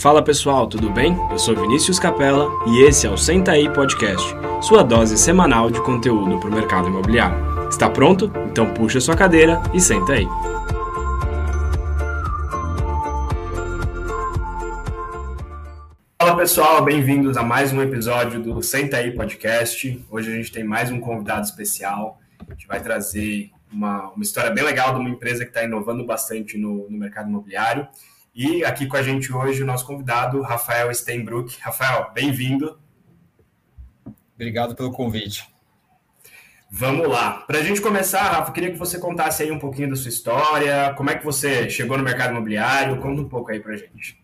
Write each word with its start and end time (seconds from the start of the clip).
Fala 0.00 0.22
pessoal, 0.22 0.68
tudo 0.68 0.90
bem? 0.90 1.16
Eu 1.28 1.40
sou 1.40 1.56
Vinícius 1.56 1.98
Capella 1.98 2.48
e 2.68 2.84
esse 2.84 3.04
é 3.04 3.10
o 3.10 3.16
Senta 3.16 3.50
aí 3.50 3.68
Podcast, 3.68 4.32
sua 4.62 4.84
dose 4.84 5.18
semanal 5.18 5.72
de 5.72 5.82
conteúdo 5.82 6.38
para 6.38 6.48
o 6.48 6.54
mercado 6.54 6.86
imobiliário. 6.86 7.68
Está 7.68 7.90
pronto? 7.90 8.30
Então 8.48 8.72
puxa 8.72 9.00
sua 9.00 9.16
cadeira 9.16 9.60
e 9.74 9.80
senta 9.80 10.12
aí. 10.12 10.24
Fala 16.16 16.36
pessoal, 16.36 16.84
bem-vindos 16.84 17.36
a 17.36 17.42
mais 17.42 17.72
um 17.72 17.82
episódio 17.82 18.40
do 18.40 18.62
Senta 18.62 18.98
aí 18.98 19.10
Podcast. 19.10 20.06
Hoje 20.08 20.32
a 20.32 20.36
gente 20.36 20.52
tem 20.52 20.62
mais 20.62 20.92
um 20.92 21.00
convidado 21.00 21.42
especial. 21.42 22.20
A 22.48 22.52
gente 22.52 22.68
vai 22.68 22.80
trazer 22.80 23.50
uma, 23.72 24.10
uma 24.12 24.22
história 24.22 24.52
bem 24.52 24.62
legal 24.62 24.94
de 24.94 25.00
uma 25.00 25.10
empresa 25.10 25.42
que 25.42 25.50
está 25.50 25.64
inovando 25.64 26.06
bastante 26.06 26.56
no, 26.56 26.88
no 26.88 26.96
mercado 26.96 27.28
imobiliário. 27.28 27.88
E 28.40 28.64
aqui 28.64 28.86
com 28.86 28.96
a 28.96 29.02
gente 29.02 29.32
hoje 29.32 29.64
o 29.64 29.66
nosso 29.66 29.84
convidado, 29.84 30.40
Rafael 30.42 30.94
Steinbruck. 30.94 31.58
Rafael, 31.60 32.12
bem-vindo. 32.14 32.78
Obrigado 34.36 34.76
pelo 34.76 34.92
convite. 34.92 35.52
Vamos 36.70 37.08
lá. 37.08 37.38
Para 37.48 37.58
a 37.58 37.62
gente 37.64 37.80
começar, 37.80 38.22
Rafa, 38.22 38.52
queria 38.52 38.70
que 38.70 38.78
você 38.78 38.96
contasse 38.96 39.42
aí 39.42 39.50
um 39.50 39.58
pouquinho 39.58 39.90
da 39.90 39.96
sua 39.96 40.08
história, 40.08 40.94
como 40.96 41.10
é 41.10 41.18
que 41.18 41.24
você 41.24 41.68
chegou 41.68 41.98
no 41.98 42.04
mercado 42.04 42.30
imobiliário, 42.30 43.00
conta 43.02 43.20
um 43.20 43.28
pouco 43.28 43.50
aí 43.50 43.58
para 43.58 43.72
a 43.72 43.76
gente. 43.76 44.22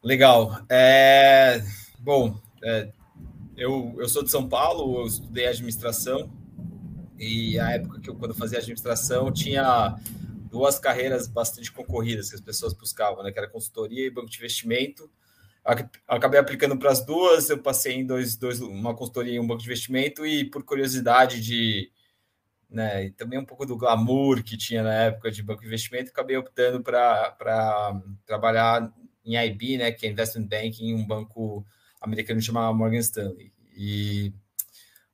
Legal. 0.00 0.56
É... 0.68 1.60
Bom, 1.98 2.40
é... 2.62 2.88
eu, 3.56 3.96
eu 3.98 4.08
sou 4.08 4.22
de 4.22 4.30
São 4.30 4.48
Paulo, 4.48 5.00
eu 5.00 5.06
estudei 5.08 5.48
administração, 5.48 6.30
e 7.18 7.58
a 7.58 7.72
época 7.72 7.98
que 7.98 8.10
eu, 8.10 8.14
quando 8.14 8.30
eu 8.30 8.38
fazia 8.38 8.58
administração, 8.58 9.32
tinha 9.32 9.98
duas 10.48 10.78
carreiras 10.78 11.28
bastante 11.28 11.70
concorridas 11.70 12.30
que 12.30 12.36
as 12.36 12.40
pessoas 12.40 12.72
buscavam, 12.72 13.22
né? 13.22 13.30
Que 13.30 13.38
era 13.38 13.48
consultoria 13.48 14.06
e 14.06 14.10
banco 14.10 14.30
de 14.30 14.38
investimento. 14.38 15.10
Acabei 16.06 16.40
aplicando 16.40 16.78
para 16.78 16.90
as 16.90 17.04
duas, 17.04 17.50
eu 17.50 17.58
passei 17.58 17.94
em 17.94 18.06
dois, 18.06 18.36
dois, 18.36 18.60
uma 18.60 18.94
consultoria 18.94 19.34
e 19.34 19.40
um 19.40 19.46
banco 19.46 19.60
de 19.60 19.66
investimento, 19.66 20.26
e 20.26 20.44
por 20.44 20.64
curiosidade 20.64 21.42
de. 21.42 21.90
Né, 22.70 23.06
e 23.06 23.10
também 23.10 23.38
um 23.38 23.44
pouco 23.44 23.64
do 23.64 23.76
glamour 23.76 24.42
que 24.42 24.56
tinha 24.56 24.82
na 24.82 24.92
época 24.92 25.30
de 25.30 25.42
banco 25.42 25.62
de 25.62 25.66
investimento, 25.66 26.10
acabei 26.10 26.36
optando 26.36 26.82
para 26.82 28.02
trabalhar 28.26 28.92
em 29.24 29.36
IB, 29.36 29.78
né, 29.78 29.92
que 29.92 30.06
é 30.06 30.10
Investment 30.10 30.46
Banking, 30.46 30.94
um 30.94 31.06
banco 31.06 31.64
americano 32.00 32.40
chamado 32.40 32.74
Morgan 32.76 32.98
Stanley. 32.98 33.52
E 33.74 34.32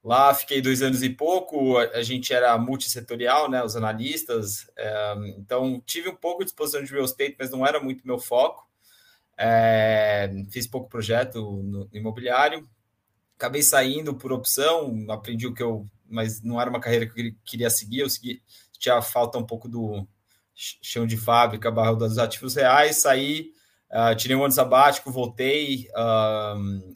Lá 0.05 0.35
fiquei 0.35 0.61
dois 0.61 0.83
anos 0.83 1.03
e 1.03 1.09
pouco, 1.09 1.79
a, 1.79 2.03
gente 2.03 2.31
era 2.35 2.59
multissetorial, 2.59 3.51
né, 3.51 3.65
os 3.65 3.75
analistas, 3.75 4.71
é, 4.77 5.15
então 5.39 5.83
tive 5.87 6.11
um 6.11 6.15
pouco 6.15 6.45
de 6.45 6.51
exposição 6.51 6.85
de 6.85 6.93
real 6.93 7.07
estate, 7.07 7.35
mas 7.39 7.51
não 7.51 7.67
era 7.67 7.81
muito 7.81 8.07
meu 8.07 8.19
foco. 8.19 8.69
É, 9.39 10.31
fiz 10.51 10.67
pouco 10.67 10.91
projeto 10.91 11.41
no, 11.41 11.87
no 11.87 11.89
imobiliário, 11.91 12.69
acabei 13.35 13.63
saindo 13.63 14.15
por 14.15 14.31
opção, 14.31 15.07
aprendi 15.09 15.47
o 15.47 15.55
que 15.55 15.63
eu, 15.63 15.89
mas 16.07 16.43
não 16.43 16.61
era 16.61 16.69
uma 16.69 16.81
carreira 16.81 17.07
que 17.07 17.29
eu 17.29 17.35
queria 17.43 17.71
seguir, 17.71 18.01
eu 18.01 18.11
segui, 18.11 18.43
tinha 18.79 19.01
falta 19.01 19.39
um 19.39 19.47
pouco 19.47 19.69
do 19.69 20.07
chão 20.55 21.07
de 21.07 21.17
fábrica, 21.17 21.71
barra 21.71 21.95
dos 21.95 22.19
ativos 22.19 22.55
reais, 22.55 22.97
saí, 22.97 23.53
uh, 23.91 24.15
tirei 24.15 24.37
um 24.37 24.45
ano 24.45 24.53
sabático, 24.53 25.11
voltei, 25.11 25.89
uh, 25.97 26.95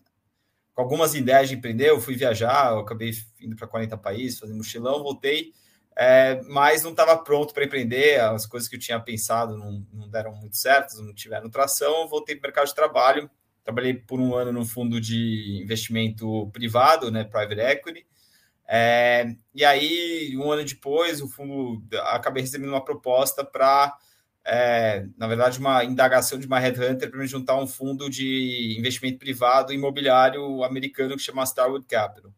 com 0.79 0.83
algumas 0.83 1.13
ideias 1.17 1.49
de 1.49 1.57
empreender, 1.57 1.91
eu 1.91 2.01
fui 2.01 2.15
viajar, 2.15 2.71
eu 2.71 2.79
acabei 2.79 3.11
indo 3.41 3.57
para 3.57 3.67
40 3.67 3.99
países, 3.99 4.39
fazendo 4.39 4.59
mochilão, 4.59 5.03
voltei, 5.03 5.53
é, 5.97 6.41
mas 6.45 6.85
não 6.85 6.93
estava 6.93 7.19
pronto 7.19 7.53
para 7.53 7.65
empreender, 7.65 8.21
as 8.21 8.47
coisas 8.47 8.69
que 8.69 8.77
eu 8.77 8.79
tinha 8.79 9.01
pensado 9.01 9.57
não, 9.57 9.85
não 9.93 10.09
deram 10.09 10.33
muito 10.37 10.57
certas, 10.57 11.01
não 11.01 11.13
tiveram 11.13 11.51
tração, 11.51 12.07
voltei 12.07 12.37
para 12.37 12.47
o 12.47 12.49
mercado 12.49 12.69
de 12.69 12.77
trabalho, 12.77 13.29
trabalhei 13.65 13.93
por 13.93 14.21
um 14.21 14.37
ano 14.37 14.53
num 14.53 14.65
fundo 14.65 15.01
de 15.01 15.61
investimento 15.61 16.49
privado, 16.53 17.11
né, 17.11 17.25
private 17.25 17.61
equity, 17.61 18.07
é, 18.69 19.35
e 19.53 19.65
aí, 19.65 20.37
um 20.37 20.53
ano 20.53 20.65
depois, 20.65 21.21
o 21.21 21.27
fundo 21.27 21.83
acabei 22.03 22.45
recebendo 22.45 22.69
uma 22.69 22.85
proposta 22.85 23.45
para 23.45 23.97
é, 24.51 25.07
na 25.19 25.27
verdade, 25.27 25.59
uma 25.59 25.85
indagação 25.85 26.39
de 26.39 26.47
uma 26.47 26.59
headhunter 26.59 27.11
para 27.11 27.19
me 27.21 27.27
juntar 27.27 27.57
um 27.57 27.67
fundo 27.67 28.09
de 28.09 28.75
investimento 28.79 29.19
privado 29.19 29.75
imobiliário 29.75 30.65
americano 30.65 31.17
que 31.17 31.23
chama 31.23 31.45
Starwood 31.45 31.85
Capital. 31.87 32.33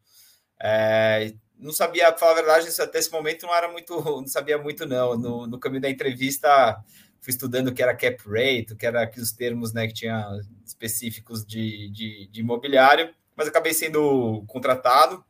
É, 0.60 1.32
não 1.56 1.70
sabia, 1.70 2.10
para 2.10 2.18
falar 2.18 2.32
a 2.32 2.34
verdade, 2.34 2.82
até 2.82 2.98
esse 2.98 3.12
momento 3.12 3.46
não 3.46 3.54
era 3.54 3.70
muito, 3.70 3.94
não 4.02 4.26
sabia 4.26 4.58
muito 4.58 4.84
não. 4.86 5.16
No, 5.16 5.46
no 5.46 5.58
caminho 5.60 5.82
da 5.82 5.88
entrevista, 5.88 6.82
fui 7.20 7.30
estudando 7.30 7.68
o 7.68 7.72
que 7.72 7.80
era 7.80 7.94
cap 7.94 8.16
rate, 8.26 8.72
o 8.72 8.76
que 8.76 8.86
era 8.86 9.02
aqueles 9.02 9.30
termos 9.30 9.72
né, 9.72 9.86
que 9.86 9.94
tinha 9.94 10.26
específicos 10.66 11.46
de, 11.46 11.90
de, 11.90 12.26
de 12.26 12.40
imobiliário, 12.40 13.14
mas 13.36 13.46
acabei 13.46 13.72
sendo 13.72 14.42
contratado 14.48 15.24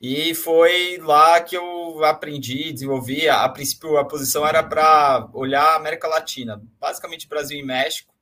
e 0.00 0.34
foi 0.34 0.96
lá 0.98 1.40
que 1.42 1.54
eu 1.56 2.02
aprendi, 2.04 2.72
desenvolvi. 2.72 3.28
A, 3.28 3.44
a 3.44 3.48
princípio, 3.48 3.98
a 3.98 4.04
posição 4.04 4.46
era 4.46 4.62
para 4.62 5.28
olhar 5.34 5.76
América 5.76 6.08
Latina, 6.08 6.62
basicamente 6.80 7.28
Brasil 7.28 7.58
e 7.58 7.62
México. 7.62 8.14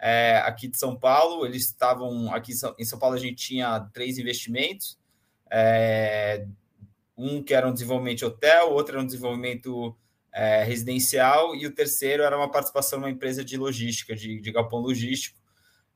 É, 0.00 0.38
aqui 0.38 0.66
de 0.66 0.78
São 0.78 0.96
Paulo, 0.96 1.44
eles 1.44 1.64
estavam 1.66 2.32
aqui 2.34 2.52
em 2.78 2.84
São 2.84 2.98
Paulo. 2.98 3.16
A 3.16 3.18
gente 3.18 3.36
tinha 3.36 3.80
três 3.92 4.18
investimentos: 4.18 4.98
é, 5.50 6.46
um 7.16 7.42
que 7.42 7.52
era 7.52 7.68
um 7.68 7.72
desenvolvimento 7.72 8.18
de 8.18 8.24
hotel, 8.24 8.70
outro 8.72 8.94
era 8.94 9.02
um 9.02 9.06
desenvolvimento 9.06 9.94
é, 10.32 10.62
residencial, 10.62 11.54
e 11.54 11.66
o 11.66 11.74
terceiro 11.74 12.22
era 12.22 12.36
uma 12.36 12.50
participação 12.50 12.98
numa 12.98 13.10
empresa 13.10 13.44
de 13.44 13.58
logística, 13.58 14.14
de, 14.16 14.40
de 14.40 14.52
galpão 14.52 14.78
logístico. 14.78 15.38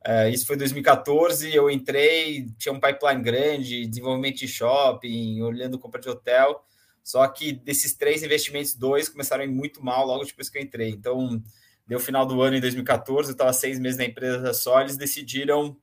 Uh, 0.07 0.29
isso 0.29 0.47
foi 0.47 0.57
em 0.57 0.59
2014, 0.59 1.55
eu 1.55 1.71
entrei, 1.71 2.47
tinha 2.59 2.73
um 2.73 2.79
pipeline 2.79 3.23
grande, 3.23 3.87
desenvolvimento 3.87 4.37
de 4.37 4.49
shopping, 4.49 5.41
olhando 5.41 5.79
compra 5.79 6.01
de 6.01 6.11
hotel. 6.11 6.63
Só 7.03 7.27
que 7.29 7.53
desses 7.53 7.95
três 7.95 8.23
investimentos, 8.23 8.75
dois 8.75 9.09
começaram 9.09 9.43
a 9.43 9.47
ir 9.47 9.51
muito 9.51 9.83
mal 9.83 10.07
logo 10.07 10.25
depois 10.25 10.49
que 10.49 10.59
eu 10.59 10.63
entrei. 10.63 10.91
Então, 10.91 11.43
deu 11.87 11.99
final 11.99 12.27
do 12.27 12.41
ano 12.43 12.57
em 12.57 12.61
2014, 12.61 13.31
eu 13.31 13.33
estava 13.33 13.53
seis 13.53 13.79
meses 13.79 13.99
na 13.99 14.05
empresa 14.05 14.53
só, 14.53 14.81
eles 14.81 14.97
decidiram 14.97 15.77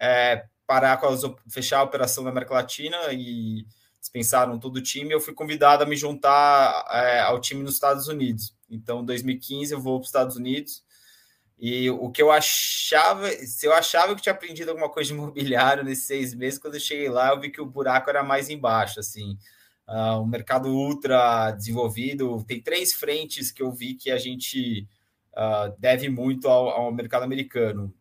é, 0.00 0.44
parar 0.66 0.98
com 0.98 1.06
as, 1.06 1.22
fechar 1.50 1.78
a 1.78 1.82
operação 1.82 2.24
na 2.24 2.30
América 2.30 2.54
Latina 2.54 2.96
e 3.12 3.66
dispensaram 4.00 4.58
todo 4.58 4.76
o 4.76 4.82
time. 4.82 5.12
Eu 5.12 5.20
fui 5.20 5.34
convidado 5.34 5.82
a 5.82 5.86
me 5.86 5.96
juntar 5.96 6.86
é, 6.90 7.20
ao 7.20 7.40
time 7.40 7.62
nos 7.62 7.74
Estados 7.74 8.08
Unidos. 8.08 8.54
Então, 8.70 9.00
em 9.00 9.04
2015, 9.04 9.72
eu 9.74 9.80
vou 9.80 9.98
para 9.98 10.02
os 10.02 10.08
Estados 10.08 10.36
Unidos 10.36 10.82
e 11.60 11.90
o 11.90 12.08
que 12.10 12.22
eu 12.22 12.30
achava, 12.30 13.28
se 13.30 13.66
eu 13.66 13.72
achava 13.72 14.14
que 14.14 14.22
tinha 14.22 14.32
aprendido 14.32 14.68
alguma 14.68 14.88
coisa 14.88 15.08
de 15.08 15.14
imobiliário 15.14 15.82
nesses 15.82 16.06
seis 16.06 16.32
meses, 16.32 16.58
quando 16.58 16.74
eu 16.74 16.80
cheguei 16.80 17.08
lá, 17.08 17.30
eu 17.30 17.40
vi 17.40 17.50
que 17.50 17.60
o 17.60 17.66
buraco 17.66 18.08
era 18.08 18.22
mais 18.22 18.48
embaixo, 18.48 19.00
assim. 19.00 19.36
Uh, 19.88 20.20
um 20.20 20.26
mercado 20.26 20.68
ultra 20.68 21.50
desenvolvido. 21.50 22.44
Tem 22.44 22.60
três 22.60 22.92
frentes 22.92 23.50
que 23.50 23.62
eu 23.62 23.72
vi 23.72 23.94
que 23.94 24.10
a 24.10 24.18
gente 24.18 24.86
uh, 25.32 25.74
deve 25.78 26.08
muito 26.08 26.46
ao, 26.46 26.68
ao, 26.68 26.92
mercado 26.92 27.24
americano. 27.24 27.92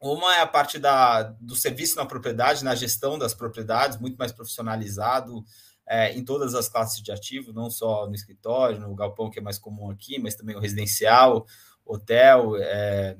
Uma 0.00 0.36
é 0.36 0.40
a 0.42 0.46
parte 0.46 0.78
da, 0.78 1.22
do 1.40 1.56
serviço 1.56 1.96
na 1.96 2.06
propriedade, 2.06 2.62
na 2.62 2.74
gestão 2.74 3.18
das 3.18 3.34
propriedades, 3.34 3.98
muito 3.98 4.16
mais 4.16 4.30
profissionalizado 4.30 5.42
é, 5.88 6.12
em 6.12 6.24
todas 6.24 6.54
as 6.54 6.68
classes 6.68 7.02
de 7.02 7.10
ativo, 7.10 7.52
não 7.52 7.70
só 7.70 8.06
no 8.06 8.14
escritório, 8.14 8.78
no 8.78 8.94
galpão, 8.94 9.30
que 9.30 9.38
é 9.38 9.42
mais 9.42 9.58
comum 9.58 9.90
aqui, 9.90 10.18
mas 10.18 10.34
também 10.34 10.54
o 10.54 10.60
residencial, 10.60 11.46
hotel. 11.86 12.56
É... 12.58 13.16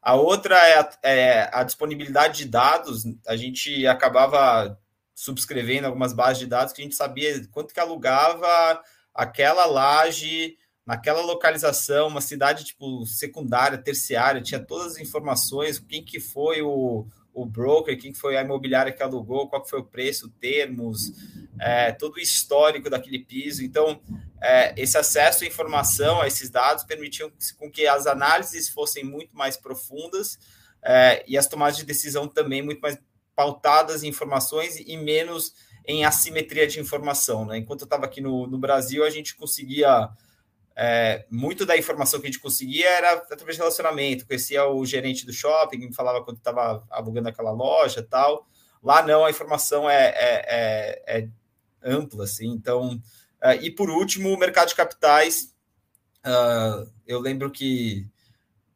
A 0.00 0.14
outra 0.14 0.56
é 0.56 0.78
a, 0.78 0.90
é 1.02 1.50
a, 1.52 1.62
disponibilidade 1.62 2.38
de 2.38 2.44
dados. 2.46 3.04
A 3.26 3.36
gente 3.36 3.86
acabava 3.86 4.78
subscrevendo 5.14 5.86
algumas 5.86 6.12
bases 6.12 6.40
de 6.40 6.46
dados 6.46 6.72
que 6.72 6.80
a 6.80 6.84
gente 6.84 6.96
sabia 6.96 7.40
quanto 7.50 7.72
que 7.72 7.80
alugava 7.80 8.82
aquela 9.14 9.64
laje 9.66 10.56
naquela 10.84 11.22
localização, 11.22 12.08
uma 12.08 12.20
cidade 12.20 12.64
tipo 12.64 13.06
secundária, 13.06 13.78
terciária, 13.78 14.42
tinha 14.42 14.58
todas 14.58 14.94
as 14.94 14.98
informações, 14.98 15.78
quem 15.78 16.04
que 16.04 16.18
foi 16.18 16.60
o, 16.60 17.06
o 17.34 17.46
broker, 17.46 17.98
quem 17.98 18.12
foi 18.12 18.36
a 18.36 18.42
imobiliária 18.42 18.92
que 18.92 19.02
alugou, 19.02 19.48
qual 19.48 19.64
foi 19.66 19.80
o 19.80 19.84
preço, 19.84 20.28
termos, 20.40 21.12
é, 21.58 21.92
todo 21.92 22.16
o 22.16 22.20
histórico 22.20 22.90
daquele 22.90 23.18
piso. 23.18 23.64
Então, 23.64 24.00
é, 24.40 24.74
esse 24.76 24.98
acesso 24.98 25.44
à 25.44 25.46
informação, 25.46 26.20
a 26.20 26.26
esses 26.26 26.50
dados, 26.50 26.84
permitiam 26.84 27.30
com 27.58 27.70
que 27.70 27.86
as 27.86 28.06
análises 28.06 28.68
fossem 28.68 29.04
muito 29.04 29.34
mais 29.34 29.56
profundas 29.56 30.38
é, 30.82 31.24
e 31.26 31.38
as 31.38 31.46
tomadas 31.46 31.76
de 31.76 31.84
decisão 31.84 32.28
também 32.28 32.60
muito 32.60 32.80
mais 32.80 32.98
pautadas 33.34 34.02
em 34.02 34.08
informações 34.08 34.76
e 34.76 34.96
menos 34.96 35.54
em 35.86 36.04
assimetria 36.04 36.66
de 36.66 36.80
informação. 36.80 37.46
Né? 37.46 37.58
Enquanto 37.58 37.82
eu 37.82 37.86
estava 37.86 38.04
aqui 38.04 38.20
no, 38.20 38.46
no 38.46 38.58
Brasil, 38.58 39.04
a 39.04 39.10
gente 39.10 39.34
conseguia 39.34 40.10
é, 40.76 41.26
muito 41.30 41.66
da 41.66 41.76
informação 41.76 42.20
que 42.20 42.26
a 42.26 42.30
gente 42.30 42.40
conseguia 42.40 42.88
era 42.88 43.12
através 43.12 43.56
de 43.56 43.60
relacionamento. 43.60 44.26
Conhecia 44.26 44.66
o 44.66 44.84
gerente 44.84 45.26
do 45.26 45.32
shopping, 45.32 45.78
me 45.78 45.94
falava 45.94 46.24
quando 46.24 46.38
estava 46.38 46.84
alugando 46.90 47.28
aquela 47.28 47.52
loja 47.52 48.02
tal. 48.02 48.46
Lá 48.82 49.02
não, 49.02 49.24
a 49.24 49.30
informação 49.30 49.88
é, 49.88 50.06
é, 50.06 51.02
é, 51.06 51.18
é 51.18 51.28
ampla, 51.84 52.24
assim. 52.24 52.48
Então, 52.48 53.00
é, 53.40 53.56
e 53.56 53.70
por 53.70 53.90
último, 53.90 54.32
o 54.32 54.38
mercado 54.38 54.68
de 54.68 54.74
capitais. 54.74 55.52
Uh, 56.24 56.88
eu 57.04 57.18
lembro 57.18 57.50
que 57.50 58.06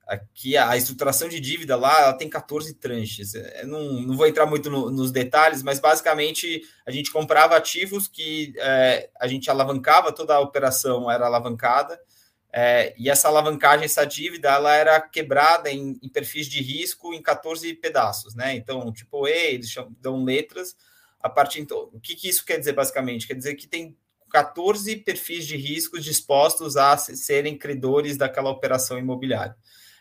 Aqui 0.07 0.57
a 0.57 0.77
estruturação 0.77 1.29
de 1.29 1.41
dívida 1.41 1.75
lá 1.75 2.03
ela 2.03 2.13
tem 2.13 2.29
14 2.29 2.75
tranches. 2.75 3.35
Eu 3.35 3.67
não, 3.67 4.03
não 4.03 4.17
vou 4.17 4.27
entrar 4.27 4.47
muito 4.47 4.71
no, 4.71 4.91
nos 4.91 5.11
detalhes, 5.11 5.63
mas 5.63 5.81
basicamente 5.81 6.63
a 6.87 6.93
gente 6.93 7.11
comprava 7.11 7.57
ativos 7.57 8.07
que 8.07 8.55
é, 8.59 9.11
a 9.19 9.27
gente 9.27 9.51
alavancava, 9.51 10.13
toda 10.13 10.35
a 10.35 10.41
operação 10.41 11.11
era 11.11 11.27
alavancada, 11.27 11.99
é, 12.59 12.95
e 12.97 13.11
essa 13.11 13.29
alavancagem, 13.29 13.85
essa 13.85 14.07
dívida, 14.07 14.49
ela 14.49 14.75
era 14.75 14.99
quebrada 14.99 15.71
em, 15.71 15.99
em, 16.03 16.09
perfis 16.09 16.47
de 16.47 16.63
risco 16.63 17.13
em 17.13 17.21
14 17.21 17.75
pedaços, 17.75 18.35
né? 18.35 18.55
Então, 18.55 18.91
tipo, 18.93 19.29
E, 19.29 19.55
eles 19.55 19.71
chamam, 19.71 19.95
dão 20.01 20.25
letras. 20.25 20.75
A 21.21 21.29
partir 21.29 21.61
então, 21.61 21.91
o 21.93 22.01
que, 22.01 22.15
que 22.15 22.29
isso 22.29 22.47
quer 22.47 22.59
dizer 22.59 22.73
basicamente? 22.73 23.27
Quer 23.27 23.35
dizer 23.35 23.57
que 23.57 23.67
tem 23.67 23.95
14 24.31 24.97
perfis 24.97 25.47
de 25.47 25.55
riscos 25.57 26.03
dispostos 26.03 26.79
a 26.79 26.97
serem 26.97 27.59
credores 27.59 28.17
daquela 28.17 28.49
operação 28.49 28.99
imobiliária. 28.99 29.55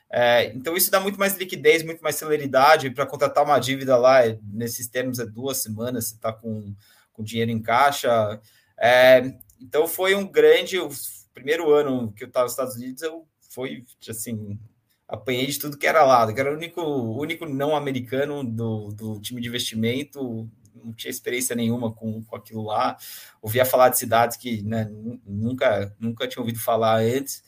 É, 0.09 0.45
então, 0.53 0.75
isso 0.77 0.91
dá 0.91 0.99
muito 0.99 1.19
mais 1.19 1.35
liquidez, 1.35 1.83
muito 1.83 2.01
mais 2.01 2.15
celeridade. 2.15 2.89
Para 2.91 3.05
contratar 3.05 3.43
uma 3.43 3.59
dívida 3.59 3.97
lá, 3.97 4.25
é, 4.25 4.39
nesses 4.43 4.87
termos, 4.87 5.19
é 5.19 5.25
duas 5.25 5.57
semanas, 5.57 6.07
você 6.07 6.15
está 6.15 6.31
com, 6.31 6.73
com 7.13 7.23
dinheiro 7.23 7.51
em 7.51 7.61
caixa. 7.61 8.39
É, 8.77 9.33
então, 9.59 9.87
foi 9.87 10.15
um 10.15 10.27
grande. 10.27 10.79
O 10.79 10.89
primeiro 11.33 11.71
ano 11.73 12.11
que 12.13 12.23
eu 12.23 12.27
estava 12.27 12.45
nos 12.45 12.53
Estados 12.53 12.75
Unidos, 12.75 13.01
eu 13.01 13.27
foi 13.49 13.85
assim. 14.09 14.59
Apanhei 15.07 15.45
de 15.45 15.59
tudo 15.59 15.77
que 15.77 15.85
era 15.85 16.03
lado, 16.03 16.33
que 16.33 16.39
era 16.39 16.51
o 16.51 16.55
único, 16.55 16.81
único 16.81 17.45
não 17.45 17.75
americano 17.75 18.43
do, 18.43 18.87
do 18.87 19.19
time 19.21 19.39
de 19.39 19.47
investimento, 19.47 20.49
não 20.73 20.91
tinha 20.93 21.11
experiência 21.11 21.55
nenhuma 21.55 21.91
com, 21.91 22.23
com 22.23 22.35
aquilo 22.35 22.63
lá. 22.63 22.97
Ouvia 23.41 23.65
falar 23.65 23.89
de 23.89 23.99
cidades 23.99 24.35
que 24.35 24.63
né, 24.63 24.89
nunca, 25.25 25.95
nunca 25.99 26.27
tinha 26.27 26.41
ouvido 26.41 26.59
falar 26.59 27.01
antes. 27.01 27.43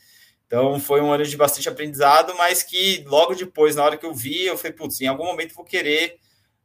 Então 0.47 0.79
foi 0.79 1.01
um 1.01 1.11
ano 1.11 1.25
de 1.25 1.35
bastante 1.35 1.67
aprendizado, 1.67 2.33
mas 2.35 2.63
que 2.63 3.03
logo 3.05 3.35
depois, 3.35 3.75
na 3.75 3.83
hora 3.83 3.97
que 3.97 4.05
eu 4.05 4.13
vi, 4.13 4.45
eu 4.45 4.57
falei, 4.57 4.71
putz, 4.71 5.01
em 5.01 5.07
algum 5.07 5.25
momento 5.25 5.53
vou 5.53 5.65
querer. 5.65 6.17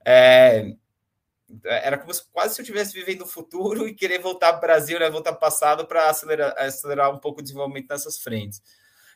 É... 0.07 0.75
Era 1.65 1.99
como 1.99 2.15
se, 2.15 2.23
quase 2.33 2.55
se 2.55 2.61
eu 2.61 2.63
estivesse 2.63 2.95
vivendo 2.95 3.23
o 3.23 3.27
futuro 3.27 3.87
e 3.89 3.95
querer 3.95 4.21
voltar 4.21 4.53
para 4.53 4.59
o 4.59 4.61
Brasil, 4.61 4.99
né, 4.99 5.11
voltar 5.11 5.33
para 5.33 5.41
passado 5.41 5.87
para 5.87 6.09
acelerar, 6.09 6.55
acelerar 6.57 7.13
um 7.13 7.19
pouco 7.19 7.41
o 7.41 7.43
desenvolvimento 7.43 7.89
nessas 7.91 8.19
frentes. 8.19 8.63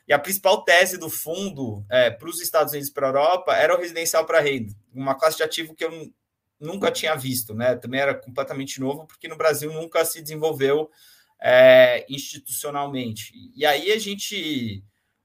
E 0.07 0.13
a 0.13 0.19
principal 0.19 0.63
tese 0.63 0.97
do 0.97 1.09
fundo 1.09 1.85
é, 1.89 2.09
para 2.09 2.29
os 2.29 2.39
Estados 2.41 2.73
Unidos 2.73 2.89
e 2.89 2.93
para 2.93 3.07
a 3.07 3.09
Europa 3.09 3.55
era 3.55 3.75
o 3.75 3.79
residencial 3.79 4.25
para 4.25 4.39
renda, 4.39 4.73
uma 4.93 5.15
classe 5.15 5.37
de 5.37 5.43
ativo 5.43 5.73
que 5.73 5.83
eu 5.83 6.11
nunca 6.59 6.91
tinha 6.91 7.15
visto, 7.15 7.53
né? 7.53 7.75
Também 7.75 7.99
era 7.99 8.13
completamente 8.13 8.79
novo, 8.79 9.05
porque 9.05 9.27
no 9.27 9.35
Brasil 9.35 9.71
nunca 9.73 10.03
se 10.05 10.21
desenvolveu 10.21 10.89
é, 11.39 12.05
institucionalmente. 12.09 13.33
E 13.55 13.65
aí 13.65 13.91
a 13.91 13.99
gente, 13.99 14.83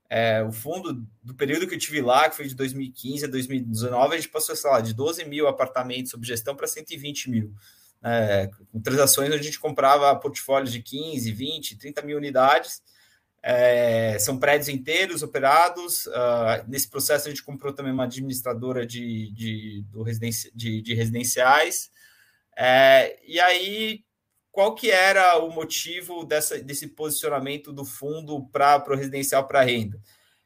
é, 0.08 0.42
o 0.42 0.52
fundo 0.52 1.06
do 1.22 1.34
período 1.34 1.66
que 1.66 1.74
eu 1.74 1.78
tive 1.78 2.00
lá, 2.00 2.28
que 2.28 2.36
foi 2.36 2.46
de 2.46 2.54
2015 2.54 3.24
a 3.24 3.28
2019, 3.28 4.14
a 4.14 4.18
gente 4.18 4.28
passou, 4.28 4.54
sei 4.54 4.70
lá, 4.70 4.80
de 4.80 4.94
12 4.94 5.24
mil 5.24 5.48
apartamentos 5.48 6.10
sob 6.10 6.26
gestão 6.26 6.54
para 6.54 6.66
120 6.66 7.30
mil. 7.30 7.54
É, 8.04 8.50
com 8.72 8.80
transações 8.80 9.28
onde 9.28 9.38
a 9.38 9.42
gente 9.42 9.60
comprava 9.60 10.14
portfólios 10.16 10.72
de 10.72 10.82
15, 10.82 11.30
20, 11.32 11.78
30 11.78 12.02
mil 12.02 12.16
unidades. 12.16 12.82
É, 13.44 14.16
são 14.20 14.38
prédios 14.38 14.68
inteiros 14.68 15.22
operados. 15.22 16.06
Uh, 16.06 16.64
nesse 16.68 16.88
processo, 16.88 17.26
a 17.26 17.30
gente 17.30 17.42
comprou 17.42 17.72
também 17.72 17.92
uma 17.92 18.04
administradora 18.04 18.86
de, 18.86 19.32
de, 19.32 19.84
do 19.90 20.02
residenci 20.02 20.50
de, 20.54 20.80
de 20.80 20.94
residenciais. 20.94 21.90
É, 22.56 23.18
e 23.26 23.40
aí, 23.40 24.04
qual 24.52 24.74
que 24.74 24.90
era 24.90 25.38
o 25.38 25.50
motivo 25.50 26.24
dessa, 26.24 26.62
desse 26.62 26.88
posicionamento 26.88 27.72
do 27.72 27.86
fundo 27.86 28.46
para 28.52 28.84
o 28.86 28.94
residencial 28.94 29.48
para 29.48 29.62
renda? 29.62 29.98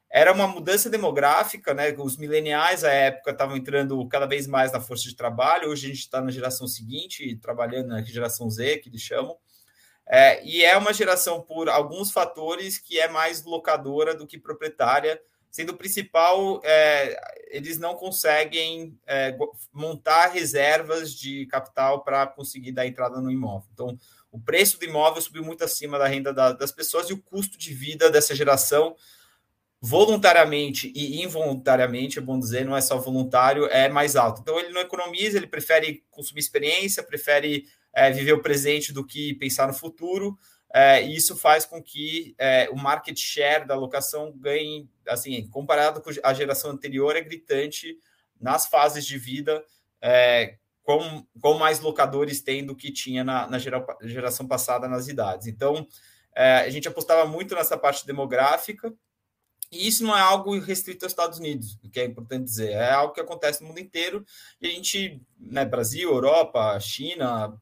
Era 0.08 0.32
uma 0.32 0.46
mudança 0.46 0.88
demográfica, 0.88 1.74
né? 1.74 1.92
Os 1.98 2.16
mileniais 2.16 2.84
à 2.84 2.92
época 2.92 3.32
estavam 3.32 3.56
entrando 3.56 4.06
cada 4.08 4.24
vez 4.24 4.46
mais 4.46 4.70
na 4.70 4.80
força 4.80 5.02
de 5.02 5.16
trabalho. 5.16 5.68
Hoje 5.68 5.86
a 5.86 5.88
gente 5.88 5.98
está 5.98 6.20
na 6.20 6.30
geração 6.30 6.68
seguinte, 6.68 7.36
trabalhando 7.42 7.88
na 7.88 8.00
geração 8.00 8.48
Z, 8.48 8.78
que 8.78 8.88
eles 8.88 9.02
chamam. 9.02 9.36
É, 10.08 10.42
e 10.46 10.62
é 10.62 10.76
uma 10.76 10.92
geração 10.92 11.42
por 11.42 11.68
alguns 11.68 12.12
fatores 12.12 12.78
que 12.78 13.00
é 13.00 13.08
mais 13.08 13.42
locadora 13.44 14.14
do 14.14 14.24
que 14.24 14.38
proprietária, 14.38 15.20
sendo 15.56 15.70
o 15.70 15.76
principal, 15.78 16.60
é, 16.62 17.18
eles 17.48 17.78
não 17.78 17.94
conseguem 17.94 18.94
é, 19.06 19.34
montar 19.72 20.26
reservas 20.26 21.14
de 21.14 21.46
capital 21.46 22.04
para 22.04 22.26
conseguir 22.26 22.72
dar 22.72 22.86
entrada 22.86 23.22
no 23.22 23.30
imóvel. 23.30 23.66
Então, 23.72 23.98
o 24.30 24.38
preço 24.38 24.78
do 24.78 24.84
imóvel 24.84 25.22
subiu 25.22 25.42
muito 25.42 25.64
acima 25.64 25.98
da 25.98 26.06
renda 26.06 26.30
da, 26.30 26.52
das 26.52 26.70
pessoas 26.70 27.08
e 27.08 27.14
o 27.14 27.22
custo 27.22 27.56
de 27.56 27.72
vida 27.72 28.10
dessa 28.10 28.34
geração, 28.34 28.94
voluntariamente 29.80 30.92
e 30.94 31.22
involuntariamente, 31.22 32.18
é 32.18 32.20
bom 32.20 32.38
dizer, 32.38 32.66
não 32.66 32.76
é 32.76 32.82
só 32.82 32.98
voluntário, 32.98 33.64
é 33.64 33.88
mais 33.88 34.14
alto. 34.14 34.42
Então, 34.42 34.60
ele 34.60 34.74
não 34.74 34.82
economiza, 34.82 35.38
ele 35.38 35.46
prefere 35.46 36.04
consumir 36.10 36.40
experiência, 36.40 37.02
prefere 37.02 37.64
é, 37.94 38.10
viver 38.10 38.34
o 38.34 38.42
presente 38.42 38.92
do 38.92 39.02
que 39.02 39.32
pensar 39.32 39.68
no 39.68 39.72
futuro. 39.72 40.38
É, 40.72 41.02
e 41.02 41.16
isso 41.16 41.36
faz 41.36 41.64
com 41.64 41.82
que 41.82 42.34
é, 42.38 42.68
o 42.70 42.76
market 42.76 43.18
share 43.18 43.66
da 43.66 43.74
locação 43.74 44.32
ganhe, 44.36 44.88
assim, 45.06 45.46
comparado 45.48 46.00
com 46.00 46.10
a 46.22 46.34
geração 46.34 46.70
anterior, 46.70 47.16
é 47.16 47.20
gritante 47.20 47.98
nas 48.40 48.66
fases 48.66 49.06
de 49.06 49.16
vida, 49.16 49.64
é, 50.00 50.56
com, 50.82 51.26
com 51.40 51.54
mais 51.54 51.80
locadores 51.80 52.40
tem 52.40 52.64
do 52.64 52.76
que 52.76 52.92
tinha 52.92 53.24
na, 53.24 53.46
na 53.46 53.58
gera, 53.58 53.84
geração 54.02 54.46
passada 54.46 54.88
nas 54.88 55.08
idades. 55.08 55.46
Então, 55.46 55.86
é, 56.34 56.58
a 56.58 56.70
gente 56.70 56.86
apostava 56.86 57.26
muito 57.26 57.54
nessa 57.54 57.78
parte 57.78 58.06
demográfica, 58.06 58.92
e 59.72 59.88
isso 59.88 60.04
não 60.04 60.16
é 60.16 60.20
algo 60.20 60.56
restrito 60.58 61.04
aos 61.04 61.12
Estados 61.12 61.38
Unidos, 61.38 61.78
o 61.82 61.90
que 61.90 61.98
é 61.98 62.04
importante 62.04 62.44
dizer, 62.44 62.70
é 62.70 62.92
algo 62.92 63.14
que 63.14 63.20
acontece 63.20 63.62
no 63.62 63.68
mundo 63.68 63.80
inteiro, 63.80 64.24
e 64.60 64.66
a 64.66 64.70
gente, 64.70 65.20
né, 65.38 65.64
Brasil, 65.64 66.10
Europa, 66.10 66.78
China, 66.78 67.60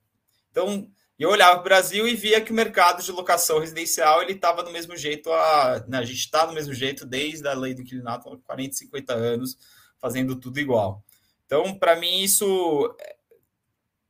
então, 0.51 0.91
eu 1.19 1.31
olhava 1.31 1.55
para 1.55 1.61
o 1.61 1.65
Brasil 1.65 2.09
e 2.09 2.15
via 2.15 2.41
que 2.41 2.51
o 2.51 2.55
mercado 2.55 3.03
de 3.03 3.13
locação 3.13 3.59
residencial 3.61 4.23
ele 4.23 4.33
estava 4.33 4.63
do 4.63 4.71
mesmo 4.71 4.97
jeito, 4.97 5.33
a, 5.33 5.85
né, 5.87 5.99
a 5.99 6.05
gente 6.05 6.19
está 6.19 6.45
do 6.45 6.53
mesmo 6.53 6.75
jeito 6.75 7.07
desde 7.07 7.47
a 7.47 7.55
lei 7.55 7.75
do 7.75 7.83
inquilinato 7.83 8.29
há 8.29 8.39
40, 8.39 8.75
50 8.75 9.13
anos, 9.13 9.57
fazendo 9.99 10.35
tudo 10.37 10.59
igual. 10.59 11.05
Então, 11.47 11.79
para 11.79 11.95
mim, 11.97 12.23
isso 12.23 12.95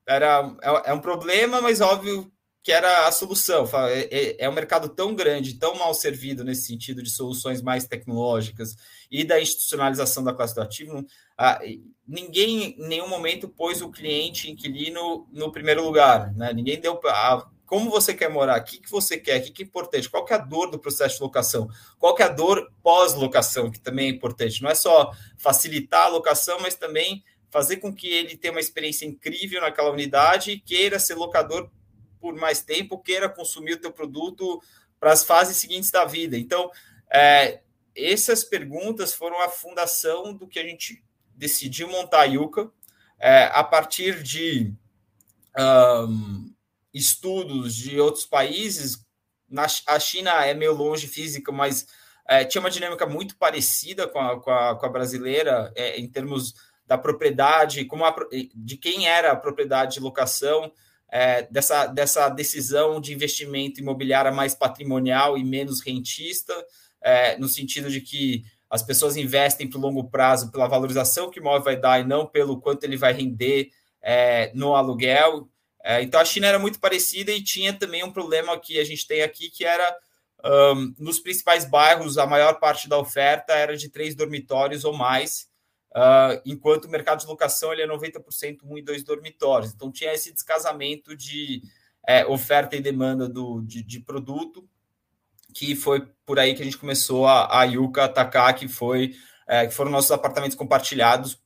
era, 0.07 0.57
é, 0.63 0.91
é 0.91 0.95
um 0.95 1.01
problema, 1.01 1.61
mas 1.61 1.81
óbvio 1.81 2.33
que 2.65 2.73
era 2.73 3.07
a 3.07 3.13
solução. 3.13 3.69
É, 3.89 4.09
é, 4.11 4.45
é, 4.45 4.49
um 4.49 4.55
mercado 4.55 4.89
tão 4.89 5.15
grande, 5.15 5.59
tão 5.59 5.75
mal 5.77 5.93
servido 5.93 6.43
nesse 6.43 6.67
sentido 6.67 7.03
de 7.03 7.11
soluções 7.11 7.61
mais 7.61 7.87
tecnológicas 7.87 8.75
e 9.11 9.23
da 9.23 9.39
institucionalização 9.39 10.25
da 10.25 10.33
classe 10.33 10.55
do 10.55 10.63
ativo. 10.63 11.05
Ah, 11.37 11.61
ninguém 12.09 12.71
em 12.71 12.89
nenhum 12.89 13.07
momento 13.07 13.51
pôs 13.51 13.83
o 13.83 13.91
cliente 13.91 14.51
inquilino 14.51 15.29
no 15.31 15.53
primeiro 15.53 15.85
lugar. 15.85 16.33
Né? 16.35 16.55
Ninguém 16.55 16.81
deu 16.81 16.97
para. 16.97 17.47
como 17.67 17.91
você 17.91 18.15
quer 18.15 18.31
morar? 18.31 18.63
O 18.63 18.65
que, 18.65 18.79
que 18.79 18.91
você 18.91 19.19
quer? 19.19 19.43
O 19.43 19.45
que, 19.45 19.51
que 19.51 19.63
é 19.63 19.67
importante? 19.67 20.09
Qual 20.09 20.25
que 20.25 20.33
é 20.33 20.37
a 20.37 20.39
dor 20.39 20.71
do 20.71 20.79
processo 20.79 21.17
de 21.17 21.23
locação? 21.23 21.69
Qual 21.99 22.15
que 22.15 22.23
é 22.23 22.27
a 22.27 22.31
dor 22.31 22.73
pós-locação, 22.83 23.71
que 23.71 23.79
também 23.79 24.07
é 24.07 24.11
importante? 24.11 24.63
Não 24.63 24.71
é 24.71 24.75
só 24.75 25.13
facilitar 25.37 26.07
a 26.07 26.09
locação, 26.09 26.59
mas 26.61 26.75
também 26.75 27.23
fazer 27.51 27.77
com 27.77 27.95
que 27.95 28.09
ele 28.09 28.39
tenha 28.39 28.55
uma 28.55 28.61
experiência 28.61 29.05
incrível 29.05 29.61
naquela 29.61 29.91
unidade 29.91 30.53
e 30.53 30.59
queira 30.59 30.99
ser 30.99 31.15
locador 31.15 31.71
por 32.25 32.35
mais 32.37 32.63
tempo, 32.63 33.03
queira 33.03 33.29
consumir 33.29 33.75
o 33.75 33.79
teu 33.79 33.93
produto 33.93 34.63
para 34.99 35.13
as 35.13 35.23
fases 35.23 35.59
seguintes 35.59 35.91
da 35.91 36.07
vida. 36.07 36.39
Então, 36.39 36.71
é, 37.13 37.61
essas 37.95 38.43
perguntas 38.43 39.13
foram 39.13 39.43
a 39.43 39.51
fundação 39.51 40.33
do 40.33 40.49
que 40.49 40.59
a 40.59 40.63
gente 40.63 41.05
decidiu 41.35 41.87
montar 41.87 42.23
a 42.23 42.25
Yuka, 42.25 42.73
é, 43.19 43.51
a 43.53 43.63
partir 43.63 44.23
de 44.23 44.73
um, 46.09 46.51
estudos 46.95 47.77
de 47.77 48.01
outros 48.01 48.25
países. 48.25 49.05
Na, 49.47 49.67
a 49.87 50.01
China 50.01 50.47
é 50.47 50.55
meio 50.55 50.73
longe 50.73 51.07
física, 51.07 51.53
mas 51.53 51.87
é, 52.27 52.43
tinha 52.43 52.63
uma 52.63 52.71
dinâmica 52.71 53.05
muito 53.05 53.37
parecida 53.37 54.09
com 54.09 54.19
a, 54.19 54.41
com 54.41 54.51
a, 54.51 54.75
com 54.77 54.87
a 54.87 54.89
brasileira, 54.89 55.71
é, 55.77 56.01
em 56.01 56.09
termos 56.09 56.55
da 56.87 56.97
propriedade, 56.97 57.85
como 57.85 58.03
a, 58.03 58.17
de 58.55 58.79
quem 58.79 59.07
era 59.07 59.33
a 59.33 59.37
propriedade 59.37 59.97
de 59.97 60.01
locação, 60.01 60.73
é, 61.15 61.47
dessa, 61.49 61.87
dessa 61.87 62.29
decisão 62.29 63.01
de 63.01 63.15
investimento 63.15 63.79
imobiliário 63.79 64.35
mais 64.35 64.53
patrimonial 64.53 65.39
e 65.39 65.45
menos 65.45 65.81
rentista, 65.81 66.53
é, 67.01 67.39
no 67.39 67.47
sentido 67.47 67.89
de 67.89 68.01
que 68.01 68.43
as 68.69 68.83
pessoas 68.83 69.17
investem 69.17 69.71
para 69.71 69.79
o 69.79 69.81
longo 69.81 70.11
prazo 70.11 70.51
pela 70.51 70.67
valorização 70.67 71.31
que 71.31 71.39
o 71.39 71.41
imóvel 71.41 71.63
vai 71.63 71.77
dar 71.77 72.01
e 72.01 72.05
não 72.05 72.27
pelo 72.27 72.61
quanto 72.61 72.83
ele 72.83 72.97
vai 72.97 73.13
render 73.13 73.71
é, 74.03 74.51
no 74.55 74.75
aluguel. 74.75 75.49
É, 75.85 76.03
então 76.03 76.19
a 76.19 76.25
China 76.25 76.49
era 76.49 76.59
muito 76.59 76.81
parecida 76.81 77.31
e 77.31 77.41
tinha 77.41 77.73
também 77.73 78.03
um 78.03 78.13
problema 78.13 78.59
que 78.59 78.81
a 78.81 78.85
gente 78.85 79.07
tem 79.07 79.23
aqui, 79.23 79.49
que 79.49 79.65
era 79.65 79.97
um, 80.45 80.93
nos 80.99 81.21
principais 81.21 81.65
bairros, 81.65 82.19
a 82.19 82.27
maior 82.27 82.59
parte 82.59 82.89
da 82.89 82.99
oferta 82.99 83.53
era 83.53 83.77
de 83.77 83.89
três 83.89 84.17
dormitórios 84.17 84.85
ou 84.85 84.93
mais. 84.93 85.47
Uh, 85.95 86.43
enquanto 86.45 86.87
o 86.87 86.91
mercado 86.91 87.21
de 87.21 87.27
locação 87.27 87.73
ele 87.73 87.83
é 87.83 87.87
90% 87.87 88.59
um 88.65 88.77
e 88.77 88.83
dois 88.83 89.05
dormitórios. 89.05 89.73
Então 89.73 89.93
tinha 89.93 90.13
esse 90.13 90.33
descasamento 90.33 91.17
de 91.17 91.63
é, 92.07 92.27
oferta 92.27 92.75
e 92.75 92.81
demanda 92.81 93.29
do, 93.29 93.61
de, 93.63 93.83
de, 93.83 94.01
produto, 94.01 94.69
que 95.55 95.77
foi 95.77 96.05
por 96.27 96.39
aí 96.39 96.53
que 96.55 96.63
a 96.63 96.65
gente 96.65 96.79
começou 96.79 97.29
a, 97.29 97.61
a 97.61 97.65
Yuka 97.65 98.05
atacar, 98.05 98.55
que 98.55 98.67
foi 98.67 99.15
é, 99.47 99.67
que 99.67 99.75
foram 99.75 99.91
nossos 99.91 100.11
apartamentos 100.11 100.57
compartilhados, 100.57 101.39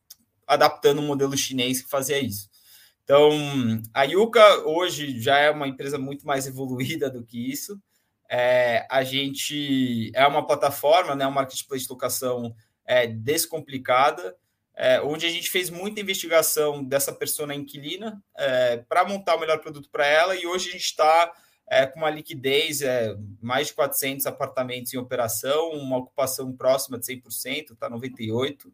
adaptando 0.47 1.01
um 1.01 1.07
modelo 1.07 1.37
chinês 1.37 1.83
que 1.83 1.91
fazia 1.91 2.19
isso. 2.19 2.49
Então, 3.05 3.31
a 3.93 4.05
Yuka 4.05 4.67
hoje 4.67 5.21
já 5.21 5.39
é 5.39 5.51
uma 5.51 5.69
empresa 5.69 5.99
muito 5.99 6.27
mais 6.27 6.47
evoluída 6.47 7.11
do 7.11 7.25
que 7.25 7.51
isso. 7.51 7.81
É, 8.31 8.87
a 8.91 9.03
gente 9.03 10.11
é 10.15 10.27
uma 10.27 10.47
plataforma, 10.47 11.15
né, 11.15 11.27
uma 11.27 11.37
marketplace 11.37 11.85
de 11.85 11.91
locação 11.91 12.55
é, 12.89 13.07
descomplicada, 13.07 14.35
é, 14.75 15.01
onde 15.03 15.27
a 15.27 15.29
gente 15.29 15.51
fez 15.51 15.69
muita 15.69 16.01
investigação 16.01 16.83
dessa 16.83 17.13
pessoa 17.13 17.55
inquilina 17.55 18.23
é, 18.37 18.79
para 18.89 19.05
montar 19.05 19.37
o 19.37 19.41
melhor 19.41 19.59
produto 19.61 19.91
para 19.91 20.07
ela, 20.07 20.35
e 20.35 20.47
hoje 20.47 20.71
a 20.71 20.73
gente 20.73 20.85
está 20.85 21.31
é, 21.69 21.85
com 21.87 21.99
uma 21.99 22.09
liquidez, 22.09 22.81
é, 22.81 23.15
mais 23.43 23.67
de 23.67 23.75
400 23.75 24.25
apartamentos 24.25 24.95
em 24.95 24.97
operação, 24.97 25.73
uma 25.73 25.99
ocupação 25.99 26.57
próxima 26.57 26.99
de 26.99 27.05
100%, 27.05 27.73
está 27.73 27.91
98%, 27.91 28.73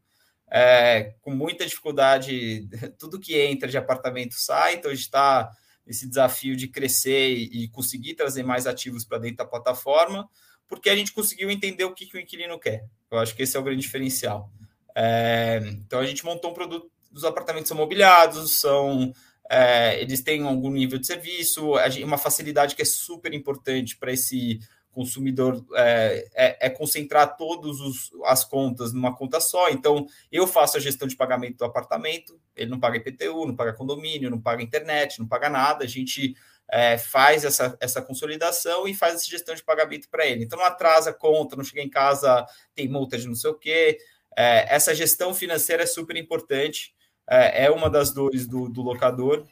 é, 0.48 1.14
com 1.20 1.32
muita 1.32 1.66
dificuldade, 1.66 2.68
tudo 2.96 3.18
que 3.18 3.36
entra 3.36 3.68
de 3.68 3.76
apartamento 3.76 4.34
sai, 4.34 4.74
então 4.74 4.92
a 4.92 4.94
gente 4.94 5.04
está 5.04 5.50
nesse 5.84 6.08
desafio 6.08 6.54
de 6.54 6.68
crescer 6.68 7.34
e, 7.34 7.64
e 7.64 7.68
conseguir 7.68 8.14
trazer 8.14 8.44
mais 8.44 8.66
ativos 8.66 9.04
para 9.04 9.18
dentro 9.18 9.38
da 9.38 9.44
plataforma, 9.44 10.28
porque 10.68 10.88
a 10.88 10.96
gente 10.96 11.12
conseguiu 11.12 11.50
entender 11.50 11.84
o 11.84 11.92
que, 11.92 12.06
que 12.06 12.16
o 12.16 12.20
inquilino 12.20 12.58
quer. 12.60 12.84
Eu 13.16 13.20
acho 13.20 13.34
que 13.34 13.42
esse 13.42 13.56
é 13.56 13.60
o 13.60 13.62
grande 13.62 13.82
diferencial. 13.82 14.50
É, 14.94 15.60
então 15.64 16.00
a 16.00 16.06
gente 16.06 16.24
montou 16.24 16.50
um 16.50 16.54
produto, 16.54 16.90
os 17.12 17.24
apartamentos 17.24 17.68
são 17.68 17.76
mobiliados, 17.76 18.60
são 18.60 19.12
é, 19.50 20.00
eles 20.00 20.22
têm 20.22 20.42
algum 20.44 20.70
nível 20.70 20.98
de 20.98 21.06
serviço, 21.06 21.72
uma 22.02 22.18
facilidade 22.18 22.74
que 22.74 22.82
é 22.82 22.84
super 22.84 23.34
importante 23.34 23.96
para 23.96 24.12
esse 24.12 24.60
consumidor 24.94 25.62
é, 25.74 26.28
é, 26.34 26.66
é 26.66 26.70
concentrar 26.70 27.36
todas 27.36 27.76
as 28.24 28.44
contas 28.44 28.92
numa 28.92 29.14
conta 29.14 29.40
só. 29.40 29.68
Então, 29.68 30.06
eu 30.30 30.46
faço 30.46 30.76
a 30.76 30.80
gestão 30.80 31.08
de 31.08 31.16
pagamento 31.16 31.58
do 31.58 31.64
apartamento, 31.64 32.40
ele 32.54 32.70
não 32.70 32.78
paga 32.78 32.96
IPTU, 32.96 33.44
não 33.44 33.56
paga 33.56 33.72
condomínio, 33.72 34.30
não 34.30 34.40
paga 34.40 34.62
internet, 34.62 35.18
não 35.18 35.26
paga 35.26 35.50
nada. 35.50 35.84
A 35.84 35.88
gente 35.88 36.36
é, 36.70 36.98
faz 36.98 37.44
essa, 37.44 37.76
essa 37.80 38.02
consolidação 38.02 38.88
e 38.88 38.94
faz 38.94 39.14
essa 39.14 39.26
gestão 39.26 39.54
de 39.54 39.62
pagamento 39.62 40.08
para 40.08 40.26
ele. 40.26 40.44
Então, 40.44 40.58
não 40.58 40.66
atrasa 40.66 41.10
a 41.10 41.14
conta, 41.14 41.56
não 41.56 41.64
chega 41.64 41.82
em 41.82 41.90
casa, 41.90 42.46
tem 42.74 42.88
multa 42.88 43.18
de 43.18 43.26
não 43.26 43.34
sei 43.34 43.50
o 43.50 43.54
quê. 43.54 43.98
É, 44.36 44.74
essa 44.74 44.94
gestão 44.94 45.32
financeira 45.32 45.82
é 45.82 45.86
super 45.86 46.16
importante 46.16 46.94
é, 47.28 47.64
é 47.64 47.70
uma 47.70 47.88
das 47.88 48.12
dores 48.12 48.46
do, 48.46 48.68
do, 48.68 48.82
locador. 48.82 49.46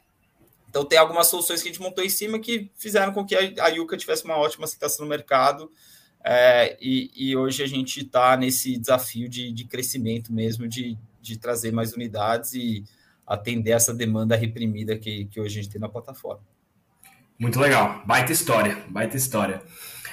Então, 0.68 0.84
tem 0.84 0.98
algumas 0.98 1.26
soluções 1.26 1.62
que 1.62 1.68
a 1.68 1.72
gente 1.72 1.82
montou 1.82 2.04
em 2.04 2.08
cima 2.08 2.38
que 2.38 2.70
fizeram 2.76 3.12
com 3.12 3.24
que 3.24 3.34
a, 3.34 3.68
Yuka 3.68 3.96
tivesse 3.96 4.24
uma 4.24 4.36
ótima 4.36 4.64
aceitação 4.64 5.04
no 5.04 5.10
mercado. 5.10 5.70
É, 6.24 6.76
e, 6.80 7.10
e, 7.14 7.36
hoje 7.36 7.62
a 7.62 7.66
gente 7.66 8.00
está 8.00 8.36
nesse 8.36 8.78
desafio 8.78 9.28
de, 9.28 9.50
de 9.52 9.64
crescimento 9.64 10.32
mesmo, 10.32 10.68
de, 10.68 10.96
de, 11.20 11.36
trazer 11.36 11.72
mais 11.72 11.92
unidades 11.92 12.54
e 12.54 12.84
atender 13.26 13.72
essa 13.72 13.92
demanda 13.92 14.36
reprimida 14.36 14.96
que, 14.96 15.24
que 15.24 15.40
hoje 15.40 15.58
a 15.58 15.62
gente 15.62 15.72
tem 15.72 15.80
na 15.80 15.88
plataforma. 15.88 16.51
Muito 17.42 17.58
legal, 17.58 18.00
baita 18.06 18.30
história, 18.30 18.78
baita 18.88 19.16
história. 19.16 19.62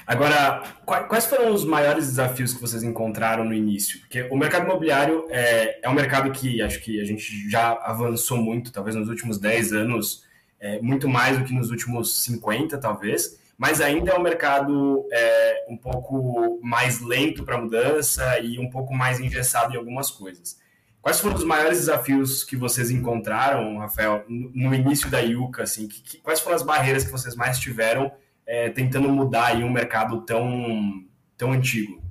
Agora, 0.08 0.64
quais 0.84 1.28
foram 1.28 1.54
os 1.54 1.64
maiores 1.64 2.08
desafios 2.08 2.56
que 2.56 2.60
vocês 2.60 2.82
encontraram 2.82 3.46
no 3.46 3.54
início? 3.54 4.00
Porque 4.00 4.24
o 4.32 4.36
mercado 4.36 4.66
imobiliário 4.66 5.28
é, 5.30 5.80
é 5.84 5.88
um 5.88 5.94
mercado 5.94 6.32
que 6.32 6.60
acho 6.60 6.80
que 6.80 7.00
a 7.00 7.06
gente 7.06 7.48
já 7.48 7.74
avançou 7.84 8.40
muito, 8.40 8.72
talvez 8.72 8.96
nos 8.96 9.10
últimos 9.10 9.38
10 9.38 9.74
anos, 9.74 10.26
é, 10.60 10.82
muito 10.82 11.08
mais 11.08 11.38
do 11.38 11.46
que 11.46 11.54
nos 11.54 11.70
últimos 11.70 12.24
50, 12.24 12.80
talvez, 12.80 13.40
mas 13.56 13.80
ainda 13.80 14.14
é 14.14 14.18
um 14.18 14.24
mercado 14.24 15.06
é, 15.12 15.68
um 15.70 15.78
pouco 15.78 16.60
mais 16.64 17.00
lento 17.00 17.44
para 17.44 17.62
mudança 17.62 18.40
e 18.40 18.58
um 18.58 18.72
pouco 18.72 18.92
mais 18.92 19.20
engessado 19.20 19.76
em 19.76 19.78
algumas 19.78 20.10
coisas. 20.10 20.58
Quais 21.02 21.20
foram 21.20 21.36
os 21.36 21.44
maiores 21.44 21.80
desafios 21.80 22.44
que 22.44 22.58
vocês 22.58 22.92
encontraram, 22.92 23.78
Rafael, 23.78 24.26
no 24.28 24.74
início 24.74 25.10
da 25.10 25.20
Yuka? 25.20 25.64
Assim, 25.64 25.88
que, 25.88 26.02
que, 26.02 26.18
quais 26.18 26.42
foram 26.42 26.58
as 26.58 26.64
barreiras 26.64 27.06
que 27.06 27.12
vocês 27.12 27.36
mais 27.36 27.58
tiveram 27.58 28.12
é, 28.46 28.70
tentando 28.70 29.08
mudar 29.08 29.56
um 29.56 29.70
mercado 29.70 30.22
tão, 30.22 31.06
tão 31.38 31.54
antigo? 31.54 32.04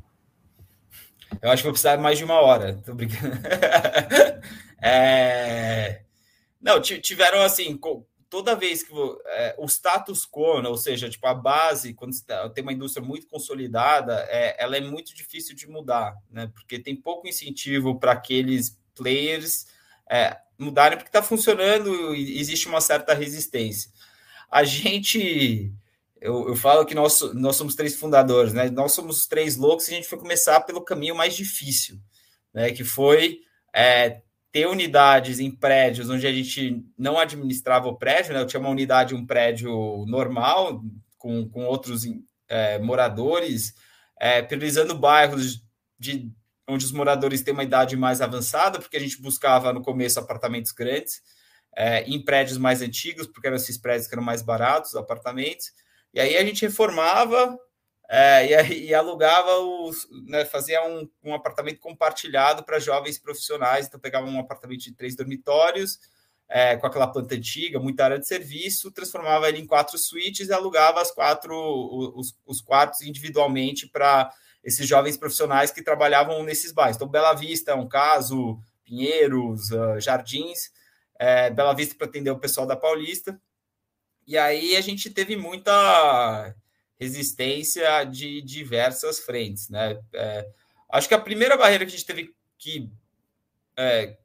Eu 1.42 1.50
acho 1.50 1.62
que 1.62 1.66
vou 1.66 1.72
precisar 1.72 1.98
mais 1.98 2.16
de 2.16 2.24
uma 2.24 2.40
hora. 2.40 2.80
Tô 2.84 2.94
brincando. 2.94 3.36
é... 4.82 6.02
Não, 6.60 6.80
tiveram 6.80 7.42
assim, 7.42 7.78
toda 8.28 8.56
vez 8.56 8.82
que 8.82 8.92
é, 9.26 9.54
o 9.58 9.66
status 9.66 10.26
quo, 10.26 10.60
né, 10.62 10.68
ou 10.68 10.76
seja, 10.76 11.08
tipo 11.08 11.26
a 11.26 11.34
base, 11.34 11.94
quando 11.94 12.12
tá, 12.24 12.48
tem 12.50 12.62
uma 12.62 12.72
indústria 12.72 13.04
muito 13.04 13.26
consolidada, 13.26 14.26
é, 14.28 14.56
ela 14.62 14.76
é 14.76 14.80
muito 14.80 15.14
difícil 15.14 15.54
de 15.54 15.68
mudar, 15.68 16.16
né? 16.30 16.50
Porque 16.52 16.78
tem 16.78 16.96
pouco 16.96 17.28
incentivo 17.28 17.98
para 17.98 18.12
aqueles 18.12 18.77
players 18.98 19.66
é, 20.10 20.36
mudarem, 20.58 20.98
porque 20.98 21.08
está 21.08 21.22
funcionando 21.22 22.14
e 22.14 22.38
existe 22.38 22.68
uma 22.68 22.80
certa 22.80 23.14
resistência. 23.14 23.90
A 24.50 24.64
gente 24.64 25.72
eu, 26.20 26.48
eu, 26.48 26.56
falo 26.56 26.84
que 26.84 26.94
nós, 26.94 27.20
nós 27.34 27.56
somos 27.56 27.74
três 27.74 27.94
fundadores, 27.96 28.52
né? 28.52 28.68
Nós 28.70 28.92
somos 28.92 29.26
três 29.26 29.56
loucos 29.56 29.88
e 29.88 29.92
a 29.92 29.94
gente 29.96 30.08
foi 30.08 30.18
começar 30.18 30.60
pelo 30.62 30.84
caminho 30.84 31.14
mais 31.14 31.34
difícil, 31.34 31.98
né? 32.52 32.72
Que 32.72 32.84
foi 32.84 33.40
é, 33.72 34.22
ter 34.50 34.66
unidades 34.66 35.38
em 35.38 35.50
prédios 35.50 36.10
onde 36.10 36.26
a 36.26 36.32
gente 36.32 36.84
não 36.96 37.18
administrava 37.18 37.88
o 37.88 37.96
prédio, 37.96 38.34
né? 38.34 38.40
Eu 38.40 38.46
tinha 38.46 38.60
uma 38.60 38.68
unidade, 38.68 39.14
um 39.14 39.24
prédio 39.24 40.04
normal, 40.08 40.82
com, 41.16 41.48
com 41.48 41.64
outros 41.64 42.02
é, 42.48 42.78
moradores, 42.78 43.74
é, 44.20 44.42
priorizando 44.42 44.98
bairros 44.98 45.62
de 45.98 46.30
onde 46.68 46.84
os 46.84 46.92
moradores 46.92 47.42
têm 47.42 47.54
uma 47.54 47.64
idade 47.64 47.96
mais 47.96 48.20
avançada, 48.20 48.78
porque 48.78 48.96
a 48.96 49.00
gente 49.00 49.20
buscava 49.20 49.72
no 49.72 49.82
começo 49.82 50.20
apartamentos 50.20 50.70
grandes, 50.72 51.22
é, 51.74 52.02
em 52.02 52.22
prédios 52.22 52.58
mais 52.58 52.82
antigos, 52.82 53.26
porque 53.26 53.46
eram 53.46 53.56
esses 53.56 53.78
prédios 53.78 54.06
que 54.06 54.14
eram 54.14 54.22
mais 54.22 54.42
baratos, 54.42 54.94
apartamentos. 54.94 55.72
E 56.12 56.20
aí 56.20 56.36
a 56.36 56.44
gente 56.44 56.62
reformava 56.62 57.58
é, 58.08 58.46
e, 58.46 58.86
e, 58.86 58.94
alugava 58.94 59.58
os, 59.58 60.06
né, 60.26 60.44
fazia 60.44 60.84
um, 60.86 61.08
um 61.22 61.34
apartamento 61.34 61.78
compartilhado 61.78 62.62
para 62.64 62.78
jovens 62.78 63.18
profissionais. 63.18 63.86
Então 63.86 64.00
pegava 64.00 64.26
um 64.26 64.38
apartamento 64.38 64.80
de 64.80 64.94
três 64.94 65.16
dormitórios 65.16 65.98
é, 66.48 66.76
com 66.76 66.86
aquela 66.86 67.06
planta 67.06 67.34
antiga, 67.34 67.78
muita 67.78 68.04
área 68.04 68.18
de 68.18 68.26
serviço, 68.26 68.90
transformava 68.90 69.48
ele 69.48 69.58
em 69.58 69.66
quatro 69.66 69.98
suítes 69.98 70.48
e 70.48 70.52
alugava 70.52 71.00
as 71.00 71.10
quatro 71.10 71.54
os, 72.16 72.34
os 72.46 72.60
quartos 72.60 73.02
individualmente 73.02 73.86
para 73.86 74.32
esses 74.68 74.86
jovens 74.86 75.16
profissionais 75.16 75.70
que 75.70 75.82
trabalhavam 75.82 76.42
nesses 76.42 76.72
bairros. 76.72 76.96
Então 76.96 77.08
Bela 77.08 77.32
Vista 77.32 77.72
é 77.72 77.74
um 77.74 77.88
caso, 77.88 78.60
Pinheiros, 78.84 79.70
uh, 79.70 79.98
Jardins, 79.98 80.70
é, 81.18 81.50
Bela 81.50 81.74
Vista 81.74 81.94
para 81.94 82.06
atender 82.06 82.30
o 82.30 82.38
pessoal 82.38 82.66
da 82.66 82.76
Paulista. 82.76 83.40
E 84.26 84.36
aí 84.36 84.76
a 84.76 84.80
gente 84.82 85.08
teve 85.08 85.36
muita 85.36 86.54
resistência 87.00 88.04
de 88.04 88.42
diversas 88.42 89.18
frentes, 89.20 89.70
né? 89.70 89.98
É, 90.12 90.46
acho 90.90 91.08
que 91.08 91.14
a 91.14 91.20
primeira 91.20 91.56
barreira 91.56 91.86
que 91.86 91.94
a 91.94 91.96
gente 91.96 92.06
teve 92.06 92.34
que 92.58 92.92
é, 93.74 94.18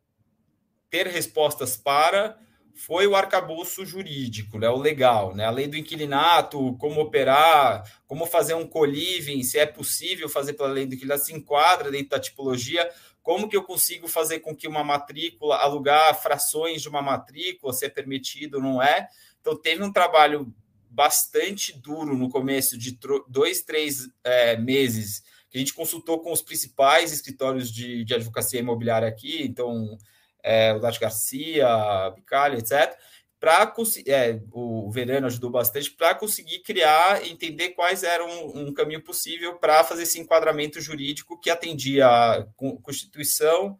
ter 0.89 1.07
respostas 1.07 1.77
para 1.77 2.37
foi 2.75 3.07
o 3.07 3.15
arcabouço 3.15 3.85
jurídico, 3.85 4.57
né, 4.57 4.67
o 4.69 4.77
legal, 4.77 5.35
né, 5.35 5.45
a 5.45 5.51
lei 5.51 5.67
do 5.67 5.77
inquilinato, 5.77 6.75
como 6.77 7.01
operar, 7.01 7.83
como 8.07 8.25
fazer 8.25 8.55
um 8.55 8.67
coliving, 8.67 9.43
se 9.43 9.59
é 9.59 9.65
possível 9.65 10.27
fazer 10.27 10.53
pela 10.53 10.69
lei 10.69 10.85
do 10.85 10.95
inquilinato, 10.95 11.25
se 11.25 11.33
enquadra 11.33 11.91
dentro 11.91 12.09
da 12.09 12.19
tipologia, 12.19 12.89
como 13.23 13.47
que 13.47 13.55
eu 13.55 13.63
consigo 13.63 14.07
fazer 14.07 14.39
com 14.39 14.55
que 14.55 14.67
uma 14.67 14.83
matrícula, 14.83 15.55
alugar 15.55 16.21
frações 16.21 16.81
de 16.81 16.89
uma 16.89 17.01
matrícula, 17.01 17.71
se 17.71 17.85
é 17.85 17.89
permitido 17.89 18.55
ou 18.55 18.61
não 18.61 18.83
é. 18.83 19.07
Então, 19.39 19.55
teve 19.55 19.81
um 19.81 19.91
trabalho 19.91 20.53
bastante 20.89 21.77
duro 21.79 22.17
no 22.17 22.29
começo, 22.29 22.77
de 22.77 22.99
dois, 23.27 23.61
três 23.61 24.09
é, 24.23 24.57
meses, 24.57 25.23
que 25.49 25.57
a 25.57 25.59
gente 25.59 25.73
consultou 25.73 26.19
com 26.19 26.31
os 26.31 26.41
principais 26.41 27.13
escritórios 27.13 27.71
de, 27.71 28.03
de 28.03 28.13
advocacia 28.13 28.59
imobiliária 28.59 29.07
aqui, 29.07 29.41
então, 29.43 29.97
é, 30.43 30.73
o 30.73 30.79
Dati 30.79 30.99
Garcia, 30.99 32.11
Bicalha, 32.15 32.57
etc., 32.57 32.95
para 33.39 33.73
é, 34.07 34.39
o 34.53 34.89
Verano 34.89 35.27
ajudou 35.27 35.49
bastante 35.49 35.91
para 35.91 36.15
conseguir 36.15 36.59
criar, 36.59 37.27
entender 37.27 37.71
quais 37.71 38.01
eram 38.01 38.29
um, 38.29 38.67
um 38.67 38.73
caminho 38.73 39.03
possível 39.03 39.55
para 39.57 39.83
fazer 39.83 40.03
esse 40.03 40.17
enquadramento 40.17 40.79
jurídico 40.79 41.37
que 41.37 41.49
atendia 41.49 42.07
a 42.07 42.45
Constituição, 42.81 43.77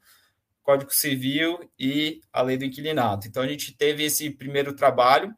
Código 0.61 0.93
Civil 0.93 1.71
e 1.79 2.19
a 2.33 2.41
Lei 2.41 2.57
do 2.57 2.65
Inquilinato. 2.65 3.25
Então 3.25 3.41
a 3.41 3.47
gente 3.47 3.73
teve 3.77 4.03
esse 4.03 4.29
primeiro 4.29 4.75
trabalho 4.75 5.33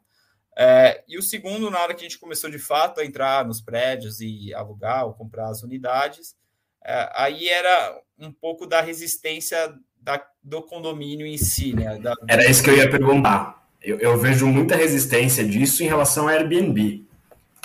é, 0.58 1.04
e 1.06 1.18
o 1.18 1.22
segundo, 1.22 1.70
na 1.70 1.78
hora 1.80 1.92
que 1.94 2.00
a 2.00 2.08
gente 2.08 2.18
começou 2.18 2.48
de 2.48 2.58
fato 2.58 3.00
a 3.00 3.04
entrar 3.04 3.44
nos 3.44 3.60
prédios 3.60 4.20
e 4.20 4.54
alugar 4.54 5.04
ou 5.04 5.12
comprar 5.12 5.50
as 5.50 5.62
unidades, 5.62 6.34
é, 6.82 7.12
aí 7.14 7.48
era 7.48 8.00
um 8.18 8.32
pouco 8.32 8.66
da 8.66 8.80
resistência 8.80 9.74
da, 10.06 10.24
do 10.42 10.62
condomínio 10.62 11.26
em 11.26 11.36
si. 11.36 11.74
Né? 11.74 11.98
Da, 11.98 12.14
era 12.28 12.48
isso 12.48 12.62
que 12.62 12.70
eu 12.70 12.76
ia 12.76 12.88
perguntar. 12.88 13.66
Eu, 13.82 13.98
eu, 13.98 14.16
vejo 14.16 14.46
muita 14.46 14.76
resistência 14.76 15.44
disso 15.44 15.82
em 15.82 15.86
relação 15.86 16.28
ao 16.28 16.30
Airbnb. 16.30 17.04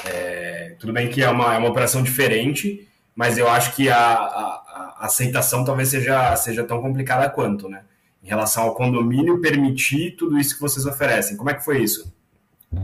É, 0.04 0.76
tudo 0.80 0.92
bem 0.92 1.08
que 1.08 1.22
é 1.22 1.30
uma, 1.30 1.54
é 1.54 1.58
uma 1.60 1.70
operação 1.70 2.02
diferente, 2.02 2.88
mas 3.16 3.38
eu 3.38 3.48
acho 3.48 3.76
que 3.76 3.90
a, 3.90 3.98
a, 3.98 4.96
a, 5.00 5.06
aceitação 5.06 5.64
talvez 5.64 5.90
seja, 5.90 6.36
seja 6.36 6.64
tão 6.64 6.82
complicada 6.82 7.30
quanto, 7.30 7.70
né? 7.70 7.84
Em 8.24 8.28
relação 8.28 8.64
ao 8.64 8.76
condomínio 8.76 9.42
permitir 9.42 10.16
tudo 10.16 10.40
isso 10.40 10.56
que 10.56 10.62
vocês 10.62 10.86
oferecem. 10.88 11.38
Como 11.38 11.50
é 11.50 11.54
que 11.54 11.64
foi 11.64 11.84
isso? 11.84 12.12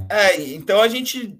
É, 0.07 0.39
então 0.51 0.81
a 0.81 0.87
gente 0.87 1.39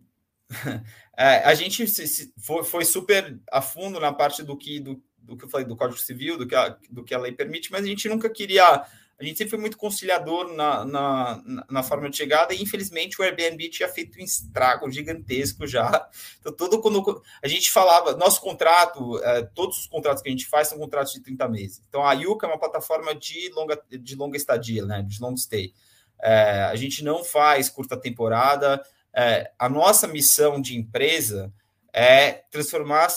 é, 1.15 1.43
a 1.43 1.53
gente 1.53 1.87
se, 1.87 2.07
se, 2.07 2.33
foi, 2.37 2.63
foi, 2.63 2.85
super 2.85 3.39
a 3.51 3.61
fundo 3.61 3.99
na 3.99 4.13
parte 4.13 4.41
do 4.43 4.55
que 4.55 4.79
do, 4.79 5.01
do 5.27 5.37
que 5.37 5.45
eu 5.45 5.49
falei 5.49 5.67
do 5.67 5.75
Código 5.75 5.99
Civil, 5.99 6.37
do 6.37 6.47
que, 6.47 6.55
a, 6.55 6.77
do 6.89 7.03
que 7.03 7.13
a 7.13 7.19
lei 7.19 7.31
permite, 7.31 7.71
mas 7.71 7.83
a 7.83 7.87
gente 7.87 8.07
nunca 8.09 8.29
queria 8.29 8.85
a 9.19 9.23
gente 9.23 9.37
sempre 9.37 9.49
foi 9.49 9.59
muito 9.59 9.77
conciliador 9.77 10.53
na, 10.53 10.85
na, 10.85 11.43
na, 11.67 11.81
forma 11.81 12.07
de 12.07 12.17
chegada 12.17 12.53
e 12.53 12.61
infelizmente 12.61 13.19
o 13.19 13.23
Airbnb 13.23 13.67
tinha 13.69 13.89
feito 13.89 14.19
um 14.19 14.23
estrago 14.23 14.89
gigantesco 14.91 15.65
já. 15.65 16.07
Então, 16.39 16.53
todo 16.53 16.79
quando 16.79 17.23
a 17.41 17.47
gente 17.47 17.71
falava, 17.71 18.15
nosso 18.15 18.39
contrato, 18.39 19.19
é, 19.23 19.41
todos 19.41 19.79
os 19.79 19.87
contratos 19.87 20.21
que 20.21 20.29
a 20.29 20.31
gente 20.31 20.45
faz 20.45 20.67
são 20.67 20.77
contratos 20.77 21.13
de 21.13 21.21
30 21.21 21.49
meses. 21.49 21.81
Então, 21.89 22.05
a 22.05 22.13
Yuka 22.13 22.45
é 22.45 22.49
uma 22.49 22.59
plataforma 22.59 23.15
de 23.15 23.49
longa, 23.55 23.81
de 23.89 24.15
longa 24.15 24.37
estadia, 24.37 24.85
né, 24.85 25.01
de 25.01 25.19
long 25.19 25.35
stay. 25.35 25.73
É, 26.21 26.65
a 26.65 26.75
gente 26.75 27.03
não 27.03 27.23
faz 27.23 27.69
curta 27.69 27.97
temporada. 27.97 28.83
É, 29.11 29.51
a 29.57 29.67
nossa 29.67 30.07
missão 30.07 30.61
de 30.61 30.77
empresa 30.77 31.51
é 31.99 32.43
transformar, 32.51 33.07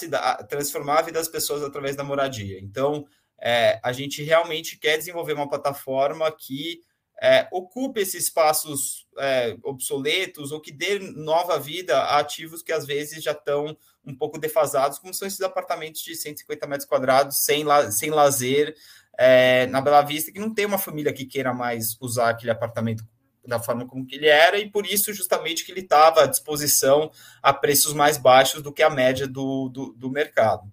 transformar 0.49 1.00
a 1.00 1.02
vida 1.02 1.18
das 1.18 1.28
pessoas 1.28 1.62
através 1.62 1.96
da 1.96 2.02
moradia. 2.02 2.58
Então, 2.58 3.06
é, 3.38 3.78
a 3.82 3.92
gente 3.92 4.22
realmente 4.22 4.78
quer 4.78 4.96
desenvolver 4.96 5.34
uma 5.34 5.46
plataforma 5.46 6.32
que 6.32 6.80
é, 7.20 7.46
ocupe 7.52 8.00
esses 8.00 8.25
espaços 8.25 9.06
é, 9.18 9.54
obsoletos 9.62 10.50
ou 10.50 10.62
que 10.62 10.72
dê 10.72 10.99
nova 10.99 11.58
vida 11.58 11.94
a 11.94 12.20
ativos 12.20 12.62
que 12.62 12.72
às 12.72 12.87
vezes 12.87 13.22
já 13.22 13.32
estão 13.32 13.76
um 14.02 14.16
pouco 14.16 14.38
defasados, 14.38 14.99
como 14.99 15.12
são 15.12 15.28
esses 15.28 15.42
apartamentos 15.42 16.00
de 16.00 16.16
150 16.16 16.66
metros 16.66 16.88
quadrados 16.88 17.44
sem, 17.44 17.64
la 17.64 17.90
sem 17.90 18.08
lazer 18.08 18.75
é, 19.18 19.66
na 19.66 19.82
Bela 19.82 20.00
Vista, 20.00 20.32
que 20.32 20.40
não 20.40 20.54
tem 20.54 20.64
uma 20.64 20.78
família 20.78 21.12
que 21.12 21.26
queira 21.26 21.52
mais 21.52 21.99
usar 22.00 22.30
aquele 22.30 22.50
apartamento 22.50 23.04
da 23.47 23.59
forma 23.59 23.87
como 23.87 24.06
que 24.06 24.16
ele 24.16 24.28
era, 24.28 24.59
e 24.59 24.70
por 24.70 24.87
isso 24.87 25.12
justamente 25.12 25.64
que 25.64 25.73
ele 25.73 25.80
estava 25.80 26.25
à 26.25 26.26
disposição 26.26 27.11
a 27.42 27.52
preços 27.52 27.92
mais 27.92 28.18
baixos 28.18 28.62
do 28.62 28.73
que 28.73 28.82
a 28.82 28.90
média 28.90 29.26
do, 29.26 29.68
do, 29.68 29.92
do 29.92 30.11
mercado. 30.11 30.70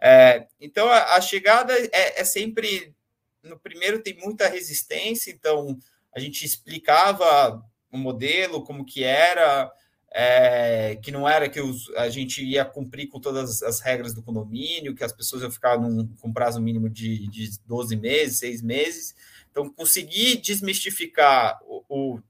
É, 0.00 0.46
então, 0.60 0.88
a, 0.88 1.16
a 1.16 1.20
chegada 1.20 1.72
é, 1.74 2.20
é, 2.20 2.24
sempre. 2.24 2.94
No 3.42 3.58
primeiro 3.58 4.02
tem 4.02 4.16
muita 4.18 4.48
resistência, 4.48 5.30
então 5.30 5.78
a 6.12 6.18
gente 6.18 6.44
explicava 6.44 7.62
o 7.92 7.96
modelo, 7.96 8.64
como 8.64 8.84
que 8.84 9.04
era, 9.04 9.70
é, 10.12 10.96
que 10.96 11.12
não 11.12 11.28
era 11.28 11.48
que 11.48 11.60
os, 11.60 11.88
a 11.96 12.08
gente 12.08 12.44
ia 12.44 12.64
cumprir 12.64 13.06
com 13.06 13.20
todas 13.20 13.62
as 13.62 13.78
regras 13.80 14.12
do 14.12 14.22
condomínio, 14.22 14.96
que 14.96 15.04
as 15.04 15.12
pessoas 15.12 15.42
iam 15.42 15.50
ficar 15.50 15.78
num, 15.78 16.08
com 16.16 16.32
prazo 16.32 16.60
mínimo 16.60 16.90
de, 16.90 17.28
de 17.28 17.50
12 17.66 17.94
meses, 17.96 18.38
6 18.38 18.62
meses. 18.62 19.14
Então, 19.56 19.70
conseguir 19.70 20.36
desmistificar 20.36 21.58
o, 21.64 21.82
o 21.88 22.20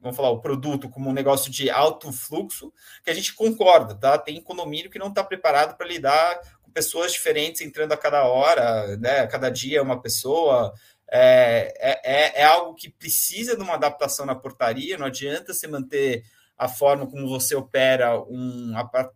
vamos 0.00 0.16
falar, 0.16 0.30
o 0.30 0.40
produto 0.40 0.88
como 0.88 1.10
um 1.10 1.12
negócio 1.12 1.52
de 1.52 1.68
alto 1.68 2.10
fluxo, 2.10 2.72
que 3.04 3.10
a 3.10 3.14
gente 3.14 3.34
concorda, 3.34 3.94
tá? 3.94 4.16
Tem 4.16 4.40
condomínio 4.42 4.90
que 4.90 4.98
não 4.98 5.08
está 5.08 5.22
preparado 5.22 5.76
para 5.76 5.86
lidar 5.86 6.40
pessoas 6.72 7.12
diferentes 7.12 7.60
entrando 7.60 7.92
a 7.92 7.96
cada 7.98 8.24
hora, 8.24 8.96
né? 8.96 9.20
A 9.20 9.26
cada 9.26 9.50
dia 9.50 9.82
uma 9.82 10.00
pessoa. 10.00 10.72
É, 11.14 11.74
é, 11.78 12.00
é, 12.04 12.40
é 12.40 12.44
algo 12.44 12.74
que 12.74 12.88
precisa 12.88 13.54
de 13.54 13.62
uma 13.62 13.74
adaptação 13.74 14.24
na 14.24 14.34
portaria, 14.34 14.96
não 14.96 15.04
adianta 15.04 15.52
você 15.52 15.68
manter 15.68 16.24
a 16.56 16.68
forma 16.68 17.06
como 17.06 17.28
você 17.28 17.54
opera 17.54 18.18
um, 18.18 18.72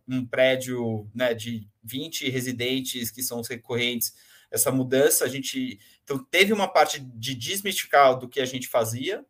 um 0.07 0.23
prédio 0.23 1.09
né, 1.11 1.33
de 1.33 1.67
20 1.83 2.29
residentes 2.29 3.09
que 3.09 3.23
são 3.23 3.41
recorrentes, 3.41 4.13
essa 4.51 4.71
mudança, 4.71 5.25
a 5.25 5.27
gente 5.27 5.79
então 6.07 6.17
teve 6.31 6.53
uma 6.53 6.69
parte 6.69 7.01
de 7.01 7.35
desmistificar 7.35 8.17
do 8.17 8.29
que 8.29 8.39
a 8.39 8.45
gente 8.45 8.69
fazia. 8.69 9.25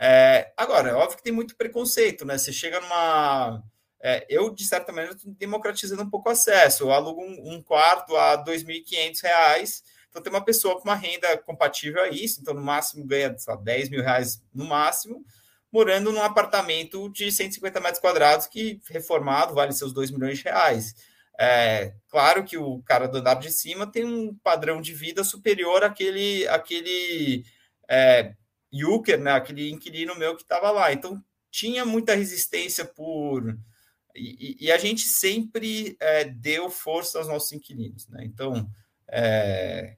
É, 0.00 0.52
agora, 0.56 0.90
é 0.90 0.94
óbvio 0.94 1.16
que 1.16 1.24
tem 1.24 1.32
muito 1.32 1.56
preconceito, 1.56 2.24
né? 2.24 2.38
Você 2.38 2.52
chega 2.52 2.78
numa 2.80 3.60
é, 4.00 4.24
eu, 4.28 4.48
de 4.54 4.64
certa 4.64 4.92
maneira, 4.92 5.16
estou 5.16 5.34
democratizando 5.34 6.04
um 6.04 6.08
pouco 6.08 6.28
o 6.28 6.32
acesso. 6.32 6.84
Eu 6.84 6.92
alugo 6.92 7.20
um, 7.20 7.54
um 7.54 7.62
quarto 7.62 8.16
a 8.16 8.36
R$ 8.36 8.44
2.500, 8.44 9.82
então 10.08 10.22
tem 10.22 10.32
uma 10.32 10.44
pessoa 10.44 10.76
com 10.76 10.84
uma 10.84 10.94
renda 10.94 11.36
compatível 11.38 12.00
a 12.00 12.08
isso, 12.08 12.40
então 12.40 12.54
no 12.54 12.62
máximo 12.62 13.04
ganha 13.04 13.36
só, 13.36 13.56
10 13.56 13.90
mil 13.90 14.00
reais 14.00 14.40
no 14.54 14.64
máximo, 14.64 15.24
morando 15.72 16.12
num 16.12 16.22
apartamento 16.22 17.10
de 17.10 17.30
150 17.32 17.80
metros 17.80 18.00
quadrados 18.00 18.46
que, 18.46 18.80
reformado, 18.88 19.52
vale 19.52 19.72
seus 19.72 19.92
2 19.92 20.12
milhões 20.12 20.38
de 20.38 20.44
reais. 20.44 20.94
É, 21.40 21.94
claro 22.08 22.44
que 22.44 22.58
o 22.58 22.82
cara 22.82 23.08
do 23.08 23.18
andar 23.18 23.34
de 23.34 23.50
cima 23.50 23.86
tem 23.86 24.04
um 24.04 24.34
padrão 24.42 24.80
de 24.80 24.92
vida 24.92 25.24
superior 25.24 25.82
àquele, 25.82 26.46
àquele 26.48 27.44
é, 27.88 28.34
Yuker, 28.72 29.18
né, 29.18 29.32
aquele 29.32 29.70
inquilino 29.70 30.14
meu 30.16 30.36
que 30.36 30.42
estava 30.42 30.70
lá. 30.70 30.92
Então, 30.92 31.22
tinha 31.50 31.84
muita 31.84 32.14
resistência 32.14 32.84
por 32.84 33.56
e, 34.14 34.56
e, 34.60 34.72
a 34.72 34.78
gente 34.78 35.02
sempre 35.02 35.96
é, 36.00 36.24
deu 36.24 36.68
força 36.68 37.18
aos 37.18 37.28
nossos 37.28 37.52
inquilinos. 37.52 38.08
Né? 38.08 38.24
Então, 38.24 38.68
é, 39.08 39.96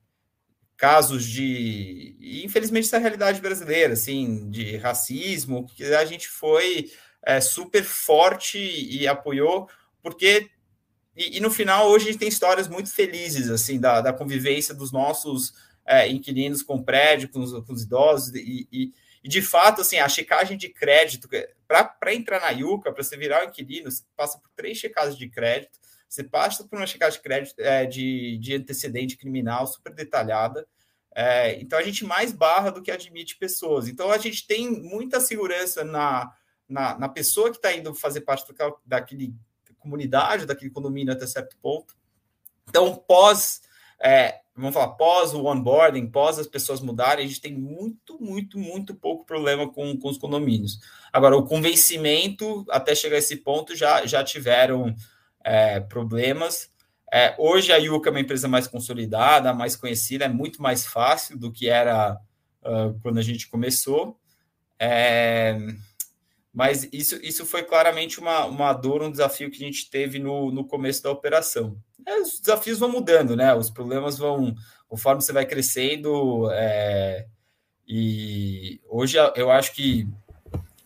casos 0.77 1.25
de. 1.25 2.17
infelizmente, 2.45 2.87
essa 2.87 2.97
é 2.97 2.99
a 2.99 3.03
realidade 3.03 3.41
brasileira, 3.41 3.95
assim, 3.95 4.51
de 4.51 4.77
racismo, 4.77 5.67
que 5.67 5.85
a 5.85 6.05
gente 6.05 6.29
foi 6.29 6.91
é, 7.25 7.41
super 7.41 7.83
forte 7.85 8.59
e 8.59 9.07
apoiou, 9.07 9.69
porque. 10.03 10.51
E, 11.17 11.37
e, 11.37 11.41
no 11.41 11.51
final, 11.51 11.89
hoje, 11.89 12.09
a 12.09 12.13
gente 12.13 12.21
tem 12.21 12.29
histórias 12.29 12.69
muito 12.69 12.93
felizes, 12.93 13.51
assim, 13.51 13.79
da, 13.79 14.01
da 14.01 14.13
convivência 14.13 14.75
dos 14.75 14.91
nossos 14.91 15.53
é, 15.87 16.09
inquilinos 16.09 16.63
com 16.63 16.83
prédio, 16.83 17.29
com 17.29 17.41
os, 17.41 17.53
com 17.53 17.73
os 17.73 17.83
idosos, 17.83 18.35
e, 18.35 18.67
e 18.73 18.93
e 19.23 19.29
de 19.29 19.41
fato, 19.41 19.83
assim, 19.83 19.99
a 19.99 20.09
checagem 20.09 20.57
de 20.57 20.69
crédito, 20.69 21.29
para 21.69 22.15
entrar 22.15 22.41
na 22.41 22.51
Yuca, 22.51 22.93
para 22.93 23.03
você 23.03 23.17
virar 23.17 23.45
o 23.45 23.49
inquilino, 23.49 23.91
você 23.91 24.03
passa 24.17 24.39
por 24.39 24.51
três 24.57 24.79
checagens 24.79 25.17
de 25.17 25.29
crédito, 25.29 25.79
você 26.09 26.25
passa 26.25 26.65
por 26.65 26.77
uma 26.77 26.87
checagem 26.87 27.19
de 27.19 27.23
crédito 27.23 27.61
é, 27.61 27.87
de, 27.87 28.37
de 28.39 28.55
antecedente 28.55 29.17
criminal 29.17 29.67
super 29.67 29.95
detalhada. 29.95 30.67
É, 31.15 31.61
então 31.61 31.79
a 31.79 31.83
gente 31.83 32.05
mais 32.05 32.33
barra 32.33 32.71
do 32.71 32.83
que 32.83 32.91
admite 32.91 33.37
pessoas. 33.37 33.87
Então 33.87 34.11
a 34.11 34.19
gente 34.19 34.47
tem 34.47 34.69
muita 34.71 35.21
segurança 35.21 35.85
na, 35.85 36.33
na, 36.69 36.99
na 36.99 37.09
pessoa 37.09 37.51
que 37.51 37.57
está 37.57 37.73
indo 37.73 37.95
fazer 37.95 38.23
parte 38.23 38.45
do, 38.47 38.79
daquele 38.85 39.35
comunidade, 39.83 40.47
daquele 40.47 40.71
condomínio 40.71 41.13
até 41.13 41.27
certo 41.27 41.57
ponto. 41.61 41.95
Então, 42.69 42.95
pós 42.95 43.61
é, 44.03 44.41
vamos 44.55 44.75
falar, 44.75 44.89
pós 44.89 45.33
o 45.33 45.47
onboarding, 45.47 46.07
pós 46.09 46.39
as 46.39 46.47
pessoas 46.47 46.81
mudarem, 46.81 47.25
a 47.25 47.29
gente 47.29 47.41
tem 47.41 47.55
muito, 47.55 48.21
muito, 48.21 48.59
muito 48.59 48.95
pouco 48.95 49.25
problema 49.25 49.71
com, 49.71 49.97
com 49.97 50.09
os 50.09 50.19
condomínios. 50.19 50.81
Agora, 51.13 51.37
o 51.37 51.45
convencimento, 51.45 52.65
até 52.69 52.95
chegar 52.95 53.17
a 53.17 53.19
esse 53.19 53.37
ponto, 53.37 53.75
já, 53.77 54.05
já 54.05 54.23
tiveram 54.23 54.95
é, 55.45 55.81
problemas. 55.81 56.71
É, 57.13 57.35
hoje 57.39 57.73
a 57.73 57.77
Yuka 57.77 58.09
é 58.09 58.13
uma 58.13 58.21
empresa 58.21 58.49
mais 58.49 58.67
consolidada, 58.67 59.53
mais 59.53 59.77
conhecida, 59.77 60.25
é 60.25 60.29
muito 60.29 60.61
mais 60.61 60.87
fácil 60.87 61.39
do 61.39 61.53
que 61.53 61.69
era 61.69 62.19
uh, 62.63 62.99
quando 63.03 63.19
a 63.19 63.23
gente 63.23 63.49
começou. 63.49 64.19
É, 64.79 65.57
mas 66.53 66.87
isso, 66.93 67.19
isso 67.23 67.47
foi 67.47 67.63
claramente 67.63 68.21
uma, 68.21 68.45
uma 68.45 68.73
dor, 68.73 69.03
um 69.03 69.11
desafio 69.11 69.51
que 69.51 69.63
a 69.63 69.67
gente 69.67 69.89
teve 69.89 70.19
no, 70.19 70.51
no 70.51 70.65
começo 70.65 71.03
da 71.03 71.11
operação. 71.11 71.77
É, 72.07 72.21
os 72.21 72.41
desafios 72.41 72.79
vão 72.79 72.91
mudando, 72.91 73.35
né? 73.35 73.55
Os 73.55 73.71
problemas 73.71 74.19
vão, 74.19 74.55
conforme 74.87 75.23
você 75.23 75.33
vai 75.33 75.47
crescendo. 75.47 76.51
É, 76.53 77.27
e 77.89 78.81
hoje 78.89 79.17
eu 79.35 79.51
acho 79.51 79.73
que 79.73 80.07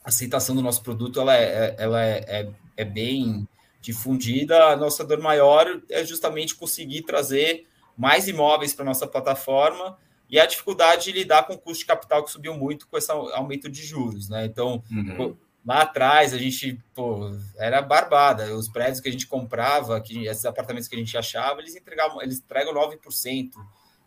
a 0.04 0.08
aceitação 0.08 0.54
do 0.54 0.62
nosso 0.62 0.82
produto 0.82 1.20
ela 1.20 1.36
é, 1.36 1.74
ela 1.78 2.04
é, 2.04 2.24
é, 2.28 2.50
é 2.76 2.84
bem 2.84 3.48
difundida. 3.80 4.66
A 4.66 4.76
nossa 4.76 5.04
dor 5.04 5.20
maior 5.20 5.82
é 5.90 6.04
justamente 6.04 6.54
conseguir 6.54 7.02
trazer 7.02 7.66
mais 7.96 8.28
imóveis 8.28 8.72
para 8.72 8.84
nossa 8.84 9.06
plataforma 9.06 9.98
e 10.28 10.38
a 10.38 10.46
dificuldade 10.46 11.04
de 11.04 11.12
lidar 11.12 11.46
com 11.46 11.54
o 11.54 11.58
custo 11.58 11.80
de 11.80 11.86
capital 11.86 12.24
que 12.24 12.30
subiu 12.30 12.54
muito 12.54 12.86
com 12.88 12.98
esse 12.98 13.10
aumento 13.10 13.68
de 13.68 13.82
juros, 13.84 14.28
né? 14.28 14.44
Então, 14.44 14.82
uhum. 14.90 15.36
Lá 15.66 15.82
atrás, 15.82 16.32
a 16.32 16.38
gente, 16.38 16.78
pô, 16.94 17.28
era 17.56 17.82
barbada. 17.82 18.54
Os 18.54 18.68
prédios 18.68 19.00
que 19.00 19.08
a 19.08 19.12
gente 19.12 19.26
comprava, 19.26 20.00
que, 20.00 20.28
esses 20.28 20.44
apartamentos 20.44 20.86
que 20.86 20.94
a 20.94 20.98
gente 20.98 21.18
achava, 21.18 21.60
eles 21.60 21.74
entregavam, 21.74 22.22
eles 22.22 22.38
entregam 22.38 22.72
9%, 22.72 23.50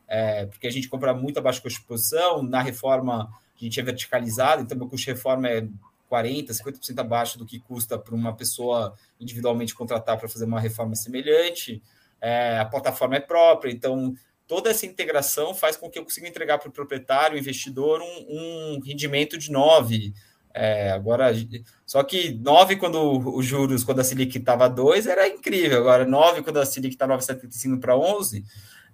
é, 0.08 0.46
porque 0.46 0.68
a 0.68 0.72
gente 0.72 0.88
compra 0.88 1.14
muito 1.14 1.38
abaixo 1.38 1.62
de 1.68 1.82
posição. 1.82 2.42
Na 2.42 2.62
reforma, 2.62 3.30
a 3.60 3.64
gente 3.64 3.78
é 3.78 3.84
verticalizado, 3.84 4.62
então 4.62 4.78
meu 4.78 4.88
custo 4.88 5.06
de 5.08 5.12
reforma 5.12 5.50
é 5.50 5.68
40%, 6.10 6.48
50% 6.48 6.98
abaixo 6.98 7.38
do 7.38 7.46
que 7.46 7.60
custa 7.60 8.00
para 8.00 8.16
uma 8.16 8.34
pessoa 8.34 8.96
individualmente 9.20 9.76
contratar 9.76 10.18
para 10.18 10.30
fazer 10.30 10.46
uma 10.46 10.62
reforma 10.62 10.96
semelhante. 10.96 11.84
É, 12.22 12.58
a 12.58 12.66
plataforma 12.66 13.18
é 13.18 13.20
própria, 13.20 13.70
então 13.70 14.16
toda 14.48 14.70
essa 14.70 14.86
integração 14.86 15.54
faz 15.54 15.76
com 15.76 15.90
que 15.90 16.00
eu 16.00 16.04
consiga 16.04 16.28
entregar 16.28 16.58
para 16.58 16.70
o 16.70 16.72
proprietário, 16.72 17.38
investidor, 17.38 18.02
um, 18.02 18.78
um 18.78 18.80
rendimento 18.80 19.38
de 19.38 19.52
9%, 19.52 20.14
É, 20.54 20.92
agora, 20.92 21.32
só 21.86 22.04
que 22.04 22.34
9 22.34 22.78
quando 22.78 23.36
os 23.36 23.46
juros, 23.46 23.84
quando 23.84 24.00
a 24.00 24.04
Selic 24.04 24.38
estava 24.38 24.68
2, 24.68 25.08
era 25.08 25.28
incrível. 25.28 25.80
Agora, 25.80 26.06
9 26.06 26.42
quando 26.42 26.58
a 26.58 26.66
Selic 26.66 26.96
está 26.96 27.08
9,75 27.08 27.80
para 27.80 27.96
11, 27.96 28.44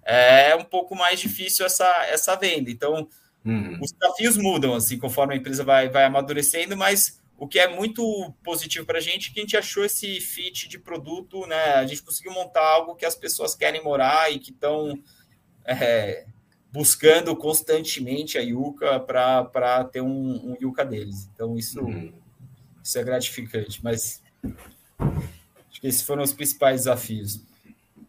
é 0.04 0.54
um 0.54 0.64
pouco 0.64 0.94
mais 0.94 1.18
difícil 1.18 1.66
essa, 1.66 1.86
essa 2.08 2.36
venda. 2.36 2.70
Então, 2.70 3.08
uhum. 3.44 3.78
os 3.82 3.90
desafios 3.92 4.36
mudam 4.36 4.74
assim 4.74 4.98
conforme 4.98 5.34
a 5.34 5.36
empresa 5.36 5.64
vai, 5.64 5.88
vai 5.88 6.04
amadurecendo, 6.04 6.76
mas 6.76 7.20
o 7.38 7.46
que 7.46 7.58
é 7.58 7.68
muito 7.68 8.32
positivo 8.42 8.86
para 8.86 8.98
a 8.98 9.00
gente 9.00 9.30
é 9.30 9.34
que 9.34 9.40
a 9.40 9.42
gente 9.42 9.56
achou 9.56 9.84
esse 9.84 10.20
fit 10.20 10.68
de 10.68 10.78
produto, 10.78 11.46
né? 11.46 11.74
A 11.74 11.86
gente 11.86 12.02
conseguiu 12.02 12.32
montar 12.32 12.64
algo 12.64 12.94
que 12.94 13.04
as 13.04 13.14
pessoas 13.14 13.54
querem 13.54 13.82
morar 13.82 14.32
e 14.32 14.38
que 14.38 14.50
estão 14.50 14.98
é, 15.66 16.24
buscando 16.72 17.34
constantemente 17.36 18.36
a 18.38 18.40
Yuka 18.40 19.00
para 19.00 19.84
ter 19.84 20.00
um, 20.00 20.52
um 20.52 20.56
Yuka 20.60 20.84
deles. 20.84 21.28
Então, 21.32 21.56
isso, 21.56 21.80
uhum. 21.80 22.12
isso 22.82 22.98
é 22.98 23.04
gratificante, 23.04 23.80
mas 23.82 24.22
acho 25.70 25.80
que 25.80 25.86
esses 25.86 26.02
foram 26.02 26.22
os 26.22 26.32
principais 26.32 26.82
desafios. 26.82 27.40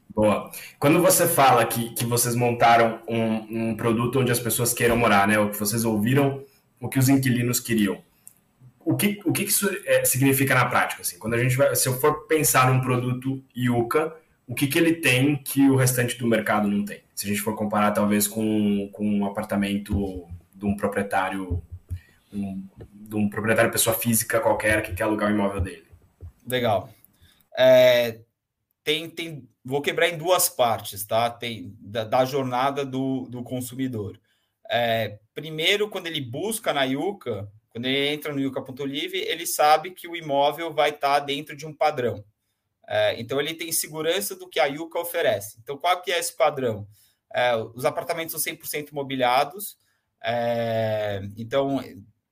Boa. 0.10 0.52
Quando 0.80 1.02
você 1.02 1.28
fala 1.28 1.65
que, 1.65 1.91
que 1.91 2.06
vocês 2.06 2.36
montaram 2.36 3.00
um, 3.08 3.70
um 3.70 3.76
produto 3.76 4.20
onde 4.20 4.32
as 4.32 4.39
pessoas 4.39 4.74
queiram 4.74 4.98
morar, 4.98 5.28
né? 5.28 5.38
O 5.38 5.52
que 5.52 5.60
vocês 5.60 5.86
ouviram, 5.86 6.43
o 6.82 6.89
que 6.89 6.98
os 6.98 7.08
inquilinos 7.08 7.60
queriam 7.60 8.02
o 8.88 8.96
que, 8.96 9.20
o 9.26 9.34
que 9.34 9.43
isso 9.43 9.70
é, 9.86 10.06
significa 10.06 10.56
na 10.56 10.63
prática? 10.63 11.02
Assim? 11.02 11.20
Quando 11.20 11.34
a 11.34 11.38
gente 11.38 11.58
vai, 11.58 11.76
se 11.76 11.89
eu 11.89 12.00
for 12.00 12.26
pensar 12.26 12.72
num 12.72 12.80
produto 12.80 13.43
Yuka, 13.56 14.15
o 14.47 14.55
que, 14.55 14.65
que 14.65 14.77
ele 14.79 14.93
tem 14.93 15.36
que 15.36 15.69
o 15.69 15.75
restante 15.75 16.17
do 16.17 16.25
mercado 16.25 16.69
não 16.69 16.86
tem? 16.86 17.01
Se 17.13 17.25
a 17.25 17.29
gente 17.29 17.41
for 17.41 17.55
comparar, 17.55 17.91
talvez, 17.91 18.27
com, 18.27 18.89
com 18.93 19.05
um 19.05 19.25
apartamento 19.25 20.25
de 20.55 20.65
um 20.65 20.75
proprietário, 20.75 21.62
um, 22.33 22.65
de 22.91 23.15
um 23.15 23.29
proprietário 23.29 23.71
pessoa 23.71 23.95
física 23.95 24.39
qualquer 24.39 24.81
que 24.81 24.93
quer 24.93 25.03
alugar 25.03 25.29
o 25.29 25.33
imóvel 25.33 25.60
dele. 25.60 25.86
Legal. 26.47 26.89
É, 27.57 28.21
tem, 28.83 29.10
tem, 29.10 29.49
vou 29.65 29.81
quebrar 29.81 30.07
em 30.07 30.17
duas 30.17 30.47
partes, 30.47 31.05
tá? 31.05 31.29
Tem 31.29 31.75
da, 31.81 32.05
da 32.05 32.23
jornada 32.23 32.86
do, 32.86 33.27
do 33.29 33.43
consumidor. 33.43 34.17
É, 34.69 35.19
primeiro, 35.33 35.89
quando 35.89 36.07
ele 36.07 36.21
busca 36.21 36.73
na 36.73 36.83
Yuka, 36.83 37.51
quando 37.69 37.86
ele 37.86 38.07
entra 38.07 38.33
no 38.33 38.39
Yuca.live, 38.39 39.17
ele 39.17 39.45
sabe 39.45 39.91
que 39.91 40.07
o 40.07 40.15
imóvel 40.15 40.73
vai 40.73 40.91
estar 40.91 41.19
dentro 41.19 41.55
de 41.55 41.65
um 41.65 41.73
padrão. 41.73 42.23
É, 42.88 43.19
então, 43.19 43.39
ele 43.39 43.54
tem 43.54 43.71
segurança 43.71 44.36
do 44.36 44.47
que 44.47 44.60
a 44.60 44.65
Yuca 44.65 45.00
oferece. 45.00 45.60
Então, 45.62 45.78
qual 45.78 46.02
que 46.02 46.12
é 46.12 46.19
esse 46.19 46.36
padrão? 46.36 46.88
É, 47.34 47.56
os 47.56 47.84
apartamentos 47.84 48.32
são 48.32 48.54
100% 48.54 48.93
mobiliados. 48.93 49.78
É, 50.23 51.21
então, 51.36 51.84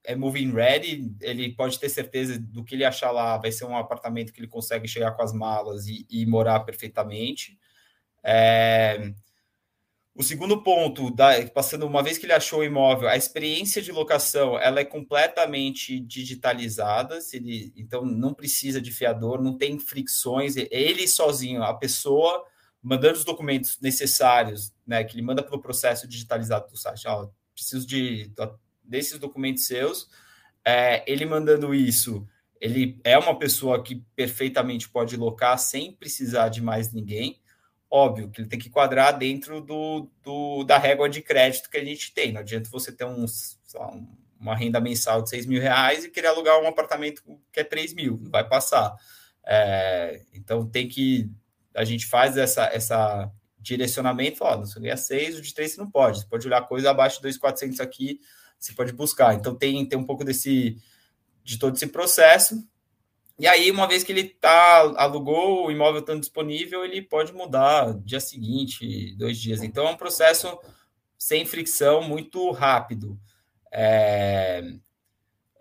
é 0.06 0.16
moving 0.16 0.52
ready. 0.52 1.14
Ele 1.22 1.54
pode 1.54 1.80
ter 1.80 1.90
certeza 1.90 2.40
do 2.40 2.64
que 2.64 2.76
ele 2.76 2.86
achar 2.86 3.12
lá 3.12 3.38
vai 3.38 3.52
ser 3.52 3.66
um 3.66 3.76
apartamento 3.76 4.32
que 4.32 4.40
ele 4.40 4.48
consegue 4.48 4.88
chegar 4.88 5.12
com 5.12 5.22
as 5.22 5.34
malas 5.34 5.88
e, 5.88 6.06
e 6.10 6.26
morar 6.26 6.62
perfeitamente. 6.62 7.58
É, 8.24 9.14
o 10.16 10.24
segundo 10.24 10.64
ponto, 10.64 11.14
da, 11.14 11.46
passando 11.48 11.86
uma 11.86 12.02
vez 12.02 12.18
que 12.18 12.26
ele 12.26 12.32
achou 12.32 12.60
o 12.60 12.64
imóvel, 12.64 13.10
a 13.10 13.18
experiência 13.18 13.82
de 13.82 13.92
locação 13.92 14.58
ela 14.58 14.80
é 14.80 14.86
completamente 14.86 16.00
digitalizada, 16.00 17.20
ele, 17.34 17.74
então 17.76 18.06
não 18.06 18.34
precisa 18.34 18.80
de 18.80 18.92
fiador, 18.92 19.44
não 19.44 19.58
tem 19.58 19.78
fricções, 19.78 20.56
ele 20.56 21.06
sozinho, 21.06 21.64
a 21.64 21.74
pessoa 21.74 22.46
mandando 22.82 23.18
os 23.18 23.26
documentos 23.26 23.78
necessários, 23.82 24.74
né, 24.88 25.04
que 25.04 25.16
ele 25.16 25.26
manda 25.26 25.44
pelo 25.44 25.62
processo 25.62 26.08
digitalizado 26.08 26.70
do 26.70 26.78
site, 26.78 27.08
ó, 27.08 27.28
preciso 27.54 27.86
de 27.86 28.32
desses 28.82 29.20
documentos 29.20 29.66
seus, 29.66 30.08
é, 30.64 31.04
ele 31.12 31.26
mandando 31.26 31.76
isso, 31.76 32.26
ele 32.62 33.00
é 33.04 33.18
uma 33.18 33.38
pessoa 33.38 33.84
que 33.84 34.04
perfeitamente 34.16 34.88
pode 34.88 35.18
locar 35.18 35.58
sem 35.60 35.92
precisar 35.92 36.50
de 36.50 36.62
mais 36.62 36.94
ninguém. 36.94 37.42
Óbvio 37.90 38.30
que 38.30 38.42
ele 38.42 38.50
tem 38.50 38.60
que 38.60 38.70
quadrar 38.70 39.18
dentro 39.18 39.62
do, 39.62 40.10
do, 40.24 40.64
da 40.64 40.78
régua 40.78 41.10
de 41.10 41.22
crédito 41.22 41.70
que 41.70 41.78
a 41.78 41.84
gente 41.84 42.14
tem. 42.14 42.34
Não 42.34 42.42
adianta 42.42 42.70
você 42.70 42.92
ter 42.92 43.06
uns, 43.06 43.60
lá, 43.74 43.92
uma 44.40 44.56
renda 44.56 44.80
mensal 44.80 45.22
de 45.22 45.30
6 45.30 45.46
mil 45.46 45.62
reais 45.62 46.04
e 46.04 46.10
querer 46.10 46.28
alugar 46.28 46.60
um 46.62 46.68
apartamento 46.68 47.22
que 47.52 47.60
é 47.60 47.64
3 47.64 47.94
mil, 47.94 48.20
não 48.22 48.32
vai 48.32 48.48
passar. 48.48 48.96
É, 49.46 50.24
então 50.34 50.68
tem 50.68 50.88
que. 50.88 51.30
A 51.74 51.84
gente 51.84 52.06
faz 52.06 52.38
essa, 52.38 52.66
essa 52.66 53.32
direcionamento, 53.60 54.44
ó, 54.44 54.58
você 54.58 54.80
ganha 54.80 54.96
6, 54.96 55.40
o 55.40 55.42
de 55.42 55.54
3 55.54 55.72
você 55.72 55.82
não 55.82 55.90
pode. 55.90 56.20
Você 56.20 56.26
pode 56.26 56.48
olhar 56.48 56.62
coisa 56.68 56.92
abaixo 56.92 57.18
de 57.18 57.24
2,400 57.24 57.80
aqui, 57.80 58.20
você 58.60 58.74
pode 58.74 58.94
buscar. 58.94 59.34
Então 59.34 59.56
tem, 59.56 59.86
tem 59.88 59.98
um 59.98 60.06
pouco 60.06 60.24
desse 60.24 60.78
de 61.44 61.60
todo 61.60 61.76
esse 61.76 61.88
processo. 61.88 62.68
E 63.38 63.48
aí, 63.48 63.70
uma 63.70 63.88
vez 63.88 64.04
que 64.04 64.12
ele 64.12 64.24
tá, 64.24 64.94
alugou 64.98 65.68
o 65.68 65.72
imóvel 65.72 66.00
estando 66.00 66.22
disponível, 66.22 66.86
ele 66.86 67.02
pode 67.02 67.34
mudar 67.34 67.94
dia 68.00 68.20
seguinte, 68.20 69.14
dois 69.18 69.38
dias. 69.38 69.62
Então, 69.62 69.88
é 69.88 69.92
um 69.92 69.98
processo 69.98 70.58
sem 71.18 71.46
fricção, 71.46 72.02
muito 72.02 72.50
rápido. 72.52 73.20
É, 73.72 74.64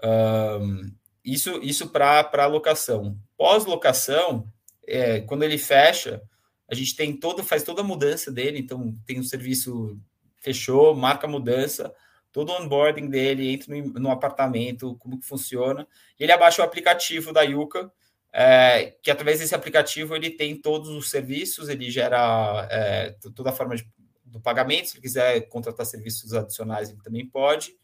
um, 0.04 0.92
isso 1.24 1.58
isso 1.62 1.88
para 1.88 2.46
locação. 2.46 3.18
Pós-locação, 3.37 4.46
é, 4.87 5.20
quando 5.22 5.42
ele 5.42 5.58
fecha, 5.58 6.22
a 6.68 6.74
gente 6.74 6.94
tem 6.94 7.16
todo, 7.16 7.42
faz 7.42 7.62
toda 7.62 7.80
a 7.80 7.84
mudança 7.84 8.30
dele, 8.30 8.58
então 8.58 8.96
tem 9.06 9.16
o 9.16 9.20
um 9.20 9.24
serviço 9.24 9.98
fechou, 10.37 10.94
marca 10.94 11.26
a 11.26 11.30
mudança, 11.30 11.92
todo 12.35 12.51
o 12.51 12.61
onboarding 12.61 13.09
dele, 13.09 13.49
entra 13.49 13.73
no, 13.73 13.92
no, 13.92 14.11
apartamento, 14.11 14.97
como 14.97 15.20
que 15.20 15.25
funciona. 15.25 15.87
Ele 16.18 16.33
abaixa 16.33 16.62
o 16.62 16.64
aplicativo 16.64 17.33
da 17.33 17.42
Yuka, 17.42 17.92
é, 18.33 18.97
que 19.01 19.09
através 19.09 19.38
desse 19.38 19.55
aplicativo 19.55 20.16
ele 20.16 20.31
tem 20.31 20.61
todos 20.61 20.88
os 20.88 21.09
serviços, 21.09 21.68
ele 21.68 21.88
gera 21.88 22.66
é, 22.68 23.14
toda 23.37 23.51
a 23.51 23.53
forma 23.53 23.77
de, 23.77 23.88
do 24.25 24.40
pagamento, 24.40 24.88
se 24.88 24.97
ele 24.97 25.03
quiser 25.03 25.42
contratar 25.42 25.87
serviços 25.87 26.35
adicionais, 26.35 26.90
ele 26.90 26.99
também 27.05 27.25
pode. 27.25 27.77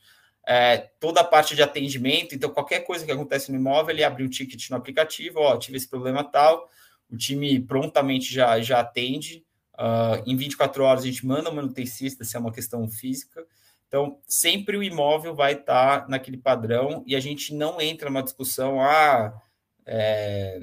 É, 0.44 0.78
toda 0.98 1.20
a 1.20 1.24
parte 1.24 1.54
de 1.54 1.62
atendimento, 1.62 2.34
então 2.34 2.50
qualquer 2.50 2.80
coisa 2.80 3.06
que 3.06 3.12
acontece 3.12 3.52
no 3.52 3.58
imóvel, 3.58 3.94
ele 3.94 4.02
abre 4.02 4.24
um 4.24 4.28
ticket 4.28 4.68
no 4.68 4.76
aplicativo, 4.76 5.38
ó, 5.38 5.56
tive 5.56 5.76
esse 5.76 5.88
problema 5.88 6.24
tal, 6.24 6.68
o 7.08 7.16
time 7.16 7.60
prontamente 7.60 8.34
já, 8.34 8.60
já 8.60 8.80
atende, 8.80 9.44
uh, 9.74 10.20
em 10.26 10.34
24 10.34 10.82
horas 10.82 11.04
a 11.04 11.06
gente 11.06 11.24
manda 11.24 11.50
o 11.50 11.54
manutencista, 11.54 12.24
se 12.24 12.36
é 12.36 12.40
uma 12.40 12.50
questão 12.50 12.88
física, 12.88 13.46
então, 13.90 14.20
sempre 14.24 14.76
o 14.76 14.84
imóvel 14.84 15.34
vai 15.34 15.54
estar 15.54 16.08
naquele 16.08 16.36
padrão 16.36 17.02
e 17.08 17.16
a 17.16 17.18
gente 17.18 17.52
não 17.52 17.80
entra 17.80 18.08
numa 18.08 18.22
discussão, 18.22 18.80
ah, 18.80 19.34
é, 19.84 20.60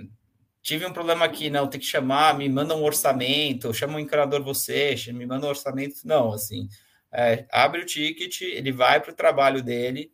tive 0.61 0.85
um 0.85 0.93
problema 0.93 1.25
aqui, 1.25 1.49
não, 1.49 1.67
tem 1.67 1.77
que 1.77 1.85
chamar, 1.85 2.37
me 2.37 2.47
manda 2.47 2.73
um 2.73 2.85
orçamento, 2.85 3.73
chama 3.73 3.97
um 3.97 3.99
encanador 3.99 4.41
você, 4.41 4.95
me 5.07 5.25
manda 5.25 5.45
um 5.45 5.49
orçamento. 5.49 5.95
Não, 6.05 6.31
assim, 6.31 6.69
é, 7.11 7.45
abre 7.51 7.81
o 7.81 7.85
ticket, 7.85 8.43
ele 8.43 8.71
vai 8.71 9.01
para 9.01 9.11
o 9.11 9.15
trabalho 9.15 9.61
dele, 9.61 10.09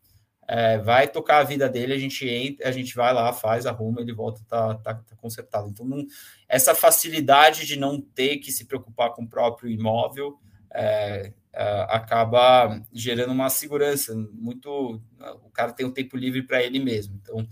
é, 0.48 0.80
vai 0.80 1.08
tocar 1.08 1.38
a 1.38 1.44
vida 1.44 1.70
dele, 1.70 1.94
a 1.94 2.00
gente 2.00 2.28
entra, 2.28 2.68
a 2.68 2.72
gente 2.72 2.96
vai 2.96 3.14
lá, 3.14 3.32
faz, 3.32 3.68
arruma, 3.68 4.02
ele 4.02 4.12
volta, 4.12 4.42
tá, 4.48 4.74
tá, 4.74 4.96
tá 4.96 5.16
consertado. 5.18 5.70
Então, 5.70 5.86
não, 5.86 6.04
essa 6.50 6.74
facilidade 6.74 7.68
de 7.68 7.78
não 7.78 8.02
ter 8.02 8.38
que 8.38 8.52
se 8.52 8.66
preocupar 8.66 9.12
com 9.14 9.22
o 9.22 9.30
próprio 9.30 9.70
imóvel, 9.70 10.40
é, 10.74 11.32
uh, 11.54 11.86
acaba 11.90 12.82
gerando 12.92 13.32
uma 13.32 13.50
segurança 13.50 14.16
muito. 14.16 15.02
O 15.44 15.50
cara 15.52 15.72
tem 15.72 15.86
um 15.86 15.92
tempo 15.92 16.18
livre 16.18 16.44
para 16.44 16.62
ele 16.62 16.80
mesmo. 16.80 17.20
Então, 17.22 17.48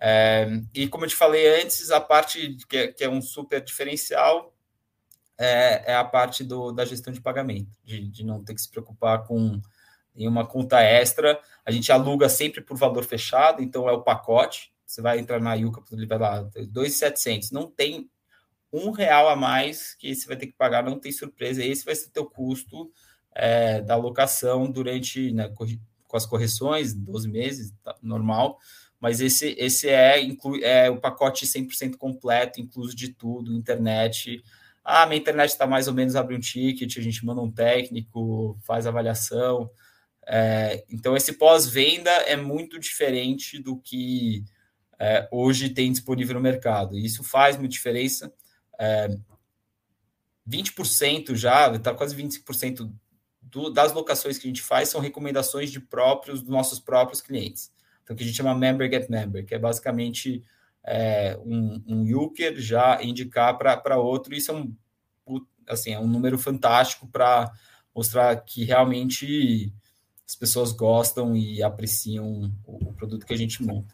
é, 0.00 0.48
e 0.74 0.88
como 0.88 1.04
eu 1.04 1.08
te 1.08 1.16
falei 1.16 1.62
antes, 1.62 1.90
a 1.90 2.00
parte 2.00 2.56
que 2.68 2.76
é, 2.76 2.86
que 2.88 3.04
é 3.04 3.08
um 3.08 3.20
super 3.20 3.62
diferencial 3.62 4.54
é, 5.40 5.92
é, 5.92 5.94
a 5.94 6.04
parte 6.04 6.44
do, 6.44 6.70
da 6.70 6.84
gestão 6.84 7.12
de 7.12 7.20
pagamento, 7.20 7.70
de, 7.82 8.06
de 8.08 8.24
não 8.24 8.44
ter 8.44 8.54
que 8.54 8.60
se 8.60 8.70
preocupar 8.70 9.24
com 9.24 9.58
nenhuma 10.14 10.46
conta 10.46 10.82
extra. 10.82 11.40
A 11.64 11.70
gente 11.70 11.90
aluga 11.90 12.28
sempre 12.28 12.60
por 12.60 12.76
valor 12.76 13.04
fechado, 13.04 13.62
então 13.62 13.88
é 13.88 13.92
o 13.92 14.02
pacote. 14.02 14.70
Você 14.84 15.00
vai 15.00 15.18
entrar 15.18 15.40
na 15.40 15.54
Yuka, 15.54 15.82
ele 15.92 16.06
vai 16.06 16.18
lá, 16.18 16.42
2,700. 16.42 17.52
Não 17.52 17.70
tem 17.70 18.10
um 18.70 18.90
real 18.90 19.30
a 19.30 19.36
mais 19.36 19.94
que 19.94 20.14
você 20.14 20.26
vai 20.26 20.36
ter 20.36 20.46
que 20.46 20.52
pagar, 20.52 20.84
não 20.84 20.98
tem 20.98 21.10
surpresa. 21.10 21.64
Esse 21.64 21.86
vai 21.86 21.94
ser 21.94 22.08
o 22.08 22.12
teu 22.12 22.26
custo 22.26 22.92
é, 23.34 23.80
da 23.80 23.96
locação 23.96 24.70
durante, 24.70 25.32
né, 25.32 25.48
com 26.06 26.16
as 26.16 26.26
correções, 26.26 26.92
12 26.92 27.28
meses, 27.28 27.72
tá, 27.82 27.94
normal, 28.02 28.58
mas 29.00 29.20
esse, 29.20 29.54
esse 29.58 29.88
é, 29.88 30.20
inclui, 30.20 30.62
é 30.62 30.90
o 30.90 31.00
pacote 31.00 31.46
100% 31.46 31.96
completo, 31.96 32.60
incluso 32.60 32.94
de 32.94 33.08
tudo, 33.08 33.54
internet. 33.54 34.42
Ah, 34.84 35.06
minha 35.06 35.18
internet 35.18 35.50
está 35.50 35.66
mais 35.66 35.88
ou 35.88 35.94
menos, 35.94 36.16
abre 36.16 36.36
um 36.36 36.40
ticket, 36.40 36.98
a 36.98 37.00
gente 37.00 37.24
manda 37.24 37.40
um 37.40 37.50
técnico, 37.50 38.58
faz 38.62 38.86
avaliação. 38.86 39.70
É, 40.26 40.84
então, 40.90 41.16
esse 41.16 41.32
pós-venda 41.32 42.10
é 42.10 42.36
muito 42.36 42.78
diferente 42.78 43.58
do 43.58 43.78
que 43.78 44.44
é, 44.98 45.26
hoje 45.30 45.70
tem 45.70 45.90
disponível 45.90 46.34
no 46.34 46.40
mercado. 46.40 46.98
E 46.98 47.04
isso 47.06 47.24
faz 47.24 47.56
muita 47.56 47.72
diferença. 47.72 48.30
É, 48.78 49.08
20% 50.46 51.34
já, 51.36 51.74
está 51.74 51.94
quase 51.94 52.14
25% 52.14 52.92
do, 53.50 53.70
das 53.70 53.92
locações 53.92 54.38
que 54.38 54.46
a 54.46 54.50
gente 54.50 54.62
faz 54.62 54.88
são 54.88 55.00
recomendações 55.00 55.70
de 55.70 55.80
próprios, 55.80 56.40
dos 56.40 56.50
nossos 56.50 56.78
próprios 56.78 57.20
clientes. 57.20 57.72
então 58.02 58.16
que 58.16 58.22
a 58.22 58.26
gente 58.26 58.36
chama 58.36 58.54
Member 58.54 58.90
Get 58.90 59.08
Member, 59.08 59.44
que 59.44 59.54
é 59.54 59.58
basicamente 59.58 60.42
é, 60.84 61.38
um, 61.44 61.82
um 61.86 62.16
user 62.16 62.56
já 62.58 63.02
indicar 63.02 63.56
para 63.58 63.98
outro. 63.98 64.34
Isso 64.34 64.50
é 64.50 64.54
um, 64.54 64.74
assim, 65.68 65.92
é 65.92 65.98
um 65.98 66.06
número 66.06 66.38
fantástico 66.38 67.06
para 67.08 67.50
mostrar 67.94 68.36
que 68.36 68.64
realmente 68.64 69.72
as 70.26 70.36
pessoas 70.36 70.72
gostam 70.72 71.36
e 71.36 71.62
apreciam 71.62 72.52
o, 72.66 72.90
o, 72.90 72.92
produto 72.94 73.26
que 73.26 73.34
a 73.34 73.36
gente 73.36 73.62
monta. 73.62 73.92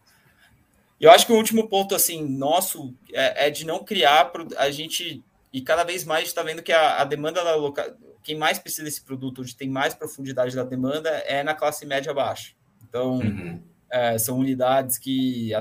E 1.00 1.04
eu 1.04 1.10
acho 1.10 1.26
que 1.26 1.32
o 1.32 1.36
último 1.36 1.68
ponto 1.68 1.94
assim 1.94 2.26
nosso 2.26 2.94
é, 3.12 3.46
é 3.46 3.50
de 3.50 3.64
não 3.64 3.84
criar 3.84 4.30
a 4.58 4.70
gente 4.70 5.24
e 5.52 5.62
cada 5.62 5.84
vez 5.84 6.04
mais 6.04 6.28
está 6.28 6.42
vendo 6.42 6.62
que 6.62 6.72
a, 6.72 7.00
a 7.00 7.04
demanda 7.04 7.42
da 7.42 7.54
loca... 7.54 7.96
quem 8.26 8.36
mais 8.36 8.58
precisa 8.58 8.82
desse 8.82 9.00
produto, 9.00 9.40
onde 9.40 9.54
tem 9.54 9.70
mais 9.70 9.94
profundidade 9.94 10.56
da 10.56 10.64
demanda, 10.64 11.08
é 11.10 11.44
na 11.44 11.54
classe 11.54 11.86
média 11.86 12.12
baixa. 12.12 12.54
Então, 12.82 13.18
uhum. 13.18 13.62
é, 13.88 14.18
são 14.18 14.36
unidades 14.36 14.98
que 14.98 15.52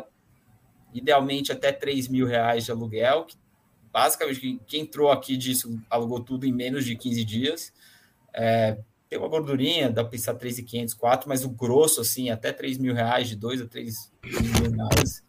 idealmente 0.92 1.52
até 1.52 1.72
3 1.72 2.08
mil 2.08 2.26
reais 2.26 2.66
de 2.66 2.72
aluguel. 2.72 3.26
Que, 3.26 3.38
basicamente, 3.94 4.60
quem 4.66 4.82
entrou 4.82 5.12
aqui 5.12 5.38
disso 5.38 5.80
alugou 5.88 6.20
tudo 6.22 6.48
em 6.48 6.52
menos 6.52 6.86
de 6.86 6.96
15 6.96 7.24
dias. 7.24 7.72
É, 8.34 8.80
tem 9.08 9.20
uma 9.20 9.28
gordurinha, 9.28 9.92
dá 9.92 10.02
para 10.02 10.10
pensar 10.10 10.34
3,500, 10.34 10.96
4, 10.96 11.30
mas 11.30 11.46
o 11.46 11.50
grosso, 11.50 12.02
assim, 12.02 12.32
até 12.32 12.52
3 12.52 12.80
mil 12.80 12.96
reais, 12.96 13.30
de 13.30 13.36
2 13.36 13.62
a 13.62 13.68
3 13.68 14.12
mil 14.24 14.72
reais, 14.72 15.24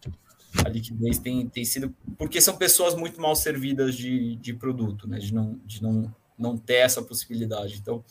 a 0.64 0.70
liquidez 0.70 1.18
tem, 1.18 1.46
tem 1.50 1.66
sido. 1.66 1.94
Porque 2.16 2.40
são 2.40 2.56
pessoas 2.56 2.94
muito 2.94 3.20
mal 3.20 3.36
servidas 3.36 3.94
de, 3.94 4.36
de 4.36 4.54
produto, 4.54 5.06
né? 5.06 5.18
De 5.18 5.34
não, 5.34 5.60
de 5.66 5.82
não, 5.82 6.14
não 6.38 6.56
ter 6.56 6.76
essa 6.76 7.02
possibilidade. 7.02 7.78
Então, 7.78 8.04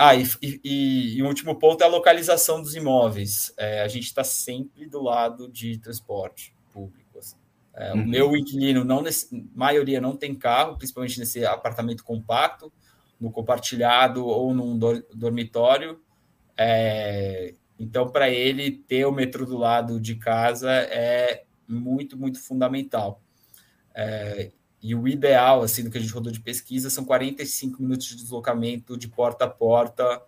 ah, 0.00 0.14
e, 0.14 0.24
e, 0.40 1.16
e, 1.16 1.22
o 1.24 1.26
último 1.26 1.58
ponto 1.58 1.82
é 1.82 1.84
a 1.84 1.90
localização 1.90 2.62
dos 2.62 2.76
imóveis. 2.76 3.52
É, 3.56 3.82
a 3.82 3.88
gente 3.88 4.04
está 4.04 4.22
sempre 4.22 4.86
do 4.86 5.02
lado 5.02 5.50
de 5.50 5.76
transporte 5.78 6.54
público. 6.72 7.18
Assim. 7.18 7.36
É, 7.74 7.92
uhum. 7.92 8.02
O 8.02 8.06
meu 8.06 8.36
inquilino, 8.36 8.84
não 8.84 9.02
nesse, 9.02 9.28
maioria 9.52 10.00
não 10.00 10.16
tem 10.16 10.36
carro, 10.36 10.76
principalmente 10.76 11.18
nesse 11.18 11.44
apartamento 11.44 12.04
compacto, 12.04 12.72
no 13.20 13.32
compartilhado 13.32 14.24
ou 14.24 14.54
num 14.54 14.78
dormitório. 14.78 16.00
É, 16.56 17.56
então, 17.76 18.08
para 18.08 18.30
ele, 18.30 18.70
ter 18.70 19.04
o 19.04 19.10
metrô 19.10 19.44
do 19.44 19.56
lado 19.56 20.00
de 20.00 20.14
casa 20.14 20.70
é 20.70 21.44
muito, 21.66 22.16
muito 22.16 22.40
fundamental. 22.40 23.20
É, 23.92 24.52
e 24.80 24.94
o 24.94 25.08
ideal, 25.08 25.62
assim, 25.62 25.82
do 25.82 25.90
que 25.90 25.98
a 25.98 26.00
gente 26.00 26.12
rodou 26.12 26.32
de 26.32 26.40
pesquisa, 26.40 26.88
são 26.88 27.04
45 27.04 27.82
minutos 27.82 28.06
de 28.06 28.16
deslocamento 28.16 28.96
de 28.96 29.08
porta 29.08 29.44
a 29.44 29.48
porta 29.48 30.22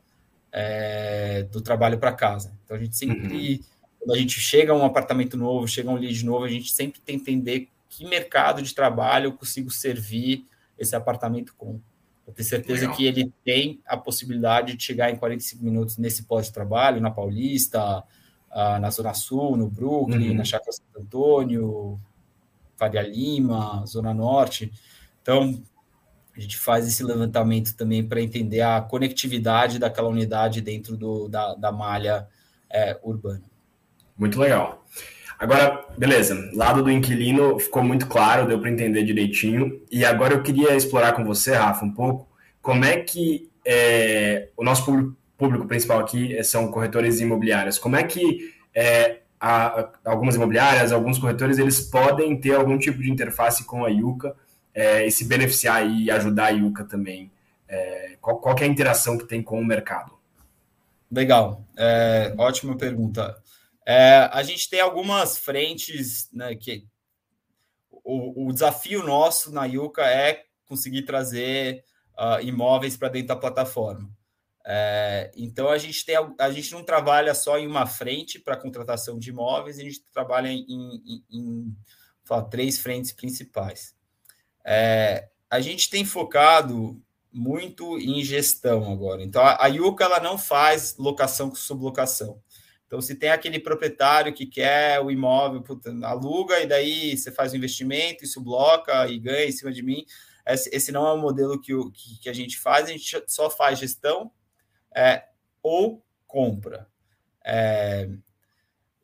é, 0.53 1.45
do 1.45 1.61
trabalho 1.61 1.99
para 1.99 2.13
casa. 2.13 2.53
Então, 2.65 2.77
a 2.77 2.81
gente 2.81 2.97
sempre, 2.97 3.53
uhum. 3.53 3.61
quando 4.01 4.13
a 4.13 4.19
gente 4.19 4.41
chega 4.41 4.73
a 4.73 4.77
um 4.77 4.85
apartamento 4.85 5.37
novo, 5.37 5.69
chega 5.69 5.89
a 5.89 5.93
um 5.93 5.97
lead 5.97 6.25
novo, 6.25 6.45
a 6.45 6.49
gente 6.49 6.73
sempre 6.73 7.01
tem 7.01 7.19
que 7.19 7.31
entender 7.31 7.69
que 7.89 8.05
mercado 8.05 8.61
de 8.63 8.75
trabalho 8.75 9.27
eu 9.27 9.33
consigo 9.33 9.71
servir 9.71 10.47
esse 10.79 10.97
apartamento 10.97 11.55
com. 11.57 11.81
Eu 12.27 12.33
tenho 12.33 12.49
certeza 12.49 12.83
Legal. 12.83 12.97
que 12.97 13.07
ele 13.07 13.33
tem 13.45 13.81
a 13.85 13.97
possibilidade 13.97 14.77
de 14.77 14.83
chegar 14.85 15.11
em 15.11 15.17
45 15.17 15.65
minutos 15.65 15.97
nesse 15.97 16.23
pós-trabalho, 16.23 17.01
na 17.01 17.11
Paulista, 17.11 18.05
na 18.81 18.91
Zona 18.91 19.15
Sul, 19.15 19.57
no 19.57 19.69
Brooklyn, 19.69 20.31
uhum. 20.31 20.37
na 20.37 20.45
Chácara 20.45 20.71
Santo 20.73 21.01
Antônio, 21.01 22.01
Faria 22.81 23.03
Lima, 23.03 23.85
Zona 23.87 24.15
Norte. 24.15 24.73
Então, 25.21 25.63
a 26.35 26.41
gente 26.41 26.57
faz 26.57 26.89
esse 26.89 27.05
levantamento 27.05 27.77
também 27.77 28.03
para 28.03 28.23
entender 28.23 28.63
a 28.63 28.81
conectividade 28.81 29.79
daquela 29.79 30.09
unidade 30.09 30.63
dentro 30.63 30.97
do, 30.97 31.29
da, 31.29 31.55
da 31.55 31.71
malha 31.71 32.27
é, 32.73 32.99
urbana. 33.03 33.43
Muito 34.17 34.41
legal. 34.41 34.83
Agora, 35.39 35.85
beleza, 35.99 36.35
lado 36.55 36.83
do 36.83 36.91
inquilino 36.91 37.59
ficou 37.59 37.85
muito 37.85 38.07
claro, 38.07 38.49
deu 38.49 38.59
para 38.59 38.71
entender 38.71 39.03
direitinho. 39.03 39.83
E 39.91 40.03
agora 40.03 40.33
eu 40.33 40.43
queria 40.43 40.75
explorar 40.75 41.13
com 41.13 41.25
você, 41.25 41.55
Rafa, 41.55 41.85
um 41.85 41.93
pouco 41.93 42.27
como 42.63 42.87
é 42.87 42.99
que 42.99 43.51
é, 43.65 44.49
o 44.57 44.65
nosso 44.65 44.87
público, 44.87 45.17
público, 45.37 45.67
principal 45.67 46.01
aqui 46.01 46.43
são 46.45 46.71
corretores 46.71 47.21
imobiliários. 47.21 47.79
Como 47.79 47.97
é 47.97 48.03
que 48.03 48.55
é, 48.75 49.21
a, 49.41 49.91
algumas 50.05 50.35
imobiliárias, 50.35 50.93
alguns 50.93 51.19
corretores, 51.19 51.59
eles 51.59 51.81
podem 51.81 52.39
ter 52.39 52.55
algum 52.55 52.79
tipo 52.79 52.99
de 52.99 53.11
interface 53.11 53.65
com 53.65 53.85
a 53.85 53.89
Yuka 53.89 54.37
é, 54.75 55.07
e 55.07 55.11
se 55.11 55.25
beneficiar 55.25 55.87
e 55.87 56.11
ajudar 56.11 56.47
a 56.47 56.51
Yuka 56.51 56.85
também. 56.85 57.31
É, 57.67 58.17
qual, 58.21 58.39
qual 58.39 58.57
é 58.59 58.65
a 58.65 58.67
interação 58.67 59.17
que 59.17 59.25
tem 59.25 59.43
com 59.43 59.59
o 59.59 59.65
mercado? 59.65 60.13
Legal, 61.11 61.65
é, 61.77 62.35
ótima 62.37 62.77
pergunta. 62.77 63.37
É, 63.87 64.29
a 64.33 64.43
gente 64.43 64.69
tem 64.69 64.81
algumas 64.81 65.39
frentes 65.39 66.29
né, 66.33 66.55
que 66.55 66.87
o, 67.91 68.47
o, 68.47 68.53
desafio 68.53 69.05
nosso 69.05 69.53
na 69.53 69.65
Yuka 69.65 70.03
é 70.03 70.45
conseguir 70.67 71.03
trazer 71.03 71.83
uh, 72.17 72.41
imóveis 72.45 72.97
para 72.97 73.09
dentro 73.09 73.29
da 73.29 73.37
plataforma. 73.37 74.09
É, 74.65 75.31
então 75.35 75.69
a 75.69 75.79
gente 75.79 76.05
tem 76.05 76.17
a 76.39 76.51
gente 76.51 76.73
não 76.73 76.85
trabalha 76.85 77.35
só 77.35 77.59
em 77.59 77.67
uma 77.67 77.87
frente 77.87 78.39
para 78.39 78.57
contratação 78.57 79.19
de 79.19 79.31
imóveis, 79.31 79.79
a 79.79 79.83
gente 79.83 80.03
trabalha 80.13 80.49
em, 80.49 80.65
em, 80.69 81.25
em 81.31 81.77
três 82.51 82.79
frentes 82.79 83.13
principais. 83.13 83.95
É, 84.65 85.29
a 85.49 85.61
gente 85.61 85.89
tem 85.89 86.05
focado 86.05 87.03
muito 87.33 87.99
em 87.99 88.23
gestão 88.23 88.93
agora. 88.93 89.23
Então 89.23 89.43
a, 89.43 89.65
a 89.65 89.67
Yuka 89.67 90.05
ela 90.05 90.21
não 90.21 90.37
faz 90.37 90.97
locação 90.99 91.49
com 91.49 91.57
sublocação. 91.57 92.41
Então, 92.87 93.01
se 93.01 93.15
tem 93.15 93.31
aquele 93.31 93.61
proprietário 93.61 94.35
que 94.35 94.45
quer 94.45 95.01
o 95.01 95.13
imóvel, 95.13 95.63
puta, 95.63 95.93
aluga 96.03 96.59
e 96.59 96.67
daí 96.67 97.17
você 97.17 97.31
faz 97.31 97.53
o 97.53 97.57
investimento, 97.57 98.25
isso 98.25 98.41
bloca 98.41 99.07
e 99.07 99.17
ganha 99.17 99.47
em 99.47 99.53
cima 99.53 99.71
de 99.71 99.81
mim. 99.81 100.05
Esse, 100.45 100.69
esse 100.75 100.91
não 100.91 101.07
é 101.07 101.13
o 101.13 101.17
modelo 101.17 101.61
que, 101.61 101.73
o, 101.73 101.89
que, 101.93 102.19
que 102.19 102.29
a 102.29 102.33
gente 102.33 102.59
faz, 102.59 102.87
a 102.87 102.91
gente 102.91 103.23
só 103.29 103.49
faz 103.49 103.79
gestão 103.79 104.33
é, 104.95 105.25
ou 105.63 106.05
compra. 106.27 106.89
É, 107.45 108.09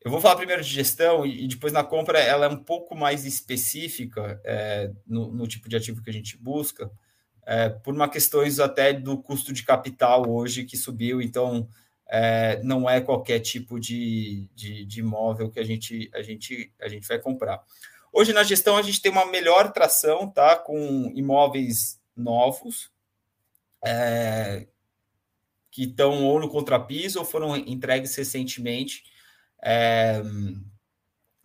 eu 0.07 0.11
vou 0.11 0.21
falar 0.21 0.37
primeiro 0.37 0.63
de 0.63 0.69
gestão 0.69 1.27
e 1.27 1.49
depois 1.49 1.73
na 1.73 1.83
compra 1.83 2.21
ela 2.21 2.47
é 2.47 2.49
um 2.49 2.63
pouco 2.63 2.95
mais 2.95 3.25
específica 3.25 4.41
é, 4.45 4.91
no, 5.07 5.33
no, 5.33 5.49
tipo 5.49 5.69
de 5.69 5.77
ativo 5.77 6.01
que 6.01 6.11
a 6.11 6.13
gente 6.13 6.37
busca, 6.37 6.89
é, 7.45 7.71
por 7.71 7.93
uma 7.93 8.09
questões 8.09 8.61
até 8.61 8.93
do 8.93 9.19
custo 9.19 9.53
de 9.53 9.65
capital 9.65 10.29
hoje 10.29 10.65
que 10.65 10.77
subiu, 10.77 11.21
então 11.21 11.69
é, 12.09 12.63
não 12.63 12.89
é 12.89 13.01
qualquer 13.01 13.41
tipo 13.41 13.81
de, 13.81 14.49
de, 14.55 14.85
de, 14.85 15.01
imóvel 15.01 15.51
que 15.51 15.59
a 15.59 15.65
gente, 15.65 16.09
a, 16.15 16.23
gente, 16.23 16.73
a 16.81 16.89
gente 16.89 17.09
vai 17.09 17.19
comprar. 17.19 17.61
Hoje 18.13 18.33
na 18.33 18.45
gestão 18.45 18.77
a 18.77 18.83
gente 18.83 19.03
tem 19.03 19.11
uma 19.11 19.27
melhor 19.27 19.73
tração, 19.73 20.31
tá? 20.31 20.57
Com 20.57 21.11
imóveis 21.15 22.01
novos, 22.17 22.93
é, 23.85 24.69
que 25.77 25.83
estão 25.83 26.25
ou 26.25 26.41
no 26.41 26.49
contrapiso 26.49 27.19
ou 27.19 27.25
foram 27.27 27.55
entregues 27.55 28.17
recentemente, 28.17 29.05
é, 29.63 30.23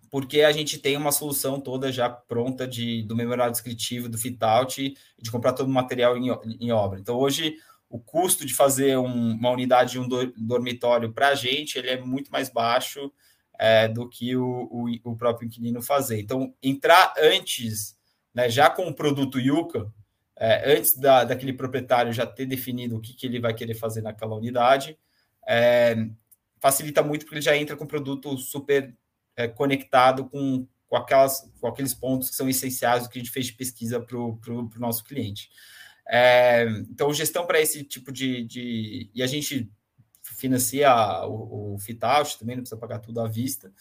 porque 0.09 0.39
a 0.43 0.53
gente 0.53 0.79
tem 0.79 0.95
uma 0.95 1.11
solução 1.11 1.59
toda 1.59 1.91
já 1.91 2.09
pronta 2.09 2.65
de, 2.65 3.03
do 3.03 3.13
memorado 3.13 3.51
descritivo, 3.51 4.07
do 4.07 4.17
fit-out, 4.17 4.95
de 5.19 5.31
comprar 5.31 5.51
todo 5.51 5.67
o 5.67 5.73
material 5.73 6.15
em, 6.17 6.29
em, 6.61 6.71
obra. 6.71 6.97
Então, 6.97 7.17
hoje, 7.17 7.57
o 7.89 7.99
custo 7.99 8.45
de 8.45 8.53
fazer 8.53 8.97
um, 8.97 9.33
uma 9.33 9.49
unidade 9.49 9.91
de 9.91 9.99
um 9.99 10.07
dormitório 10.37 11.11
para 11.11 11.27
a 11.27 11.35
gente, 11.35 11.77
ele 11.77 11.89
é 11.89 11.99
muito 11.99 12.31
mais 12.31 12.49
baixo 12.49 13.11
é, 13.59 13.89
do 13.89 14.07
que 14.07 14.33
o, 14.37 14.45
o, 14.71 15.11
o, 15.11 15.17
próprio 15.17 15.45
inquilino 15.45 15.81
fazer. 15.81 16.21
Então, 16.21 16.53
entrar 16.63 17.13
antes, 17.17 17.97
né, 18.33 18.49
já 18.49 18.69
com 18.69 18.87
o 18.87 18.95
produto 18.95 19.37
Yuka, 19.37 19.91
é, 20.43 20.73
antes 20.75 20.97
da, 20.97 21.23
daquele 21.23 21.53
proprietário 21.53 22.11
já 22.11 22.25
ter 22.25 22.47
definido 22.47 22.97
o 22.97 22.99
que, 22.99 23.13
que 23.13 23.27
ele 23.27 23.39
vai 23.39 23.53
querer 23.53 23.75
fazer 23.75 24.01
naquela 24.01 24.35
unidade, 24.35 24.97
é, 25.47 25.95
facilita 26.59 27.03
muito 27.03 27.25
porque 27.25 27.35
ele 27.35 27.43
já 27.43 27.55
entra 27.55 27.75
com 27.75 27.83
um 27.83 27.87
produto 27.87 28.35
super 28.39 28.91
é, 29.35 29.47
conectado 29.47 30.25
com, 30.25 30.67
com, 30.87 30.95
aquelas, 30.95 31.47
com 31.59 31.67
aqueles 31.67 31.93
pontos 31.93 32.31
que 32.31 32.35
são 32.35 32.49
essenciais 32.49 33.03
do 33.03 33.09
que 33.09 33.19
a 33.19 33.21
gente 33.21 33.31
fez 33.31 33.45
de 33.45 33.53
pesquisa 33.53 33.99
para 33.99 34.17
o 34.17 34.71
nosso 34.77 35.03
cliente. 35.03 35.51
É, 36.09 36.63
então, 36.89 37.13
gestão 37.13 37.45
para 37.45 37.61
esse 37.61 37.83
tipo 37.83 38.11
de, 38.11 38.43
de, 38.43 39.11
E 39.13 39.21
a 39.21 39.27
gente 39.27 39.71
financia 40.23 40.91
o, 41.27 41.75
o 41.75 41.77
também, 42.39 42.55
não 42.55 42.63
precisa 42.63 42.81
pagar 42.81 42.97
tudo 42.97 43.21
à 43.21 43.27
vista. 43.27 43.71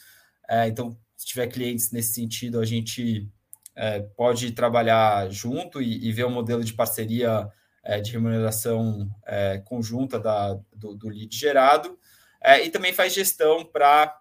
É, 0.46 0.68
então, 0.68 0.94
se 1.16 1.25
tiver 1.25 1.46
clientes 1.46 1.90
nesse 1.90 2.12
sentido, 2.12 2.61
a 2.61 2.66
gente 2.66 3.27
é, 3.74 4.00
pode 4.00 4.52
trabalhar 4.52 5.30
junto 5.30 5.80
e, 5.80 6.09
e, 6.09 6.12
ver 6.12 6.26
um 6.26 6.30
modelo 6.30 6.62
de 6.62 6.74
parceria 6.74 7.48
é, 7.83 8.00
de 8.00 8.12
remuneração 8.12 9.09
é, 9.26 9.59
conjunta 9.64 10.18
da, 10.18 10.54
do, 10.74 10.94
do 10.94 11.09
lead 11.09 11.35
gerado, 11.35 11.98
é, 12.40 12.64
e 12.64 12.70
também 12.70 12.92
faz 12.92 13.12
gestão 13.12 13.64
para 13.64 14.18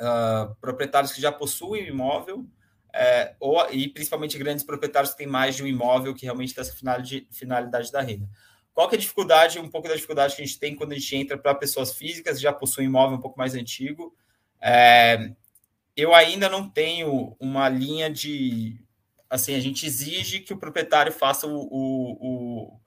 uh, 0.00 0.04
ah, 0.04 0.56
proprietários 0.60 1.12
que 1.12 1.20
já 1.20 1.30
possuem 1.30 1.86
imóvel, 1.86 2.46
é, 2.92 3.34
ou, 3.38 3.70
e 3.70 3.88
principalmente 3.88 4.38
grandes 4.38 4.64
proprietários 4.64 5.12
que 5.12 5.18
têm 5.18 5.26
mais 5.26 5.56
de 5.56 5.62
um 5.62 5.66
imóvel 5.66 6.14
que 6.14 6.24
realmente 6.24 6.54
tem 6.54 6.62
essa 6.62 6.72
finalidade, 6.72 7.28
finalidade 7.30 7.92
da 7.92 8.00
renda. 8.00 8.28
Qual 8.72 8.88
que 8.88 8.94
é 8.94 8.98
a 8.98 9.00
dificuldade, 9.00 9.58
um 9.58 9.68
pouco 9.68 9.88
da 9.88 9.94
dificuldade 9.94 10.36
que 10.36 10.42
a 10.42 10.46
gente 10.46 10.58
tem 10.58 10.74
quando 10.74 10.92
a 10.92 10.94
gente 10.94 11.16
entra 11.16 11.36
para 11.36 11.54
pessoas 11.54 11.92
físicas 11.92 12.36
que 12.36 12.42
já 12.42 12.52
possuem 12.52 12.86
imóvel 12.86 13.18
um 13.18 13.20
pouco 13.20 13.38
mais 13.38 13.54
antigo, 13.54 14.14
É, 14.60 15.32
eu 15.98 16.14
ainda 16.14 16.48
não 16.48 16.70
tenho 16.70 17.36
uma 17.40 17.68
linha 17.68 18.08
de. 18.08 18.80
Assim, 19.28 19.56
a 19.56 19.60
gente 19.60 19.84
exige 19.84 20.38
que 20.38 20.52
o 20.52 20.56
proprietário 20.56 21.12
faça 21.12 21.44
o, 21.48 21.58
o, 21.58 22.78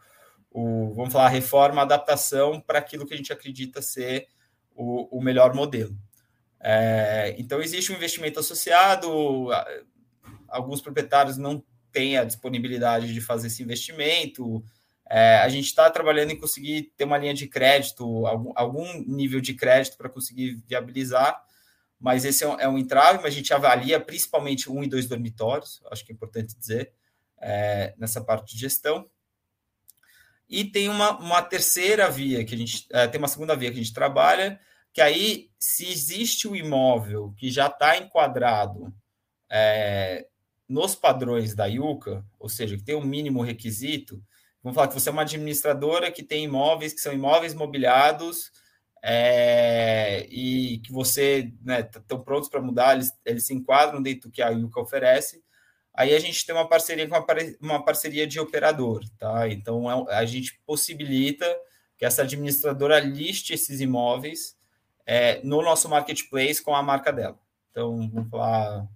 o, 0.54 0.90
o 0.90 0.94
vamos 0.96 1.12
falar, 1.12 1.26
a 1.26 1.30
reforma, 1.30 1.82
a 1.82 1.84
adaptação 1.84 2.62
para 2.62 2.80
aquilo 2.80 3.06
que 3.06 3.14
a 3.14 3.18
gente 3.18 3.34
acredita 3.34 3.82
ser 3.82 4.28
o, 4.74 5.18
o 5.18 5.22
melhor 5.22 5.54
modelo. 5.54 5.94
É, 6.58 7.36
então, 7.38 7.62
existe 7.62 7.92
um 7.92 7.96
investimento 7.96 8.40
associado, 8.40 9.50
alguns 10.48 10.82
proprietários 10.82 11.38
não 11.38 11.62
têm 11.92 12.18
a 12.18 12.24
disponibilidade 12.24 13.14
de 13.14 13.20
fazer 13.20 13.48
esse 13.48 13.62
investimento. 13.62 14.64
É, 15.10 15.40
a 15.40 15.50
gente 15.50 15.66
está 15.66 15.90
trabalhando 15.90 16.32
em 16.32 16.40
conseguir 16.40 16.94
ter 16.96 17.04
uma 17.04 17.18
linha 17.18 17.34
de 17.34 17.46
crédito, 17.46 18.26
algum, 18.26 18.54
algum 18.56 19.04
nível 19.06 19.42
de 19.42 19.54
crédito 19.54 19.98
para 19.98 20.08
conseguir 20.08 20.64
viabilizar, 20.66 21.44
mas 22.02 22.26
esse 22.26 22.44
é 22.44 22.48
um, 22.48 22.60
é 22.60 22.68
um, 22.68 22.80
entrave, 22.80 23.20
mas 23.22 23.28
a 23.28 23.38
gente 23.38 23.54
avalia 23.54 24.00
principalmente 24.00 24.70
um 24.72 24.84
e 24.84 24.90
dois 24.90 25.08
dormitórios, 25.08 25.80
acho 25.92 26.04
que 26.04 26.12
é 26.12 26.16
importante 26.16 26.58
dizer, 26.58 26.92
é, 27.40 27.94
nessa 27.96 28.20
parte 28.20 28.56
de 28.56 28.60
gestão. 28.60 29.08
E 30.50 30.66
tem 30.66 30.90
uma, 30.90 31.18
uma 31.20 31.44
terceira 31.44 32.10
via 32.10 32.44
que 32.44 32.56
a 32.56 32.58
gente 32.58 32.88
é, 32.92 33.08
tem 33.08 33.20
uma 33.20 33.28
segunda 33.28 33.56
via 33.56 33.72
que 33.72 33.80
a 33.80 33.84
gente 33.84 33.94
trabalha, 33.94 34.60
que 34.92 35.00
aí, 35.00 35.52
se 35.60 35.90
existe 35.90 36.48
o 36.48 36.52
um 36.52 36.56
imóvel 36.56 37.34
que 37.38 37.52
já 37.52 37.68
está 37.68 37.96
enquadrado 37.96 38.92
é, 39.50 40.28
nos 40.68 40.96
padrões 40.96 41.54
da 41.54 41.68
IUCA, 41.68 42.26
ou 42.40 42.50
seja, 42.50 42.76
que 42.76 42.84
tem 42.84 42.96
um 42.96 43.06
mínimo 43.06 43.44
requisito, 43.44 44.22
vamos 44.64 44.76
falar 44.76 44.88
que 44.88 44.96
você 44.96 45.10
é 45.10 45.12
uma 45.12 45.22
administradora 45.22 46.12
que 46.12 46.24
tem 46.24 46.46
imóveis 46.46 46.94
que 46.94 47.00
são 47.00 47.14
imóveis 47.14 47.54
mobiliados 47.54 48.52
é, 49.02 50.28
e 50.30 50.80
que 50.80 50.92
você 50.92 51.52
estão 51.96 52.18
né, 52.18 52.24
prontos 52.24 52.50
para 52.50 52.62
mudar, 52.62 52.94
eles, 52.94 53.12
eles 53.26 53.46
se 53.46 53.54
enquadram 53.54 54.02
dentro 54.02 54.30
do 54.30 54.32
que 54.32 54.42
a 54.42 54.50
IUCA 54.50 54.82
oferece. 54.82 55.44
Aí 55.94 56.16
a 56.16 56.20
gente 56.20 56.46
tem 56.46 56.56
uma 56.56 56.68
parceria 56.68 57.08
com 57.08 57.16
uma, 57.16 57.26
uma 57.60 57.84
parceria 57.84 58.26
de 58.26 58.40
operador, 58.40 59.04
tá? 59.18 59.50
Então 59.50 60.10
é 60.10 60.16
a 60.16 60.26
gente 60.26 60.60
possibilita 60.66 61.46
que 61.98 62.06
essa 62.06 62.22
administradora 62.22 63.00
liste 63.00 63.54
esses 63.54 63.82
imóveis 63.82 64.56
é, 65.06 65.42
no 65.44 65.62
nosso 65.62 65.90
marketplace 65.90 66.62
com 66.62 66.76
a 66.76 66.82
marca 66.82 67.12
dela. 67.12 67.38
Então, 67.70 68.10
vamos 68.10 68.30
falar, 68.30 68.88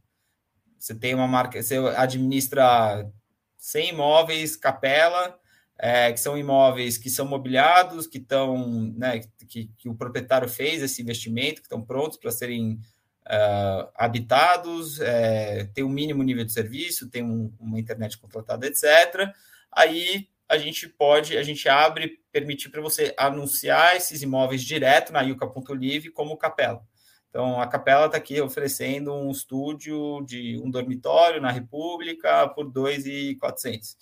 você 0.77 0.93
tem 0.93 1.13
uma 1.13 1.27
marca, 1.27 1.61
você 1.61 1.77
administra 1.97 3.09
100 3.57 3.89
imóveis, 3.89 4.55
capela, 4.55 5.39
é, 5.77 6.11
que 6.11 6.19
são 6.19 6.38
imóveis 6.38 6.97
que 6.97 7.09
são 7.09 7.25
mobiliados, 7.25 8.07
que 8.07 8.17
estão, 8.17 8.93
né, 8.97 9.21
que, 9.47 9.69
que, 9.77 9.89
o 9.89 9.95
proprietário 9.95 10.47
fez 10.47 10.81
esse 10.81 11.01
investimento, 11.01 11.61
que 11.61 11.67
estão 11.67 11.81
prontos 11.81 12.17
para 12.17 12.31
serem 12.31 12.79
uh, 13.25 13.89
habitados, 13.95 14.99
é, 15.01 15.65
tem 15.73 15.83
um 15.83 15.89
mínimo 15.89 16.23
nível 16.23 16.45
de 16.45 16.53
serviço, 16.53 17.09
tem 17.09 17.23
um, 17.23 17.53
uma 17.59 17.79
internet 17.79 18.17
contratada, 18.17 18.65
etc. 18.65 19.29
Aí 19.71 20.27
a 20.47 20.57
gente 20.57 20.88
pode, 20.88 21.38
a 21.38 21.43
gente 21.43 21.67
abre, 21.67 22.19
permitir 22.31 22.69
para 22.69 22.81
você 22.81 23.13
anunciar 23.17 23.95
esses 23.95 24.21
imóveis 24.21 24.63
direto 24.63 25.11
na 25.11 25.21
Yuca.live 25.21 26.11
como 26.11 26.38
capela. 26.38 26.81
Então, 27.29 27.59
a 27.59 27.67
capela 27.67 28.05
está 28.05 28.17
aqui 28.17 28.39
oferecendo 28.39 29.13
um 29.13 29.29
estúdio 29.29 30.23
de 30.25 30.57
um 30.63 30.69
dormitório 30.69 31.41
na 31.41 31.51
República 31.51 32.47
por 32.47 32.71
2,400. 32.71 33.97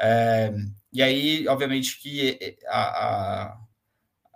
É, 0.00 0.52
e 0.92 1.02
aí, 1.02 1.46
obviamente, 1.48 2.00
que 2.00 2.56
a, 2.66 2.80
a, 2.80 3.58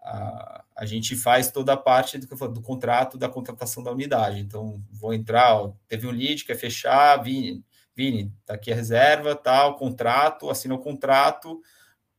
a, 0.03 0.65
a, 0.77 0.87
gente 0.87 1.17
faz 1.17 1.51
toda 1.51 1.73
a 1.73 1.77
parte 1.77 2.19
do, 2.19 2.49
do 2.49 2.61
contrato, 2.61 3.17
da 3.17 3.29
contratação 3.29 3.83
da 3.83 3.93
unidade. 3.93 4.41
Então, 4.41 4.83
vou 4.91 5.15
entrar, 5.15 5.55
ó, 5.55 5.75
teve 5.89 6.07
um 6.07 6.11
lead, 6.11 6.45
quer 6.45 6.57
fechar, 6.57 7.23
Vini, 7.23 7.65
Vini, 7.95 8.35
tá 8.45 8.55
aqui 8.55 8.73
a 8.73 8.75
reserva, 8.75 9.35
tal, 9.35 9.77
contrato, 9.77 10.51
assina 10.51 10.75
o 10.75 10.79
contrato, 10.79 11.61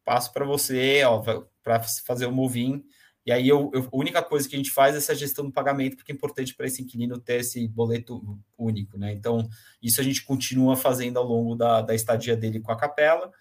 passo 0.05 0.31
para 0.31 0.45
você, 0.45 1.03
ó, 1.03 1.21
para 1.61 1.81
fazer 1.83 2.25
o 2.25 2.31
move-in. 2.31 2.83
E 3.25 3.31
aí 3.31 3.47
eu, 3.47 3.71
eu, 3.73 3.83
a 3.83 3.95
única 3.95 4.21
coisa 4.21 4.47
que 4.47 4.55
a 4.55 4.57
gente 4.57 4.71
faz 4.71 4.95
é 4.95 4.97
essa 4.97 5.15
gestão 5.15 5.45
do 5.45 5.51
pagamento, 5.51 5.95
porque 5.95 6.11
é 6.11 6.15
importante 6.15 6.53
para 6.53 6.65
esse 6.65 6.81
inquilino 6.81 7.19
ter 7.19 7.39
esse 7.39 7.67
boleto 7.67 8.37
único, 8.57 8.97
né? 8.97 9.13
Então, 9.13 9.47
isso 9.81 10.01
a 10.01 10.03
gente 10.03 10.23
continua 10.23 10.75
fazendo 10.75 11.17
ao 11.17 11.25
longo 11.25 11.55
da, 11.55 11.81
da 11.81 11.95
estadia 11.95 12.35
dele 12.35 12.59
com 12.59 12.71
a 12.71 12.77
capela. 12.77 13.31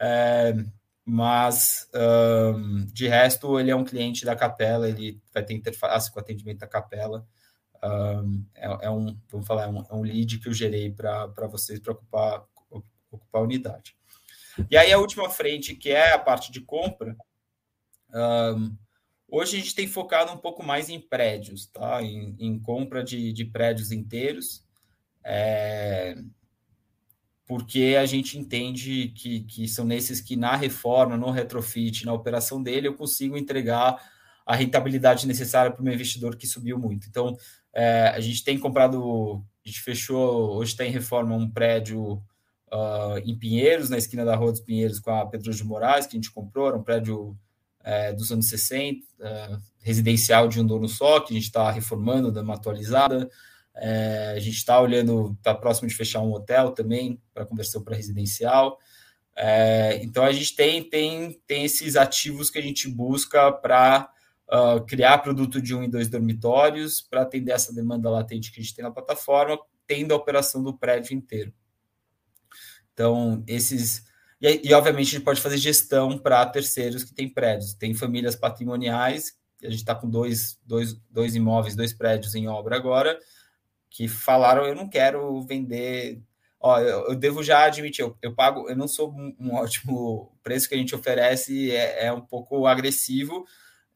É, 0.00 0.54
mas 1.04 1.88
um, 2.54 2.86
de 2.92 3.08
resto 3.08 3.58
ele 3.58 3.70
é 3.70 3.76
um 3.76 3.84
cliente 3.84 4.24
da 4.24 4.36
capela, 4.36 4.88
ele 4.88 5.20
vai 5.32 5.44
ter 5.44 5.54
interface 5.54 6.10
com 6.12 6.18
o 6.18 6.22
atendimento 6.22 6.58
da 6.58 6.66
capela 6.66 7.26
um, 7.82 8.44
é, 8.54 8.86
é, 8.86 8.90
um, 8.90 9.16
vamos 9.28 9.46
falar, 9.46 9.64
é 9.64 9.68
um, 9.68 9.78
é 9.78 9.94
um 9.94 10.02
lead 10.02 10.38
que 10.38 10.48
eu 10.48 10.52
gerei 10.52 10.90
para 10.90 11.46
vocês 11.48 11.78
para 11.78 11.92
ocupar, 11.92 12.44
ocupar 13.10 13.40
a 13.40 13.44
unidade. 13.44 13.96
E 14.70 14.76
aí 14.76 14.92
a 14.92 14.98
última 14.98 15.30
frente, 15.30 15.74
que 15.74 15.90
é 15.90 16.12
a 16.12 16.18
parte 16.18 16.50
de 16.50 16.60
compra, 16.60 17.16
um, 18.12 18.76
hoje 19.28 19.56
a 19.56 19.60
gente 19.60 19.74
tem 19.74 19.86
focado 19.86 20.32
um 20.32 20.38
pouco 20.38 20.64
mais 20.64 20.88
em 20.88 21.00
prédios, 21.00 21.66
tá? 21.66 22.02
Em, 22.02 22.34
em 22.38 22.58
compra 22.58 23.04
de, 23.04 23.32
de 23.32 23.44
prédios 23.44 23.92
inteiros, 23.92 24.64
é, 25.24 26.16
porque 27.46 27.96
a 27.98 28.06
gente 28.06 28.38
entende 28.38 29.08
que, 29.08 29.40
que 29.40 29.68
são 29.68 29.84
nesses 29.84 30.20
que 30.20 30.36
na 30.36 30.56
reforma, 30.56 31.16
no 31.16 31.30
retrofit, 31.30 32.04
na 32.04 32.12
operação 32.12 32.62
dele, 32.62 32.88
eu 32.88 32.94
consigo 32.94 33.36
entregar 33.36 33.96
a 34.44 34.56
rentabilidade 34.56 35.26
necessária 35.26 35.70
para 35.70 35.80
o 35.80 35.84
meu 35.84 35.94
investidor 35.94 36.36
que 36.36 36.46
subiu 36.46 36.78
muito. 36.78 37.06
Então, 37.06 37.36
é, 37.74 38.08
a 38.08 38.20
gente 38.20 38.42
tem 38.42 38.58
comprado, 38.58 39.44
a 39.64 39.68
gente 39.68 39.80
fechou, 39.80 40.56
hoje 40.56 40.72
está 40.72 40.84
em 40.84 40.90
reforma 40.90 41.36
um 41.36 41.50
prédio 41.50 42.22
uh, 42.72 43.18
em 43.24 43.38
Pinheiros, 43.38 43.90
na 43.90 43.98
esquina 43.98 44.24
da 44.24 44.34
Rua 44.34 44.52
dos 44.52 44.60
Pinheiros, 44.60 44.98
com 44.98 45.10
a 45.10 45.26
Pedro 45.26 45.52
de 45.52 45.64
Moraes, 45.64 46.06
que 46.06 46.16
a 46.16 46.18
gente 46.18 46.32
comprou, 46.32 46.68
era 46.68 46.76
um 46.76 46.82
prédio 46.82 47.36
é, 47.88 48.12
dos 48.12 48.30
anos 48.30 48.50
60, 48.50 49.06
é, 49.18 49.58
residencial 49.80 50.46
de 50.46 50.60
um 50.60 50.66
dono 50.66 50.86
só, 50.86 51.20
que 51.20 51.32
a 51.32 51.36
gente 51.36 51.46
está 51.46 51.70
reformando, 51.70 52.30
dando 52.30 52.44
uma 52.44 52.54
atualizada. 52.54 53.30
É, 53.74 54.34
a 54.36 54.38
gente 54.40 54.56
está 54.56 54.78
olhando, 54.78 55.34
está 55.38 55.54
próximo 55.54 55.88
de 55.88 55.94
fechar 55.94 56.20
um 56.20 56.30
hotel 56.30 56.72
também, 56.72 57.18
para 57.32 57.46
conversão 57.46 57.82
para 57.82 57.96
residencial. 57.96 58.78
É, 59.34 60.00
então 60.02 60.22
a 60.22 60.32
gente 60.32 60.54
tem, 60.54 60.82
tem, 60.82 61.40
tem 61.46 61.64
esses 61.64 61.96
ativos 61.96 62.50
que 62.50 62.58
a 62.58 62.62
gente 62.62 62.86
busca 62.88 63.50
para 63.50 64.10
uh, 64.48 64.84
criar 64.84 65.18
produto 65.18 65.62
de 65.62 65.74
um 65.74 65.82
e 65.82 65.88
dois 65.88 66.08
dormitórios 66.08 67.00
para 67.00 67.22
atender 67.22 67.52
essa 67.52 67.72
demanda 67.72 68.10
latente 68.10 68.52
que 68.52 68.60
a 68.60 68.62
gente 68.62 68.74
tem 68.74 68.82
na 68.82 68.90
plataforma, 68.90 69.58
tendo 69.86 70.12
a 70.12 70.16
operação 70.16 70.62
do 70.62 70.76
prédio 70.76 71.16
inteiro. 71.16 71.54
Então, 72.92 73.42
esses. 73.46 74.07
E, 74.40 74.68
e 74.68 74.74
obviamente, 74.74 75.08
a 75.08 75.10
gente 75.12 75.24
pode 75.24 75.40
fazer 75.40 75.56
gestão 75.56 76.18
para 76.18 76.46
terceiros 76.46 77.04
que 77.04 77.14
têm 77.14 77.28
prédios. 77.28 77.74
Tem 77.74 77.94
famílias 77.94 78.36
patrimoniais, 78.36 79.36
a 79.62 79.70
gente 79.70 79.80
está 79.80 79.94
com 79.94 80.08
dois, 80.08 80.58
dois, 80.64 80.94
dois 81.10 81.34
imóveis, 81.34 81.74
dois 81.74 81.92
prédios 81.92 82.34
em 82.34 82.46
obra 82.48 82.76
agora, 82.76 83.18
que 83.90 84.06
falaram: 84.06 84.64
eu 84.64 84.74
não 84.74 84.88
quero 84.88 85.42
vender 85.42 86.22
ó, 86.60 86.78
eu, 86.80 87.08
eu, 87.08 87.14
devo 87.14 87.42
já 87.42 87.64
admitir, 87.64 88.02
eu, 88.02 88.16
eu, 88.20 88.34
pago, 88.34 88.68
eu 88.68 88.76
não 88.76 88.88
sou 88.88 89.10
um, 89.10 89.34
um 89.38 89.54
ótimo 89.54 90.32
preço 90.42 90.68
que 90.68 90.74
a 90.74 90.78
gente 90.78 90.94
oferece, 90.94 91.70
é, 91.70 92.06
é, 92.06 92.12
um 92.12 92.20
pouco 92.20 92.66
agressivo, 92.66 93.44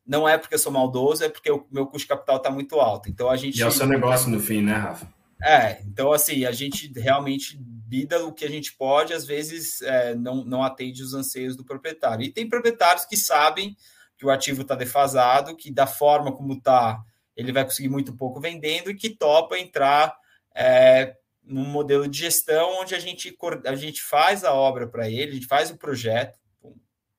não 0.07 0.29
é 0.29 0.37
porque 0.39 0.55
eu 0.55 0.59
sou 0.59 0.73
maldoso, 0.73 1.25
é 1.25 1.29
porque 1.29 1.51
o 1.51 1.67
meu 1.71 1.87
custo 1.87 2.07
de 2.07 2.09
capital 2.09 2.37
está 2.37 2.51
muito 2.51 2.79
alto. 2.81 3.09
Então 3.09 3.31
a 3.31 3.37
gente. 3.37 3.59
E 3.59 3.63
é 3.63 3.67
o 3.67 3.73
seu 3.73 3.87
negócio 3.87 4.29
no 4.31 4.41
fim, 4.41 4.63
né, 4.63 4.75
Rafa? 4.75 5.07
É, 5.43 5.83
então 5.83 6.13
assim, 6.13 6.45
a 6.45 6.53
gente 6.53 6.93
realmente 6.99 7.59
bida 7.59 8.25
o 8.25 8.33
que 8.33 8.45
a 8.45 8.49
gente 8.49 8.75
pode, 8.75 9.13
às 9.13 9.27
vezes 9.27 9.83
é, 9.83 10.15
não, 10.15 10.45
não 10.45 10.63
atende 10.63 11.03
os 11.03 11.13
anseios 11.13 11.57
do 11.57 11.65
proprietário. 11.65 12.25
E 12.25 12.33
tem 12.33 12.49
proprietários 12.49 13.05
que 13.05 13.17
sabem 13.17 13.77
que 14.17 14.25
o 14.25 14.31
ativo 14.31 14.63
está 14.63 14.75
defasado, 14.75 15.57
que 15.57 15.71
da 15.71 15.87
forma 15.87 16.33
como 16.33 16.55
está, 16.55 17.03
ele 17.37 17.53
vai 17.53 17.65
conseguir 17.65 17.89
muito 17.89 18.17
pouco 18.17 18.41
vendendo 18.41 18.91
e 18.91 18.95
que 18.95 19.11
topa 19.11 19.59
entrar 19.59 20.17
é, 20.55 21.17
num 21.43 21.65
modelo 21.65 22.07
de 22.09 22.19
gestão 22.19 22.81
onde 22.81 22.95
a 22.95 22.99
gente, 22.99 23.37
a 23.67 23.75
gente 23.75 24.01
faz 24.01 24.45
a 24.45 24.55
obra 24.55 24.87
para 24.87 25.11
ele, 25.11 25.33
a 25.33 25.35
gente 25.35 25.47
faz 25.47 25.71
o 25.71 25.77
projeto, 25.77 26.39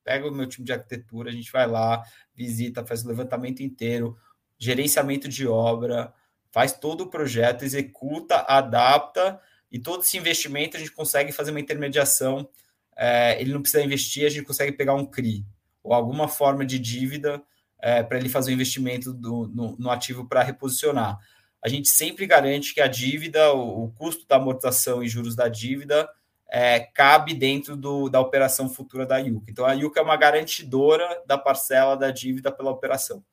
pega 0.04 0.28
o 0.28 0.32
meu 0.32 0.48
time 0.48 0.66
de 0.66 0.74
arquitetura, 0.74 1.30
a 1.30 1.34
gente 1.34 1.52
vai 1.52 1.68
lá, 1.68 2.04
visita, 2.34 2.86
faz 2.86 3.04
o 3.04 3.08
levantamento 3.08 3.62
inteiro, 3.62 4.18
gerenciamento 4.58 5.28
de 5.28 5.48
obra, 5.48 6.14
faz 6.54 6.72
todo 6.72 7.02
o 7.02 7.08
projeto, 7.08 7.66
executa, 7.66 8.46
adapta, 8.48 9.42
e 9.72 9.80
todo 9.80 10.04
esse 10.04 10.16
investimento 10.16 10.78
a 10.78 10.80
gente 10.80 10.92
consegue 10.92 11.32
fazer 11.32 11.50
uma 11.50 11.60
intermediação. 11.60 12.48
É, 12.96 13.42
ele 13.42 13.52
não 13.52 13.62
precisa 13.62 13.84
investir, 13.84 14.24
a 14.28 14.30
gente 14.30 14.46
consegue 14.46 14.72
pegar 14.72 14.94
um 14.94 15.04
CRI 15.04 15.44
ou 15.84 15.94
alguma 15.94 16.28
forma 16.28 16.64
de 16.64 16.78
dívida 16.78 17.42
é, 17.82 18.04
para 18.04 18.20
ele 18.20 18.30
fazer 18.30 18.52
o 18.52 18.54
investimento 18.54 19.12
do, 19.12 19.48
no, 19.48 19.76
no 19.80 19.90
ativo 19.90 20.28
para 20.28 20.44
reposicionar. 20.44 21.20
A 21.60 21.68
gente 21.68 21.90
sempre 21.90 22.28
garante 22.28 22.72
que 22.72 22.82
a 22.82 22.88
dívida, 22.88 23.52
o, 23.52 23.86
o 23.86 23.92
custo 23.92 24.28
da 24.28 24.36
amortização 24.36 25.02
e 25.02 25.10
juros 25.10 25.36
da 25.36 25.48
dívida 25.48 26.08
é, 26.48 26.80
cabe 26.80 27.34
dentro 27.34 27.76
do, 27.76 28.10
da 28.10 28.20
operação 28.20 28.70
futura 28.70 29.08
da 29.08 29.18
IUCA. 29.18 29.50
Então, 29.50 29.66
a 29.66 29.74
IUCA 29.74 30.02
é 30.02 30.04
uma 30.04 30.16
garantidora 30.16 31.24
da 31.26 31.36
parcela 31.36 31.98
da 31.98 32.12
dívida 32.12 32.52
pela 32.52 32.70
operação. 32.70 33.24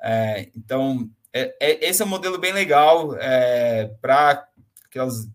É, 0.00 0.48
então, 0.56 1.10
é, 1.32 1.56
é, 1.60 1.88
esse 1.88 2.02
é 2.02 2.04
um 2.04 2.08
modelo 2.08 2.38
bem 2.38 2.52
legal 2.52 3.16
é, 3.16 3.86
para 4.00 4.46
aquelas. 4.84 5.28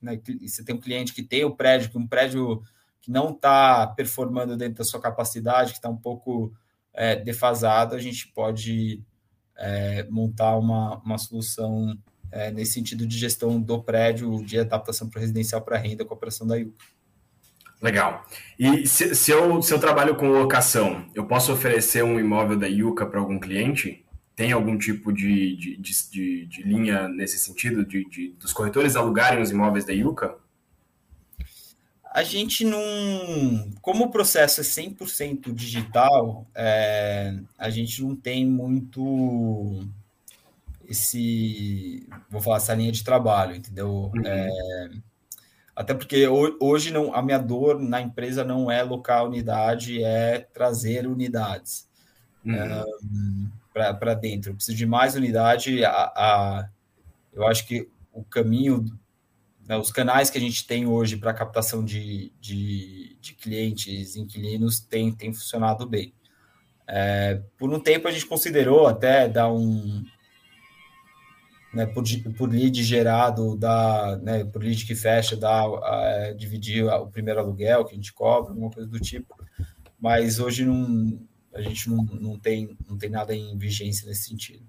Né, 0.00 0.20
você 0.40 0.64
tem 0.64 0.74
um 0.74 0.80
cliente 0.80 1.12
que 1.12 1.22
tem 1.22 1.44
o 1.44 1.54
prédio, 1.54 1.90
que 1.90 1.98
um 1.98 2.06
prédio 2.06 2.62
que 3.00 3.10
não 3.10 3.30
está 3.30 3.86
performando 3.86 4.56
dentro 4.56 4.78
da 4.78 4.84
sua 4.84 5.00
capacidade, 5.00 5.70
que 5.70 5.78
está 5.78 5.88
um 5.88 5.96
pouco 5.96 6.52
é, 6.92 7.14
defasado, 7.14 7.94
a 7.94 7.98
gente 7.98 8.28
pode 8.28 9.02
é, 9.56 10.04
montar 10.10 10.56
uma, 10.56 10.98
uma 10.98 11.18
solução 11.18 11.96
é, 12.32 12.50
nesse 12.50 12.72
sentido 12.72 13.06
de 13.06 13.16
gestão 13.16 13.60
do 13.60 13.82
prédio, 13.82 14.44
de 14.44 14.58
adaptação 14.58 15.08
para 15.08 15.20
residencial 15.20 15.62
para 15.62 15.78
renda 15.78 16.04
com 16.04 16.12
a 16.12 16.16
operação 16.16 16.46
da 16.46 16.58
IUCA. 16.58 16.84
Legal. 17.80 18.24
E 18.58 18.86
se, 18.86 19.14
se, 19.14 19.30
eu, 19.30 19.60
se 19.60 19.72
eu 19.72 19.78
trabalho 19.78 20.16
com 20.16 20.28
locação, 20.28 21.06
eu 21.14 21.26
posso 21.26 21.52
oferecer 21.52 22.02
um 22.02 22.18
imóvel 22.18 22.58
da 22.58 22.66
Yuka 22.66 23.06
para 23.06 23.20
algum 23.20 23.38
cliente? 23.38 24.05
Tem 24.36 24.52
algum 24.52 24.76
tipo 24.76 25.10
de, 25.10 25.56
de, 25.56 25.76
de, 25.78 26.46
de 26.46 26.62
linha 26.62 27.08
nesse 27.08 27.38
sentido, 27.38 27.86
de, 27.86 28.36
dos 28.38 28.52
corretores 28.52 28.94
alugarem 28.94 29.42
os 29.42 29.50
imóveis 29.50 29.86
da 29.86 29.94
Yuka? 29.94 30.36
A 32.12 32.22
gente 32.22 32.62
não. 32.62 32.78
Como 33.80 34.04
o 34.04 34.10
processo 34.10 34.60
é 34.60 34.64
100% 34.64 35.54
digital, 35.54 36.46
é, 36.54 37.34
a 37.58 37.70
gente 37.70 38.02
não 38.02 38.14
tem 38.14 38.46
muito 38.46 39.86
esse. 40.86 42.06
Vou 42.30 42.40
falar, 42.40 42.58
essa 42.58 42.74
linha 42.74 42.92
de 42.92 43.04
trabalho, 43.04 43.56
entendeu? 43.56 44.10
Uhum. 44.14 44.22
É, 44.24 44.90
até 45.74 45.94
porque 45.94 46.26
hoje 46.60 46.90
não, 46.90 47.14
a 47.14 47.22
minha 47.22 47.38
dor 47.38 47.80
na 47.80 48.02
empresa 48.02 48.44
não 48.44 48.70
é 48.70 48.82
locar 48.82 49.24
unidade, 49.24 50.02
é 50.02 50.38
trazer 50.38 51.06
unidades 51.06 51.86
uhum. 52.46 53.50
Para 53.94 54.14
dentro. 54.14 54.50
Eu 54.50 54.54
preciso 54.54 54.76
de 54.76 54.86
mais 54.86 55.14
unidade. 55.14 55.84
A, 55.84 55.90
a, 55.90 56.68
eu 57.32 57.46
acho 57.46 57.66
que 57.66 57.88
o 58.12 58.24
caminho, 58.24 58.84
né, 59.66 59.76
os 59.76 59.90
canais 59.90 60.30
que 60.30 60.38
a 60.38 60.40
gente 60.40 60.66
tem 60.66 60.86
hoje 60.86 61.16
para 61.16 61.34
captação 61.34 61.84
de, 61.84 62.32
de, 62.40 63.16
de, 63.20 63.34
clientes, 63.34 64.16
inquilinos, 64.16 64.80
tem, 64.80 65.12
tem 65.12 65.32
funcionado 65.32 65.86
bem. 65.86 66.14
É, 66.88 67.42
por 67.58 67.72
um 67.72 67.80
tempo 67.80 68.08
a 68.08 68.10
gente 68.10 68.26
considerou 68.26 68.86
até 68.86 69.28
dar 69.28 69.52
um, 69.52 70.04
né, 71.74 71.84
por, 71.84 72.04
por 72.38 72.48
lead 72.48 72.82
gerado, 72.82 73.54
da, 73.56 74.16
né, 74.22 74.44
por 74.44 74.62
lead 74.62 74.86
que 74.86 74.94
fecha, 74.94 75.36
dá, 75.36 75.62
a, 75.62 76.32
dividir 76.34 76.86
o 76.86 77.08
primeiro 77.08 77.40
aluguel 77.40 77.84
que 77.84 77.92
a 77.92 77.96
gente 77.96 78.14
cobra, 78.14 78.50
alguma 78.50 78.70
coisa 78.70 78.88
do 78.88 78.98
tipo. 78.98 79.36
Mas 80.00 80.38
hoje 80.38 80.64
não, 80.64 81.20
a 81.56 81.62
gente 81.62 81.88
não, 81.88 82.04
não, 82.04 82.38
tem, 82.38 82.76
não 82.88 82.96
tem 82.96 83.10
nada 83.10 83.34
em 83.34 83.56
vigência 83.56 84.06
nesse 84.06 84.28
sentido. 84.28 84.62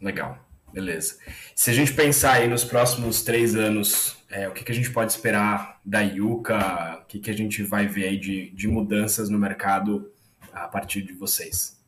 Legal, 0.00 0.38
beleza. 0.72 1.16
Se 1.54 1.70
a 1.70 1.72
gente 1.72 1.92
pensar 1.92 2.34
aí 2.34 2.48
nos 2.48 2.64
próximos 2.64 3.22
três 3.22 3.54
anos, 3.54 4.16
é, 4.30 4.48
o 4.48 4.52
que, 4.52 4.64
que 4.64 4.72
a 4.72 4.74
gente 4.74 4.90
pode 4.90 5.12
esperar 5.12 5.80
da 5.84 6.00
Yuka? 6.00 7.00
O 7.02 7.06
que, 7.06 7.18
que 7.18 7.30
a 7.30 7.34
gente 7.34 7.62
vai 7.62 7.86
ver 7.86 8.08
aí 8.08 8.18
de, 8.18 8.50
de 8.50 8.68
mudanças 8.68 9.28
no 9.28 9.38
mercado 9.38 10.10
a 10.52 10.68
partir 10.68 11.02
de 11.02 11.12
vocês? 11.12 11.80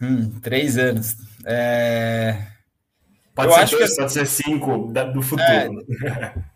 Hum, 0.00 0.38
três 0.40 0.76
anos. 0.76 1.16
É... 1.44 2.48
Pode 3.34 3.52
ser 3.54 3.60
acho 3.60 3.76
dois, 3.76 3.90
que... 3.90 3.96
pode 3.96 4.12
ser 4.12 4.26
cinco 4.26 4.92
do 5.12 5.22
futuro. 5.22 5.86
É... 6.06 6.53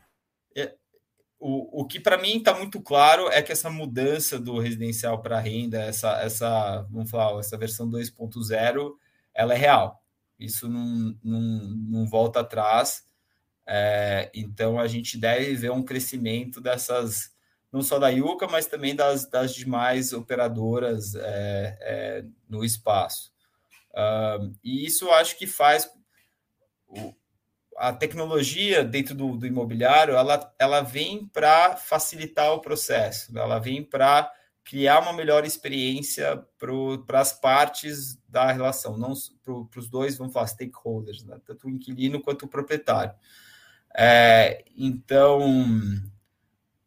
o, 1.39 1.82
o 1.82 1.86
que 1.86 2.01
para 2.01 2.18
mim 2.18 2.39
está 2.39 2.55
muito 2.55 2.80
claro 2.80 3.28
é 3.28 3.41
que 3.43 3.53
essa 3.53 3.70
mudança 3.70 4.39
do 4.39 4.59
residencial 4.59 5.22
para 5.22 5.39
renda, 5.39 5.80
essa, 5.80 6.20
essa, 6.20 6.82
vamos 6.91 7.11
falar, 7.11 7.39
essa 7.39 7.57
versão 7.57 7.89
2.0, 7.89 8.93
ela 9.34 9.55
é 9.55 9.57
real. 9.57 10.03
Isso 10.39 10.68
não, 10.68 11.16
não, 11.22 11.41
não 11.41 12.07
volta 12.07 12.41
atrás. 12.41 13.05
É, 13.66 14.30
então 14.34 14.78
a 14.78 14.86
gente 14.86 15.18
deve 15.18 15.55
ver 15.55 15.70
um 15.70 15.82
crescimento 15.82 16.61
dessas 16.61 17.36
não 17.70 17.82
só 17.82 17.99
da 17.99 18.09
Yuka, 18.09 18.49
mas 18.49 18.66
também 18.66 18.97
das, 18.97 19.28
das 19.28 19.55
demais 19.55 20.12
operadoras 20.12 21.14
é, 21.14 21.78
é, 21.80 22.24
no 22.49 22.64
espaço. 22.64 23.30
Uh, 23.91 24.55
e 24.64 24.86
isso 24.86 25.11
acho 25.11 25.36
que 25.36 25.47
faz 25.47 25.91
a 27.79 27.93
tecnologia 27.93 28.85
dentro 28.85 29.14
do, 29.14 29.37
do, 29.37 29.47
imobiliário, 29.47 30.14
ela, 30.14 30.55
ela 30.59 30.81
vem 30.81 31.26
para 31.26 31.76
facilitar 31.76 32.53
o 32.53 32.61
processo, 32.61 33.37
ela 33.39 33.59
vem 33.59 33.83
para 33.83 34.31
criar 34.64 35.01
uma 35.01 35.14
melhor 35.14 35.47
experiência 35.47 36.45
para 37.07 37.20
as 37.20 37.33
partes 37.33 38.18
da 38.29 38.53
relação, 38.53 38.99
não 38.99 39.14
para 39.43 39.81
os 39.81 39.89
dois, 39.89 40.18
vamos 40.18 40.35
falar, 40.35 40.47
stakeholders, 40.49 41.24
né? 41.24 41.41
tanto 41.47 41.66
o 41.66 41.70
inquilino 41.70 42.20
quanto 42.20 42.45
o 42.45 42.49
proprietário. 42.49 43.14
É, 43.97 44.62
então, 44.76 45.41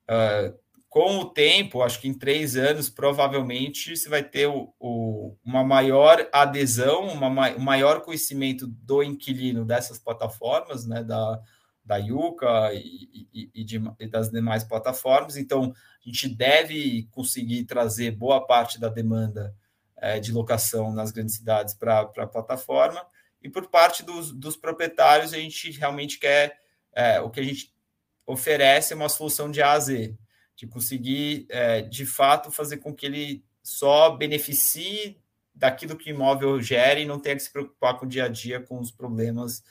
uh, 0.08 0.61
com 0.92 1.20
o 1.20 1.26
tempo, 1.26 1.82
acho 1.82 2.02
que 2.02 2.10
em 2.10 2.14
três 2.14 2.58
anos, 2.58 2.90
provavelmente 2.90 3.96
você 3.96 4.10
vai 4.10 4.22
ter 4.22 4.48
o, 4.48 4.76
o, 4.78 5.38
uma 5.42 5.64
maior 5.64 6.28
adesão, 6.34 7.08
uma, 7.08 7.30
um 7.56 7.62
maior 7.62 8.02
conhecimento 8.02 8.68
do 8.68 9.02
inquilino 9.02 9.64
dessas 9.64 9.98
plataformas, 9.98 10.86
né, 10.86 11.02
da, 11.02 11.42
da 11.86 11.96
Yuka 11.96 12.74
e, 12.74 13.30
e, 13.34 13.52
e, 13.56 13.64
de, 13.64 13.82
e, 14.02 14.06
das 14.06 14.30
demais 14.30 14.66
plataformas. 14.66 15.38
Então, 15.38 15.74
a 15.74 16.10
gente 16.10 16.28
deve 16.28 17.08
conseguir 17.12 17.64
trazer 17.64 18.12
boa 18.12 18.46
parte 18.46 18.78
da 18.78 18.90
demanda 18.90 19.56
é, 19.96 20.20
de 20.20 20.34
locação 20.34 20.92
nas 20.92 21.10
grandes 21.10 21.36
cidades 21.36 21.74
para 21.74 22.02
a 22.02 22.28
plataforma. 22.28 23.02
E 23.42 23.48
por 23.48 23.66
parte 23.70 24.04
dos, 24.04 24.34
dos, 24.34 24.58
proprietários, 24.58 25.34
a 25.34 25.38
gente 25.38 25.72
realmente 25.72 26.20
quer 26.20 26.60
é, 26.92 27.22
o 27.22 27.30
que 27.30 27.40
a 27.40 27.44
gente 27.44 27.74
oferece 28.26 28.92
é 28.92 28.96
uma 28.98 29.08
solução 29.08 29.50
de 29.50 29.62
A 29.62 29.72
a 29.72 29.80
Z 29.80 30.18
de 30.62 30.68
conseguir, 30.68 31.48
é, 31.50 31.82
de 31.82 32.06
fato, 32.06 32.52
fazer 32.52 32.78
com 32.78 32.94
que 32.94 33.08
ele 33.08 33.44
só 33.64 34.12
beneficie 34.12 35.18
daquilo 35.56 35.98
que 35.98 36.12
o 36.12 36.14
imóvel 36.14 36.62
gera 36.62 37.00
e 37.00 37.06
não 37.06 37.20
tenha 37.20 37.36
que 37.36 37.42
se 37.42 37.52
preocupar 37.52 37.98
com 37.98 38.06
o 38.06 38.08
dia 38.08 38.26
a 38.26 38.28
dia, 38.28 38.60
com 38.60 38.80
os 38.80 38.92
problemas 38.92 39.64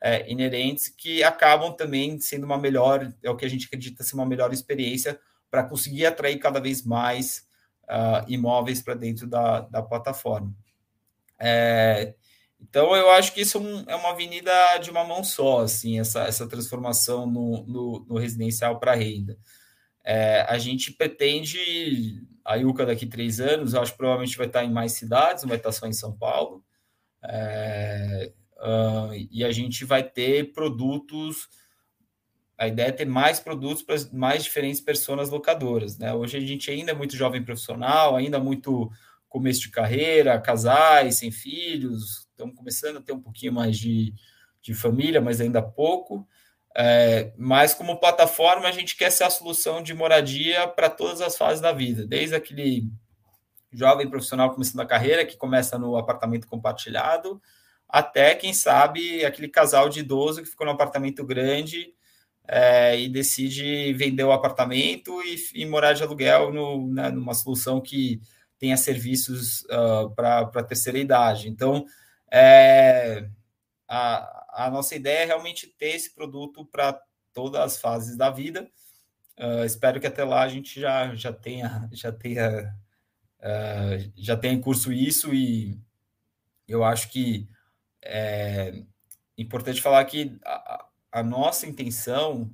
é, 0.00 0.30
inerentes, 0.30 0.88
que 0.88 1.24
acabam 1.24 1.72
também 1.72 2.20
sendo 2.20 2.44
uma 2.44 2.56
melhor, 2.56 3.12
é 3.24 3.28
o 3.28 3.36
que 3.36 3.44
a 3.44 3.48
gente 3.48 3.66
acredita 3.66 4.04
ser 4.04 4.14
uma 4.14 4.24
melhor 4.24 4.52
experiência 4.52 5.18
para 5.50 5.64
conseguir 5.64 6.06
atrair 6.06 6.38
cada 6.38 6.60
vez 6.60 6.84
mais 6.84 7.44
uh, 7.82 8.24
imóveis 8.28 8.80
para 8.80 8.94
dentro 8.94 9.26
da, 9.26 9.62
da 9.62 9.82
plataforma. 9.82 10.54
É, 11.40 12.14
então, 12.60 12.94
eu 12.94 13.10
acho 13.10 13.34
que 13.34 13.40
isso 13.40 13.58
é, 13.58 13.94
é, 13.94 13.96
uma 13.96 14.10
avenida 14.10 14.78
de 14.78 14.92
uma 14.92 15.02
mão 15.02 15.24
só, 15.24 15.62
assim, 15.62 15.98
essa, 15.98 16.22
essa 16.22 16.46
transformação 16.46 17.26
no, 17.26 17.66
no, 17.66 18.06
no 18.08 18.16
residencial 18.16 18.78
para 18.78 18.94
renda. 18.94 19.36
É, 20.08 20.42
a 20.48 20.56
gente 20.56 20.92
pretende, 20.92 22.22
a 22.44 22.54
Yuka 22.54 22.86
daqui 22.86 23.06
três 23.06 23.40
anos, 23.40 23.74
eu 23.74 23.82
acho 23.82 23.90
que 23.90 23.98
provavelmente 23.98 24.38
vai 24.38 24.46
estar 24.46 24.64
em 24.64 24.70
mais 24.70 24.92
cidades, 24.92 25.42
não 25.42 25.48
vai 25.48 25.58
estar 25.58 25.72
só 25.72 25.84
em 25.88 25.92
São 25.92 26.16
Paulo. 26.16 26.64
É, 27.24 28.32
uh, 28.58 29.26
e 29.28 29.44
a 29.44 29.50
gente 29.50 29.84
vai 29.84 30.04
ter 30.04 30.52
produtos. 30.52 31.48
A 32.56 32.68
ideia 32.68 32.86
é 32.86 32.92
ter 32.92 33.04
mais 33.04 33.40
produtos 33.40 33.82
para 33.82 33.96
mais 34.12 34.44
diferentes 34.44 34.80
pessoas 34.80 35.28
locadoras. 35.28 35.98
Né? 35.98 36.14
Hoje 36.14 36.36
a 36.36 36.40
gente 36.40 36.70
ainda 36.70 36.92
é 36.92 36.94
muito 36.94 37.16
jovem 37.16 37.42
profissional, 37.42 38.14
ainda 38.14 38.38
muito 38.38 38.88
começo 39.28 39.62
de 39.62 39.70
carreira, 39.70 40.40
casais, 40.40 41.16
sem 41.16 41.32
filhos, 41.32 42.28
estamos 42.30 42.54
começando 42.54 42.98
a 42.98 43.02
ter 43.02 43.12
um 43.12 43.20
pouquinho 43.20 43.52
mais 43.52 43.76
de, 43.76 44.14
de 44.62 44.72
família, 44.72 45.20
mas 45.20 45.40
ainda 45.40 45.60
pouco. 45.60 46.26
É, 46.78 47.32
mas 47.38 47.72
como 47.72 47.98
plataforma, 47.98 48.68
a 48.68 48.72
gente 48.72 48.96
quer 48.96 49.10
ser 49.10 49.24
a 49.24 49.30
solução 49.30 49.82
de 49.82 49.94
moradia 49.94 50.68
para 50.68 50.90
todas 50.90 51.22
as 51.22 51.34
fases 51.34 51.58
da 51.58 51.72
vida, 51.72 52.06
desde 52.06 52.34
aquele 52.34 52.90
jovem 53.72 54.10
profissional 54.10 54.52
começando 54.52 54.80
a 54.80 54.86
carreira, 54.86 55.24
que 55.24 55.38
começa 55.38 55.78
no 55.78 55.96
apartamento 55.96 56.46
compartilhado, 56.46 57.40
até, 57.88 58.34
quem 58.34 58.52
sabe, 58.52 59.24
aquele 59.24 59.48
casal 59.48 59.88
de 59.88 60.00
idoso 60.00 60.42
que 60.42 60.48
ficou 60.48 60.66
no 60.66 60.72
apartamento 60.72 61.24
grande 61.24 61.94
é, 62.46 63.00
e 63.00 63.08
decide 63.08 63.94
vender 63.94 64.24
o 64.24 64.32
apartamento 64.32 65.22
e, 65.22 65.62
e 65.62 65.64
morar 65.64 65.94
de 65.94 66.02
aluguel 66.02 66.52
no, 66.52 66.92
né, 66.92 67.10
numa 67.10 67.32
solução 67.32 67.80
que 67.80 68.20
tenha 68.58 68.76
serviços 68.76 69.62
uh, 69.62 70.10
para 70.14 70.40
a 70.40 70.62
terceira 70.62 70.98
idade. 70.98 71.48
Então, 71.48 71.86
é, 72.30 73.28
a, 73.88 74.64
a 74.66 74.70
nossa 74.70 74.94
ideia 74.94 75.22
é 75.22 75.24
realmente 75.26 75.66
ter 75.66 75.94
esse 75.94 76.14
produto 76.14 76.64
para 76.64 77.00
todas 77.32 77.60
as 77.60 77.80
fases 77.80 78.16
da 78.16 78.30
vida. 78.30 78.70
Uh, 79.38 79.64
espero 79.64 80.00
que 80.00 80.06
até 80.06 80.24
lá 80.24 80.42
a 80.42 80.48
gente 80.48 80.80
já, 80.80 81.14
já 81.14 81.32
tenha 81.32 81.88
já 81.92 82.10
tenha 82.10 82.74
uh, 83.40 84.12
já 84.16 84.36
tenha 84.36 84.54
em 84.54 84.60
curso 84.60 84.92
isso 84.92 85.34
e 85.34 85.78
eu 86.66 86.82
acho 86.82 87.10
que 87.10 87.48
é 88.02 88.82
importante 89.36 89.82
falar 89.82 90.04
que 90.06 90.38
a, 90.44 90.86
a 91.12 91.22
nossa 91.22 91.66
intenção 91.66 92.50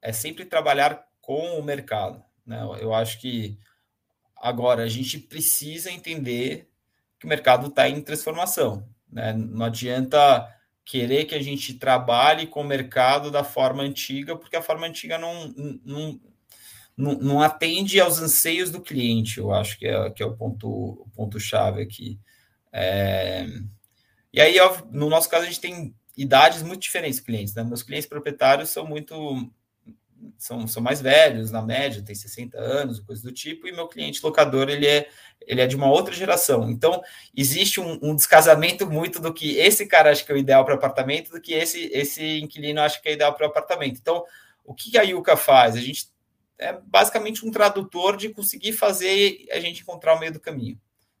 é 0.00 0.12
sempre 0.12 0.44
trabalhar 0.44 1.08
com 1.20 1.58
o 1.58 1.62
mercado. 1.62 2.22
Né? 2.46 2.60
Eu 2.80 2.94
acho 2.94 3.20
que 3.20 3.58
agora 4.36 4.84
a 4.84 4.88
gente 4.88 5.18
precisa 5.18 5.90
entender 5.90 6.70
que 7.18 7.26
o 7.26 7.28
mercado 7.28 7.66
está 7.66 7.88
em 7.88 8.00
transformação. 8.00 8.88
Né? 9.10 9.32
Não 9.32 9.66
adianta 9.66 10.48
querer 10.84 11.26
que 11.26 11.34
a 11.34 11.42
gente 11.42 11.74
trabalhe 11.74 12.46
com 12.46 12.62
o 12.62 12.66
mercado 12.66 13.30
da 13.30 13.44
forma 13.44 13.82
antiga, 13.82 14.36
porque 14.36 14.56
a 14.56 14.62
forma 14.62 14.86
antiga 14.86 15.18
não, 15.18 15.48
não, 15.84 16.20
não, 16.96 17.12
não 17.14 17.42
atende 17.42 18.00
aos 18.00 18.18
anseios 18.18 18.70
do 18.70 18.80
cliente, 18.80 19.38
eu 19.38 19.52
acho 19.52 19.78
que 19.78 19.86
é, 19.86 20.10
que 20.10 20.22
é 20.22 20.26
o 20.26 20.36
ponto, 20.36 20.68
o 20.68 21.08
ponto 21.14 21.38
chave 21.38 21.82
aqui. 21.82 22.18
É... 22.72 23.46
E 24.32 24.40
aí, 24.40 24.56
no 24.90 25.08
nosso 25.08 25.28
caso, 25.28 25.44
a 25.44 25.46
gente 25.46 25.60
tem 25.60 25.94
idades 26.16 26.62
muito 26.62 26.82
diferentes 26.82 27.20
clientes. 27.20 27.54
Né? 27.54 27.62
Meus 27.62 27.82
clientes 27.82 28.08
proprietários 28.08 28.70
são 28.70 28.86
muito 28.86 29.14
são, 30.36 30.66
são 30.66 30.82
mais 30.82 31.00
velhos, 31.00 31.50
na 31.50 31.62
média, 31.62 32.02
tem 32.02 32.14
60 32.14 32.58
anos, 32.58 33.00
coisa 33.00 33.22
do 33.22 33.32
tipo, 33.32 33.66
e 33.66 33.72
meu 33.72 33.88
cliente 33.88 34.22
locador, 34.22 34.68
ele 34.68 34.86
é, 34.86 35.08
ele 35.48 35.60
é 35.60 35.66
de 35.66 35.74
uma 35.74 35.90
outra 35.90 36.14
geração. 36.14 36.70
Então, 36.70 37.02
existe 37.36 37.80
um, 37.80 37.98
um 38.02 38.14
descasamento 38.14 38.88
muito 38.88 39.20
do 39.20 39.34
que 39.34 39.56
esse 39.58 39.86
cara 39.86 40.10
acha 40.10 40.24
que 40.24 40.30
é 40.30 40.34
o 40.34 40.38
ideal 40.38 40.64
para 40.64 40.74
apartamento, 40.74 41.30
do 41.30 41.40
que 41.40 41.54
esse, 41.54 41.90
esse 41.92 42.40
inquilino 42.40 42.80
acha 42.80 43.00
que 43.00 43.08
é 43.08 43.14
ideal 43.14 43.34
para 43.34 43.46
apartamento. 43.46 43.98
Então, 44.00 44.24
o 44.64 44.74
que 44.74 44.96
a 44.96 45.02
Yuka 45.02 45.36
faz? 45.36 45.74
A 45.74 45.80
gente 45.80 46.08
é 46.58 46.72
basicamente 46.72 47.44
um 47.46 47.50
tradutor 47.50 48.16
de 48.16 48.28
conseguir 48.28 48.72
fazer 48.72 49.46
a 49.50 49.58
gente 49.58 49.82
encontrar 49.82 50.14
o 50.14 50.20
meio 50.20 50.32
do 50.32 50.40
caminho 50.40 50.78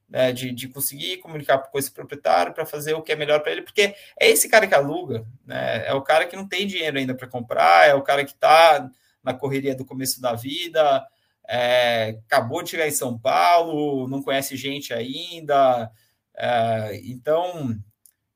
né, 0.08 0.32
de, 0.32 0.50
de 0.52 0.68
conseguir 0.68 1.18
comunicar 1.18 1.58
com 1.58 1.78
esse 1.78 1.90
proprietário 1.90 2.54
para 2.54 2.64
fazer 2.64 2.94
o 2.94 3.02
que 3.02 3.12
é 3.12 3.16
melhor 3.16 3.40
para 3.40 3.52
ele, 3.52 3.62
porque 3.62 3.94
é 4.18 4.30
esse 4.30 4.48
cara 4.48 4.66
que 4.66 4.74
aluga, 4.74 5.26
né, 5.44 5.86
é 5.86 5.92
o 5.92 6.02
cara 6.02 6.24
que 6.24 6.34
não 6.34 6.48
tem 6.48 6.66
dinheiro 6.66 6.98
ainda 6.98 7.14
para 7.14 7.28
comprar, 7.28 7.86
é 7.86 7.94
o 7.94 8.02
cara 8.02 8.24
que 8.24 8.32
está 8.32 8.90
na 9.22 9.34
correria 9.34 9.74
do 9.74 9.84
começo 9.84 10.20
da 10.20 10.32
vida, 10.32 11.06
é, 11.48 12.18
acabou 12.26 12.62
de 12.62 12.70
chegar 12.70 12.86
em 12.86 12.92
São 12.92 13.18
Paulo, 13.18 14.06
não 14.06 14.22
conhece 14.22 14.54
gente 14.54 14.92
ainda, 14.92 15.90
é, 16.36 17.00
então 17.04 17.74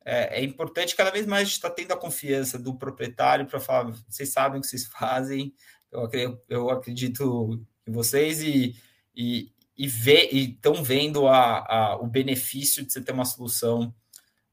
é, 0.04 0.40
é, 0.40 0.44
importante 0.44 0.96
cada 0.96 1.10
vez 1.10 1.26
mais 1.26 1.48
estar 1.48 1.70
tendo 1.70 1.92
a 1.92 1.96
confiança 1.96 2.58
do 2.58 2.74
proprietário 2.74 3.46
para 3.46 3.60
falar, 3.60 3.92
vocês 4.08 4.30
sabem 4.30 4.58
o 4.58 4.62
que 4.62 4.66
vocês 4.66 4.86
fazem, 4.98 5.54
eu, 5.92 6.42
eu 6.48 6.70
acredito 6.70 7.62
em 7.86 7.92
vocês 7.92 8.40
e, 8.40 8.74
e, 9.14 9.52
e 9.76 9.86
estão 9.86 10.82
vendo 10.82 11.28
a, 11.28 11.58
a, 11.58 11.96
o 11.96 12.06
benefício 12.06 12.84
de 12.84 12.92
você 12.92 13.02
ter 13.02 13.12
uma 13.12 13.26
solução 13.26 13.94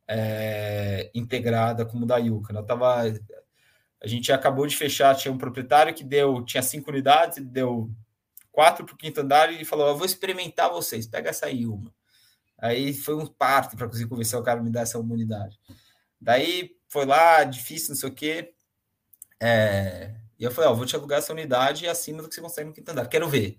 é, 0.05 1.09
integrada 1.13 1.85
como 1.85 2.05
da 2.05 2.17
Yuka. 2.17 2.51
Né? 2.51 2.61
tava, 2.63 3.03
a 4.03 4.07
gente 4.07 4.33
acabou 4.33 4.67
de 4.67 4.75
fechar, 4.75 5.15
tinha 5.15 5.31
um 5.33 5.37
proprietário 5.37 5.93
que 5.93 6.03
deu, 6.03 6.43
tinha 6.43 6.61
cinco 6.61 6.89
unidades, 6.89 7.41
deu 7.45 7.89
quatro 8.59 8.85
para 8.85 8.93
o 8.93 8.97
quinto 8.97 9.21
andar 9.21 9.53
e 9.53 9.63
falou: 9.63 9.87
Eu 9.87 9.95
vou 9.95 10.05
experimentar 10.05 10.69
vocês, 10.69 11.07
pega 11.07 11.29
essa 11.29 11.45
aí 11.45 11.65
uma. 11.65 11.93
Aí 12.57 12.93
foi 12.93 13.15
um 13.15 13.25
parto 13.25 13.77
para 13.77 13.87
conseguir 13.87 14.09
convencer 14.09 14.37
o 14.37 14.43
cara 14.43 14.59
a 14.59 14.63
me 14.63 14.69
dar 14.69 14.81
essa 14.81 14.99
unidade. 14.99 15.57
Daí 16.19 16.71
foi 16.89 17.05
lá, 17.05 17.45
difícil, 17.45 17.91
não 17.91 17.95
sei 17.95 18.09
o 18.09 18.13
quê. 18.13 18.53
É, 19.41 20.13
e 20.37 20.43
eu 20.43 20.51
falei: 20.51 20.69
Ó, 20.69 20.73
vou 20.73 20.85
te 20.85 20.93
alugar 20.93 21.19
essa 21.19 21.31
unidade 21.31 21.87
acima 21.87 22.21
do 22.21 22.27
que 22.27 22.35
você 22.35 22.41
consegue 22.41 22.67
no 22.67 22.75
quinto 22.75 22.91
andar, 22.91 23.07
quero 23.07 23.29
ver. 23.29 23.57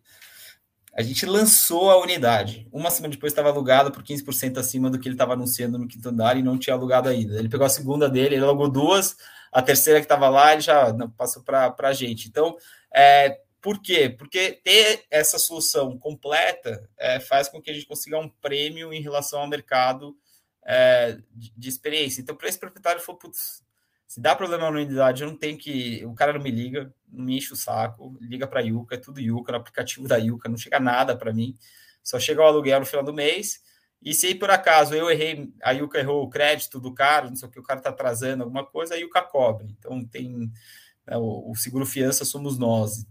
A 0.93 1.01
gente 1.01 1.25
lançou 1.25 1.91
a 1.91 1.99
unidade. 1.99 2.69
Uma 2.71 2.91
semana 2.91 3.15
depois 3.15 3.33
estava 3.33 3.49
alugada 3.49 3.91
por 3.91 4.03
15% 4.03 4.59
acima 4.59 4.91
do 4.91 4.99
que 4.99 5.09
ele 5.09 5.15
estava 5.15 5.33
anunciando 5.33 5.79
no 5.79 5.89
quinto 5.89 6.11
andar 6.11 6.37
e 6.37 6.43
não 6.43 6.59
tinha 6.59 6.75
alugado 6.75 7.09
ainda. 7.09 7.39
Ele 7.39 7.49
pegou 7.49 7.65
a 7.65 7.71
segunda 7.71 8.07
dele, 8.07 8.35
ele 8.35 8.45
alugou 8.45 8.69
duas, 8.69 9.17
a 9.51 9.63
terceira 9.63 9.99
que 9.99 10.05
estava 10.05 10.29
lá, 10.29 10.53
ele 10.53 10.61
já 10.61 10.93
passou 11.17 11.43
para 11.43 11.75
a 11.79 11.93
gente. 11.95 12.29
Então, 12.29 12.55
é, 12.95 13.39
por 13.61 13.81
quê? 13.81 14.09
Porque 14.09 14.61
ter 14.65 15.05
essa 15.11 15.39
solução 15.39 15.99
completa 15.99 16.89
é, 16.99 17.21
faz 17.21 17.49
com 17.49 17.61
que 17.61 17.71
a 17.71 17.75
gente 17.75 17.87
consiga 17.87 18.19
um 18.19 18.29
prêmio 18.29 18.93
em 18.93 19.03
relação 19.03 19.41
ao 19.41 19.49
mercado 19.49 20.17
é, 20.65 21.19
de, 21.31 21.53
de, 21.57 21.69
experiência. 21.69 22.21
Então, 22.21 22.37
para 22.37 22.49
esse 22.49 22.59
proprietário, 22.59 23.03
putz, 23.17 23.63
se 24.07 24.21
dá 24.21 24.35
problema 24.35 24.65
na 24.65 24.71
unidade, 24.71 25.23
eu 25.23 25.29
não 25.29 25.37
tenho 25.37 25.57
que. 25.57 26.05
O 26.05 26.15
cara 26.15 26.33
não 26.33 26.41
me 26.41 26.51
liga, 26.51 26.93
não 27.09 27.25
me 27.25 27.37
enche 27.37 27.53
o 27.53 27.57
saco, 27.57 28.17
liga 28.21 28.47
para 28.47 28.61
a 28.61 28.63
Yuka, 28.63 28.97
é 28.97 28.99
tudo 28.99 29.21
Yuka, 29.21 29.53
no 29.53 29.59
aplicativo 29.59 30.09
da 30.09 30.17
Yuka, 30.17 30.49
não 30.49 30.57
chega 30.57 30.81
nada 30.81 31.17
para 31.17 31.33
mim, 31.33 31.55
só 32.03 32.19
chega 32.19 32.41
o 32.41 32.45
aluguel 32.45 32.81
no 32.81 32.87
final 32.87 33.05
do 33.05 33.13
mês. 33.13 33.61
E 34.03 34.15
se 34.15 34.35
por 34.35 34.51
acaso 34.51 34.95
eu 34.95 35.11
errei, 35.11 35.53
a 35.63 35.73
Yuka 35.73 35.99
errou 35.99 36.25
o 36.25 36.31
crédito 36.31 36.81
do 36.81 36.93
cara, 36.93 37.29
não 37.29 37.37
sei 37.37 37.49
o 37.49 37.53
que, 37.53 37.61
o 37.61 37.63
cara 37.63 37.81
está 37.81 37.91
atrasando 37.91 38.43
alguma 38.43 38.65
coisa, 38.65 38.95
a 38.95 38.97
Yuka 38.97 39.23
cobre. 39.23 39.69
Então 39.79 40.05
tem 40.05 40.51
né, 41.07 41.17
o, 41.17 41.51
o, 41.51 41.55
seguro 41.55 41.85
fiança 41.85 42.25
somos 42.25 42.59
nós. 42.59 43.07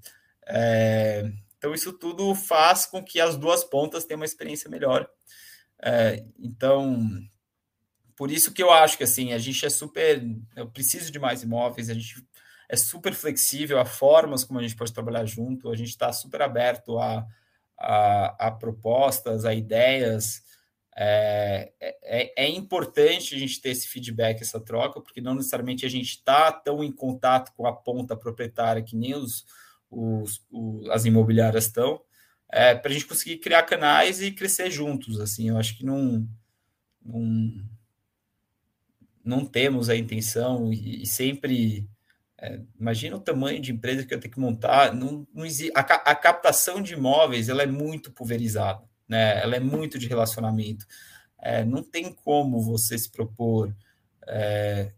É, 0.49 1.31
então 1.57 1.73
isso 1.73 1.93
tudo 1.93 2.33
faz 2.33 2.85
com 2.85 3.03
que 3.03 3.19
as 3.19 3.37
duas 3.37 3.63
pontas 3.63 4.05
tenham 4.05 4.19
uma 4.19 4.25
experiência 4.25 4.69
melhor. 4.69 5.09
É, 5.81 6.25
então 6.39 7.07
por 8.19 8.29
isso 8.31 8.51
que 8.51 8.61
eu 8.61 8.69
acho 8.69 8.97
que 8.97 9.03
assim, 9.05 9.31
a 9.31 9.37
gente 9.37 9.65
é 9.65 9.69
super. 9.69 10.21
Eu 10.53 10.69
preciso 10.69 11.09
de 11.09 11.17
mais 11.17 11.41
imóveis, 11.41 11.89
a 11.89 11.93
gente 11.93 12.27
é 12.67 12.75
super 12.75 13.13
flexível 13.13 13.79
a 13.79 13.85
formas 13.85 14.43
como 14.43 14.59
a 14.59 14.61
gente 14.61 14.75
pode 14.75 14.91
trabalhar 14.93 15.23
junto, 15.25 15.71
a 15.71 15.75
gente 15.75 15.87
está 15.87 16.11
super 16.11 16.41
aberto 16.41 16.99
a, 16.99 17.25
a, 17.79 18.47
a, 18.47 18.51
propostas, 18.51 19.45
a 19.45 19.53
ideias. 19.53 20.43
É, 20.97 21.71
é, 21.79 22.43
é, 22.45 22.49
importante 22.49 23.33
a 23.33 23.39
gente 23.39 23.61
ter 23.61 23.69
esse 23.69 23.87
feedback, 23.87 24.41
essa 24.41 24.59
troca, 24.59 24.99
porque 24.99 25.21
não 25.21 25.33
necessariamente 25.33 25.85
a 25.85 25.89
gente 25.89 26.09
está 26.09 26.51
tão 26.51 26.83
em 26.83 26.91
contato 26.91 27.53
com 27.55 27.65
a 27.65 27.73
ponta 27.73 28.17
proprietária 28.17 28.83
que 28.83 28.97
nem 28.97 29.15
os, 29.15 29.45
os, 29.89 30.45
os 30.51 30.89
as 30.89 31.05
imobiliárias 31.05 31.65
estão, 31.65 32.01
é, 32.51 32.75
para 32.75 32.89
a 32.89 32.93
gente 32.93 33.05
conseguir 33.05 33.37
criar 33.37 33.63
canais 33.63 34.21
e 34.21 34.31
crescer 34.31 34.71
juntos. 34.71 35.19
Assim, 35.19 35.49
eu 35.49 35.57
acho 35.57 35.77
que 35.77 35.85
não, 35.85 36.27
não 37.03 37.69
não 39.23 39.45
temos 39.45 39.89
a 39.89 39.95
intenção 39.95 40.73
e, 40.73 41.03
e 41.03 41.05
sempre 41.05 41.87
é, 42.41 42.61
imagina 42.79 43.15
o 43.15 43.19
tamanho 43.19 43.61
de 43.61 43.71
empresa 43.71 44.05
que 44.05 44.13
eu 44.13 44.19
tenho 44.19 44.33
que 44.33 44.39
montar. 44.39 44.93
Não, 44.93 45.27
não 45.33 45.45
existe, 45.45 45.71
a, 45.75 45.81
a, 45.81 46.15
captação 46.15 46.81
de 46.81 46.93
imóveis 46.93 47.49
ela 47.49 47.63
é 47.63 47.67
muito 47.67 48.11
pulverizada, 48.11 48.81
né? 49.07 49.41
Ela 49.41 49.57
é 49.57 49.59
muito 49.59 49.99
de 49.99 50.07
relacionamento. 50.07 50.85
É, 51.37 51.63
não 51.63 51.83
tem 51.83 52.13
como 52.13 52.61
você 52.61 52.97
se 52.97 53.09
propor 53.11 53.75
é, 54.27 54.93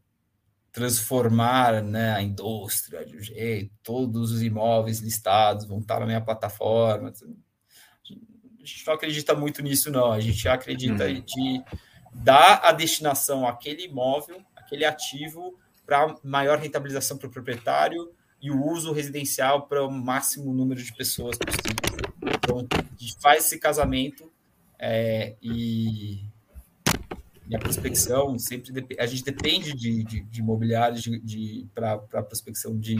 transformar 0.71 1.83
né, 1.83 2.13
a 2.13 2.21
indústria 2.21 3.05
de 3.05 3.17
um 3.17 3.21
jeito, 3.21 3.73
todos 3.83 4.31
os 4.31 4.41
imóveis 4.41 4.99
listados 4.99 5.65
vão 5.65 5.79
estar 5.79 5.99
na 5.99 6.05
minha 6.05 6.21
plataforma. 6.21 7.11
A 7.11 8.65
gente 8.65 8.87
não 8.87 8.93
acredita 8.93 9.35
muito 9.35 9.61
nisso, 9.61 9.91
não. 9.91 10.11
A 10.11 10.19
gente 10.19 10.47
acredita 10.47 11.05
uhum. 11.05 11.21
de 11.21 11.63
dar 12.13 12.61
a 12.63 12.71
destinação 12.71 13.45
àquele 13.45 13.85
imóvel, 13.85 14.41
aquele 14.55 14.85
ativo, 14.85 15.57
para 15.85 16.15
maior 16.23 16.57
rentabilização 16.57 17.17
para 17.17 17.27
o 17.27 17.31
proprietário 17.31 18.13
e 18.41 18.49
o 18.49 18.65
uso 18.65 18.93
residencial 18.93 19.67
para 19.67 19.85
o 19.85 19.91
máximo 19.91 20.53
número 20.53 20.81
de 20.81 20.93
pessoas 20.93 21.37
possível. 21.37 22.13
Então, 22.21 22.67
a 22.71 22.97
gente 22.97 23.19
faz 23.19 23.45
esse 23.45 23.59
casamento 23.59 24.31
é, 24.79 25.35
e, 25.41 26.23
e, 27.51 27.55
a 27.55 27.59
prospecção 27.59 28.39
sempre 28.39 28.71
a 28.97 29.05
gente 29.05 29.23
depende 29.23 29.73
de, 29.73 30.03
de, 30.03 30.21
de 30.21 30.39
imobiliários 30.39 31.01
de, 31.01 31.19
de 31.19 31.67
para 31.75 31.93
a 32.13 32.23
prospecção 32.23 32.77
de, 32.79 32.95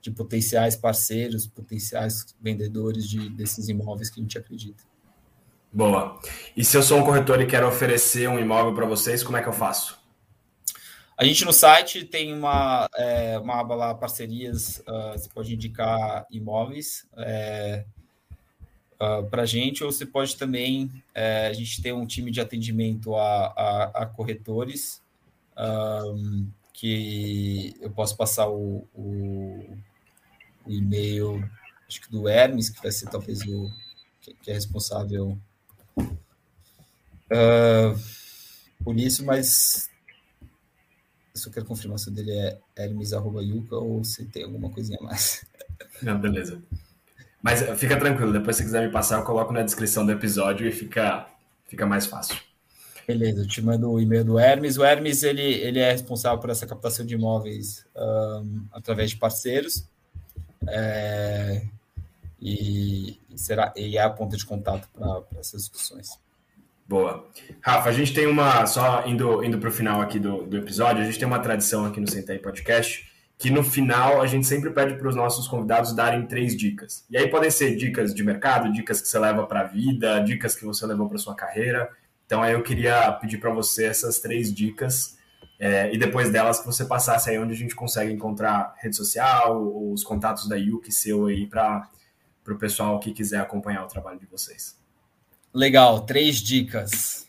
de 0.00 0.10
potenciais 0.10 0.76
parceiros, 0.76 1.46
potenciais 1.46 2.34
vendedores 2.40 3.08
de, 3.08 3.28
desses 3.28 3.68
imóveis 3.68 4.08
que 4.08 4.20
a 4.20 4.22
gente 4.22 4.38
acredita. 4.38 4.84
Boa. 5.72 6.18
E 6.56 6.64
se 6.64 6.76
eu 6.76 6.82
sou 6.82 6.98
um 6.98 7.04
corretor 7.04 7.40
e 7.40 7.46
quero 7.46 7.68
oferecer 7.68 8.28
um 8.28 8.38
imóvel 8.38 8.74
para 8.74 8.86
vocês, 8.86 9.22
como 9.22 9.36
é 9.36 9.42
que 9.42 9.48
eu 9.48 9.52
faço? 9.52 9.98
A 11.18 11.24
gente 11.24 11.44
no 11.44 11.52
site 11.52 12.04
tem 12.04 12.32
uma, 12.32 12.88
é, 12.94 13.38
uma 13.38 13.60
aba 13.60 13.74
lá, 13.74 13.94
parcerias, 13.94 14.82
uh, 14.86 15.12
você 15.12 15.28
pode 15.30 15.54
indicar 15.54 16.26
imóveis 16.30 17.06
é, 17.16 17.86
uh, 19.00 19.04
ah, 19.04 19.22
para 19.22 19.42
a 19.42 19.46
gente, 19.46 19.82
ou 19.84 19.92
você 19.92 20.06
pode 20.06 20.36
também, 20.36 20.90
é, 21.14 21.46
a 21.46 21.52
gente 21.52 21.82
tem 21.82 21.92
um 21.92 22.06
time 22.06 22.30
de 22.30 22.40
atendimento 22.40 23.14
a, 23.14 23.46
a, 23.46 23.84
a 24.02 24.06
corretores, 24.06 25.02
que 26.72 27.74
eu 27.80 27.90
posso 27.90 28.16
passar 28.16 28.48
o, 28.48 28.86
o, 28.94 29.78
o, 30.66 30.70
e-mail, 30.70 31.42
acho 31.88 32.02
que 32.02 32.10
do 32.10 32.28
Hermes, 32.28 32.68
que 32.68 32.82
vai 32.82 32.92
ser 32.92 33.08
talvez 33.08 33.40
o 33.42 33.70
que, 34.20 34.50
é 34.50 34.52
responsável 34.52 35.38
uh, 37.32 37.98
por 38.84 38.98
isso, 38.98 39.24
mas 39.24 39.88
eu 41.34 41.40
só 41.40 41.50
quero 41.50 41.64
confirmar 41.64 41.98
se 41.98 42.08
o 42.08 42.12
dele 42.12 42.32
é 42.32 42.58
hermes.yuka 42.76 43.76
ou 43.76 44.04
se 44.04 44.26
tem 44.26 44.44
alguma 44.44 44.70
coisinha 44.70 44.98
a 45.00 45.04
mais. 45.04 45.46
Não, 46.02 46.20
beleza. 46.20 46.62
Mas 47.46 47.62
eh, 47.62 47.76
fica 47.76 47.96
tranquilo, 47.96 48.32
depois 48.32 48.56
se 48.56 48.64
quiser 48.64 48.84
me 48.84 48.92
passar, 48.92 49.18
eu 49.18 49.22
coloco 49.22 49.52
na 49.52 49.62
descrição 49.62 50.04
do 50.04 50.10
episódio 50.10 50.66
e 50.66 50.72
fica, 50.72 51.28
fica 51.68 51.86
mais 51.86 52.04
fácil. 52.04 52.36
Beleza, 53.06 53.42
eu 53.42 53.46
te 53.46 53.62
mando 53.62 53.88
o 53.88 54.00
e-mail 54.00 54.24
do 54.24 54.36
Hermes. 54.36 54.76
O 54.76 54.84
Hermes 54.84 55.22
ele, 55.22 55.42
ele 55.42 55.78
é 55.78 55.92
responsável 55.92 56.40
por 56.40 56.50
essa 56.50 56.66
captação 56.66 57.06
de 57.06 57.14
imóveis 57.14 57.86
um, 57.96 58.64
através 58.72 59.10
de 59.10 59.16
parceiros. 59.16 59.88
É, 60.66 61.62
e, 62.42 63.16
será, 63.36 63.72
e 63.76 63.96
é 63.96 64.02
a 64.02 64.10
ponta 64.10 64.36
de 64.36 64.44
contato 64.44 64.88
para 64.92 65.22
essas 65.38 65.60
discussões. 65.60 66.18
Boa. 66.84 67.28
Rafa, 67.60 67.90
a 67.90 67.92
gente 67.92 68.12
tem 68.12 68.26
uma, 68.26 68.66
só 68.66 69.06
indo, 69.06 69.44
indo 69.44 69.56
para 69.58 69.68
o 69.68 69.72
final 69.72 70.00
aqui 70.00 70.18
do, 70.18 70.42
do 70.42 70.56
episódio, 70.56 71.00
a 71.00 71.06
gente 71.06 71.16
tem 71.16 71.28
uma 71.28 71.38
tradição 71.38 71.84
aqui 71.86 72.00
no 72.00 72.10
Sentei 72.10 72.40
Podcast, 72.40 73.08
que 73.38 73.50
no 73.50 73.62
final 73.62 74.22
a 74.22 74.26
gente 74.26 74.46
sempre 74.46 74.70
pede 74.70 74.94
para 74.94 75.08
os 75.08 75.14
nossos 75.14 75.46
convidados 75.46 75.94
darem 75.94 76.26
três 76.26 76.56
dicas. 76.56 77.04
E 77.10 77.18
aí 77.18 77.28
podem 77.28 77.50
ser 77.50 77.76
dicas 77.76 78.14
de 78.14 78.24
mercado, 78.24 78.72
dicas 78.72 79.00
que 79.00 79.08
você 79.08 79.18
leva 79.18 79.46
para 79.46 79.60
a 79.60 79.64
vida, 79.64 80.20
dicas 80.20 80.54
que 80.54 80.64
você 80.64 80.86
levou 80.86 81.08
para 81.08 81.18
sua 81.18 81.34
carreira. 81.34 81.90
Então 82.24 82.42
aí 82.42 82.54
eu 82.54 82.62
queria 82.62 83.12
pedir 83.12 83.38
para 83.38 83.50
você 83.50 83.84
essas 83.84 84.20
três 84.20 84.52
dicas 84.52 85.16
é, 85.58 85.92
e 85.92 85.98
depois 85.98 86.30
delas 86.30 86.60
que 86.60 86.66
você 86.66 86.84
passasse 86.84 87.30
aí 87.30 87.38
onde 87.38 87.52
a 87.52 87.56
gente 87.56 87.74
consegue 87.74 88.12
encontrar 88.12 88.74
rede 88.78 88.96
social, 88.96 89.90
os 89.90 90.04
contatos 90.04 90.48
da 90.48 90.56
Yuki 90.56 90.92
seu 90.92 91.26
aí 91.26 91.46
para 91.46 91.88
o 92.48 92.56
pessoal 92.56 93.00
que 93.00 93.12
quiser 93.12 93.40
acompanhar 93.40 93.84
o 93.84 93.88
trabalho 93.88 94.18
de 94.18 94.26
vocês. 94.26 94.78
Legal, 95.52 96.00
três 96.00 96.36
dicas. 96.36 97.26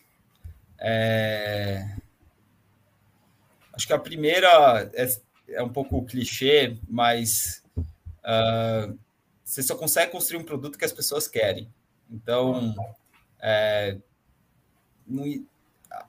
É... 0.80 1.96
Acho 3.74 3.88
que 3.88 3.94
a 3.94 4.00
primeira 4.00 4.90
é, 4.94 5.08
é 5.50 5.64
um 5.64 5.70
pouco 5.70 6.06
clichê, 6.06 6.78
mas 6.88 7.64
uh, 8.20 8.98
você 9.44 9.64
só 9.64 9.76
consegue 9.76 10.12
construir 10.12 10.40
um 10.40 10.46
produto 10.46 10.78
que 10.78 10.86
as 10.86 10.92
pessoas 10.92 11.28
querem. 11.28 11.72
Então, 12.10 12.76
é, 13.40 13.98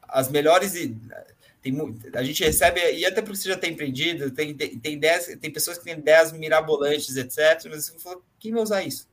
as 0.08 0.28
melhores. 0.28 0.72
Tem, 1.60 1.76
a 2.14 2.22
gente 2.22 2.44
recebe, 2.44 2.80
e 2.92 3.04
até 3.04 3.20
porque 3.20 3.36
você 3.36 3.48
já 3.48 3.56
tem 3.56 3.72
empreendido, 3.72 4.30
tem, 4.30 4.54
tem, 4.54 4.78
tem, 4.78 4.94
ideias, 4.94 5.26
tem 5.40 5.50
pessoas 5.50 5.76
que 5.78 5.84
têm 5.84 5.94
ideias 5.94 6.32
mirabolantes, 6.32 7.16
etc. 7.16 7.68
Mas 7.68 7.86
você 7.86 7.98
falou, 7.98 8.22
quem 8.38 8.52
vai 8.52 8.62
usar 8.62 8.82
isso? 8.82 9.08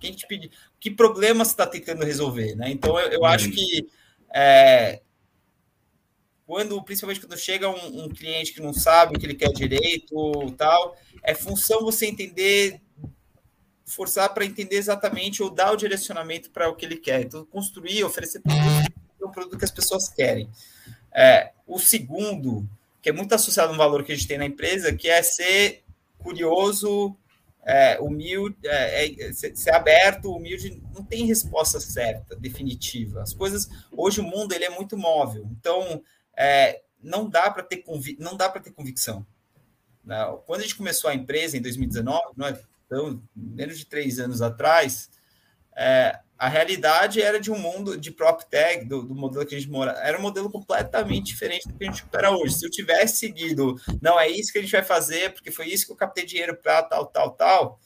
Quem 0.00 0.12
te 0.12 0.26
pedir? 0.26 0.50
Que 0.80 0.90
problema 0.90 1.44
você 1.44 1.52
está 1.52 1.66
tentando 1.66 2.04
resolver? 2.04 2.54
Né? 2.56 2.70
Então, 2.70 2.98
eu, 2.98 3.12
eu 3.12 3.20
uhum. 3.20 3.26
acho 3.26 3.50
que 3.50 3.86
é, 4.34 5.02
quando, 6.46 6.82
principalmente 6.82 7.20
quando 7.20 7.38
chega 7.38 7.68
um, 7.68 8.04
um, 8.04 8.08
cliente 8.08 8.52
que 8.52 8.60
não 8.60 8.72
sabe 8.72 9.16
o 9.16 9.18
que 9.18 9.24
ele 9.24 9.34
quer 9.34 9.52
direito, 9.52 10.50
tal, 10.56 10.96
é 11.22 11.34
função 11.34 11.82
você 11.82 12.06
entender, 12.06 12.80
forçar 13.86 14.32
para 14.34 14.44
entender 14.44 14.76
exatamente 14.76 15.42
ou 15.42 15.50
dar 15.50 15.72
o 15.72 15.76
direcionamento 15.76 16.50
para 16.50 16.68
o 16.68 16.74
que 16.74 16.84
ele 16.84 16.96
quer. 16.96 17.22
Então, 17.22 17.44
construir, 17.46 18.04
oferecer 18.04 18.40
produto, 18.40 18.92
um 19.22 19.30
produto 19.30 19.58
que 19.58 19.64
as 19.64 19.70
pessoas 19.70 20.08
querem. 20.08 20.48
É, 21.12 21.52
o 21.66 21.78
segundo, 21.78 22.68
que 23.00 23.08
é 23.08 23.12
muito 23.12 23.34
associado 23.34 23.72
a 23.72 23.74
um 23.74 23.78
valor 23.78 24.04
que 24.04 24.12
a 24.12 24.14
gente 24.14 24.28
tem 24.28 24.38
na 24.38 24.44
empresa, 24.44 24.94
que 24.94 25.08
é 25.08 25.22
ser 25.22 25.82
curioso, 26.18 27.16
é, 27.64 27.98
humilde, 28.00 28.56
é, 28.64 29.28
é, 29.28 29.32
ser 29.32 29.74
aberto, 29.74 30.30
humilde, 30.30 30.82
não 30.94 31.02
tem 31.02 31.24
resposta 31.24 31.80
certa, 31.80 32.36
definitiva. 32.36 33.22
As 33.22 33.32
coisas, 33.32 33.68
hoje 33.90 34.20
o 34.20 34.24
mundo 34.24 34.52
ele 34.52 34.64
é 34.64 34.70
muito 34.70 34.96
móvel, 34.96 35.48
então 35.58 36.02
é, 36.36 36.82
não 37.02 37.28
dá 37.28 37.50
para 37.50 37.62
ter 37.62 37.78
convi 37.78 38.16
não 38.18 38.36
dá 38.36 38.48
ter 38.48 38.72
convicção. 38.72 39.26
Né? 40.04 40.16
Quando 40.46 40.60
a 40.60 40.62
gente 40.62 40.76
começou 40.76 41.10
a 41.10 41.14
empresa 41.14 41.56
em 41.56 41.62
2019, 41.62 42.34
não 42.36 42.46
é, 42.46 42.60
então, 42.86 43.22
menos 43.34 43.78
de 43.78 43.86
três 43.86 44.18
anos 44.18 44.42
atrás, 44.42 45.10
é, 45.76 46.18
a 46.38 46.48
realidade 46.48 47.22
era 47.22 47.40
de 47.40 47.50
um 47.50 47.58
mundo 47.58 47.96
de 47.96 48.10
prop 48.10 48.42
do, 48.86 49.02
do, 49.02 49.14
modelo 49.14 49.46
que 49.46 49.54
a 49.54 49.58
gente 49.58 49.70
mora, 49.70 49.92
era 49.92 50.18
um 50.18 50.22
modelo 50.22 50.50
completamente 50.50 51.26
diferente 51.26 51.66
do 51.66 51.74
que 51.74 51.84
a 51.84 51.86
gente 51.86 52.04
opera 52.04 52.30
hoje. 52.30 52.54
Se 52.54 52.66
eu 52.66 52.70
tivesse 52.70 53.18
seguido, 53.18 53.76
não 54.00 54.18
é 54.18 54.28
isso 54.28 54.52
que 54.52 54.58
a 54.58 54.62
gente 54.62 54.72
vai 54.72 54.82
fazer, 54.82 55.32
porque 55.32 55.50
foi 55.50 55.68
isso 55.68 55.86
que 55.86 55.92
eu 55.92 55.96
captei 55.96 56.26
dinheiro 56.26 56.56
para 56.56 56.82
tal, 56.82 57.06
tal, 57.06 57.30
tal, 57.30 57.80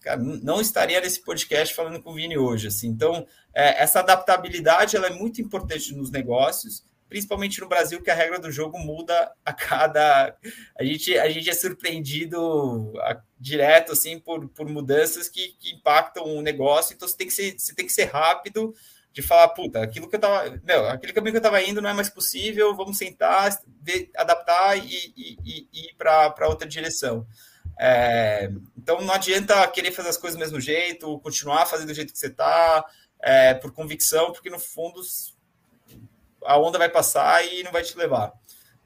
cara, 0.00 0.20
não 0.20 0.60
estaria 0.60 1.00
nesse 1.00 1.22
podcast 1.22 1.74
falando 1.74 2.00
com 2.02 2.10
o 2.10 2.14
Vini 2.14 2.38
hoje. 2.38 2.68
Assim. 2.68 2.88
Então, 2.88 3.26
é, 3.52 3.82
essa 3.82 4.00
adaptabilidade 4.00 4.96
ela 4.96 5.08
é 5.08 5.12
muito 5.12 5.42
importante 5.42 5.94
nos 5.94 6.10
negócios, 6.10 6.84
principalmente 7.08 7.60
no 7.60 7.68
Brasil, 7.68 8.02
que 8.02 8.10
a 8.10 8.14
regra 8.14 8.38
do 8.38 8.50
jogo 8.50 8.78
muda 8.78 9.32
a 9.44 9.52
cada. 9.52 10.36
A 10.78 10.84
gente, 10.84 11.16
a 11.18 11.28
gente 11.28 11.48
é 11.48 11.54
surpreendido 11.54 12.92
a, 12.98 13.20
direto 13.38 13.92
assim 13.92 14.18
por, 14.18 14.48
por 14.48 14.68
mudanças 14.68 15.28
que, 15.28 15.56
que 15.58 15.74
impactam 15.74 16.24
o 16.24 16.42
negócio, 16.42 16.94
então 16.94 17.08
você 17.08 17.16
tem 17.16 17.26
que 17.26 17.32
ser, 17.32 17.58
você 17.58 17.74
tem 17.74 17.86
que 17.86 17.92
ser 17.92 18.04
rápido 18.04 18.74
de 19.12 19.22
falar, 19.22 19.48
puta, 19.48 19.82
aquilo 19.82 20.08
que 20.08 20.16
eu 20.16 20.20
tava. 20.20 20.60
Meu, 20.62 20.88
aquele 20.88 21.12
caminho 21.12 21.32
que 21.32 21.38
eu 21.38 21.42
tava 21.42 21.62
indo 21.62 21.80
não 21.80 21.90
é 21.90 21.94
mais 21.94 22.08
possível, 22.08 22.76
vamos 22.76 22.98
sentar, 22.98 23.50
ver, 23.82 24.10
adaptar 24.16 24.76
e, 24.76 25.12
e, 25.16 25.38
e, 25.44 25.68
e 25.72 25.86
ir 25.86 25.94
para 25.96 26.48
outra 26.48 26.68
direção. 26.68 27.26
É, 27.80 28.50
então 28.76 29.00
não 29.00 29.14
adianta 29.14 29.66
querer 29.68 29.92
fazer 29.92 30.08
as 30.08 30.16
coisas 30.16 30.36
do 30.36 30.40
mesmo 30.40 30.60
jeito, 30.60 31.18
continuar 31.20 31.66
fazendo 31.66 31.88
do 31.88 31.94
jeito 31.94 32.12
que 32.12 32.18
você 32.18 32.26
está, 32.26 32.84
é, 33.20 33.54
por 33.54 33.72
convicção, 33.72 34.32
porque 34.32 34.50
no 34.50 34.58
fundo 34.58 35.00
a 36.44 36.58
onda 36.58 36.78
vai 36.78 36.88
passar 36.88 37.46
e 37.46 37.62
não 37.62 37.72
vai 37.72 37.82
te 37.82 37.96
levar. 37.96 38.32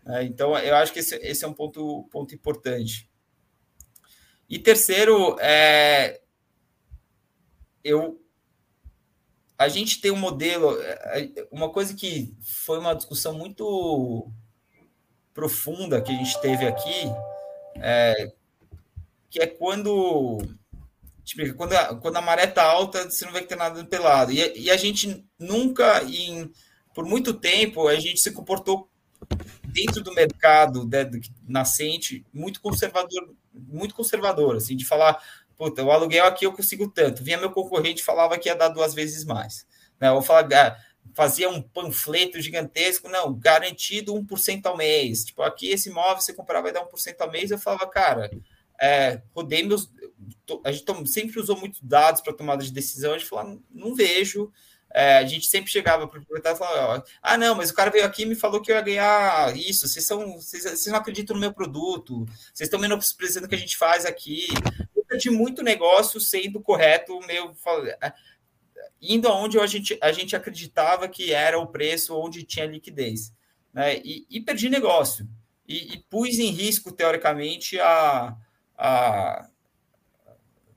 É, 0.07 0.25
então, 0.25 0.57
eu 0.59 0.75
acho 0.77 0.93
que 0.93 0.99
esse, 0.99 1.15
esse, 1.17 1.45
é 1.45 1.49
um 1.49 1.53
ponto, 1.53 2.09
ponto 2.11 2.35
importante. 2.35 3.09
E 4.49 4.59
terceiro, 4.59 5.37
é, 5.41 6.21
eu, 7.85 8.21
a 9.57 9.69
gente 9.69 10.01
tem 10.01 10.11
um 10.11 10.17
modelo, 10.17 10.81
é, 10.83 11.47
uma 11.51 11.71
coisa 11.71 11.95
que 11.95 12.35
foi 12.41 12.79
uma 12.79 12.95
discussão 12.95 13.35
muito 13.35 14.31
profunda 15.33 16.03
que 16.03 16.11
a 16.11 16.15
gente 16.15 16.41
teve 16.41 16.67
aqui, 16.67 17.05
é, 17.77 18.33
que 19.31 19.41
é 19.41 19.47
quando 19.47 20.39
tipo, 21.25 21.55
quando, 21.55 21.73
a, 21.73 21.95
quando 21.97 22.17
a 22.17 22.21
maré 22.21 22.45
está 22.45 22.65
alta, 22.65 23.09
você 23.09 23.25
não 23.25 23.33
vai 23.33 23.43
ter 23.43 23.57
nada 23.57 23.85
pelado. 23.85 24.33
E, 24.33 24.59
e 24.59 24.71
a 24.71 24.77
gente 24.77 25.25
nunca, 25.39 26.03
em 26.05 26.51
por 26.95 27.05
muito 27.05 27.35
tempo 27.35 27.89
a 27.89 27.95
gente 27.97 28.21
se 28.21 28.33
comportou 28.33 28.89
dentro 29.65 30.03
do 30.03 30.13
mercado 30.13 30.87
né, 30.87 31.09
nascente 31.47 32.25
muito 32.33 32.61
conservador, 32.61 33.35
muito 33.53 33.95
conservador, 33.95 34.57
assim, 34.57 34.77
de 34.77 34.85
falar, 34.85 35.23
puta, 35.57 35.83
o 35.83 35.91
aluguel 35.91 36.27
aqui 36.27 36.45
eu 36.45 36.53
consigo 36.53 36.89
tanto. 36.89 37.23
Vinha 37.23 37.39
meu 37.39 37.51
concorrente 37.51 38.03
falava 38.03 38.39
que 38.39 38.49
ia 38.49 38.55
dar 38.55 38.69
duas 38.69 38.95
vezes 38.95 39.25
mais. 39.25 39.67
Né? 40.01 40.09
Eu 40.09 40.23
falava, 40.23 40.77
fazia 41.15 41.49
um 41.49 41.61
panfleto 41.63 42.41
gigantesco, 42.41 43.09
não, 43.09 43.33
garantido 43.33 44.15
1% 44.15 44.67
ao 44.67 44.77
mês. 44.77 45.25
Tipo, 45.25 45.43
aqui 45.43 45.69
esse 45.69 45.89
imóvel 45.89 46.21
você 46.21 46.33
comprar 46.33 46.61
vai 46.61 46.73
dar 46.73 46.85
1% 46.85 47.17
ao 47.21 47.31
mês. 47.31 47.51
Eu 47.51 47.59
falava, 47.59 47.87
cara, 47.87 48.31
é, 48.81 49.23
rodei 49.35 49.63
meus. 49.63 49.91
A 50.65 50.73
gente 50.73 50.85
sempre 51.09 51.39
usou 51.39 51.57
muitos 51.57 51.81
dados 51.83 52.21
para 52.21 52.33
tomada 52.33 52.65
de 52.65 52.73
decisão. 52.73 53.15
A 53.15 53.19
gente 53.19 53.29
falou, 53.29 53.61
não 53.71 53.95
vejo 53.95 54.53
é, 54.95 55.19
a 55.19 55.25
gente 55.25 55.47
sempre 55.47 55.71
chegava 55.71 56.07
para 56.07 56.19
o 56.19 56.23
proprietário 56.23 56.57
e 56.57 56.59
falava: 56.59 57.05
Ah, 57.23 57.39
não, 57.39 57.55
mas 57.55 57.71
o 57.71 57.75
cara 57.75 57.91
veio 57.91 58.05
aqui 58.05 58.23
e 58.23 58.27
me 58.27 58.35
falou 58.35 58.61
que 58.61 58.71
eu 58.71 58.77
ia 58.77 58.83
ganhar 58.83 59.57
isso. 59.57 59.89
Vocês, 59.89 60.05
são, 60.05 60.35
vocês, 60.35 60.65
vocês 60.65 60.87
não 60.87 60.97
acreditam 60.97 61.35
no 61.35 61.41
meu 61.41 61.53
produto, 61.53 62.27
vocês 62.53 62.67
estão 62.67 62.79
menosprezando 62.79 63.47
o 63.47 63.49
que 63.49 63.55
a 63.55 63.59
gente 63.59 63.77
faz 63.77 64.05
aqui. 64.05 64.47
Eu 64.95 65.05
perdi 65.05 65.31
muito 65.31 65.63
negócio 65.63 66.21
sendo 66.21 66.61
correto, 66.61 67.19
meu, 67.27 67.55
é, 68.01 68.13
indo 69.01 69.29
aonde 69.29 69.59
a 69.59 69.67
gente, 69.67 69.99
a 70.01 70.13
gente 70.13 70.37
acreditava 70.37 71.09
que 71.09 71.33
era 71.33 71.59
o 71.59 71.67
preço, 71.67 72.17
onde 72.17 72.45
tinha 72.45 72.67
liquidez. 72.67 73.33
Né? 73.73 73.97
E, 73.99 74.27
e 74.29 74.41
perdi 74.41 74.69
negócio. 74.69 75.27
E, 75.67 75.95
e, 75.95 75.99
pus 75.99 76.39
em 76.39 76.51
risco, 76.51 76.93
teoricamente, 76.93 77.81
a, 77.81 78.37
a, 78.77 79.49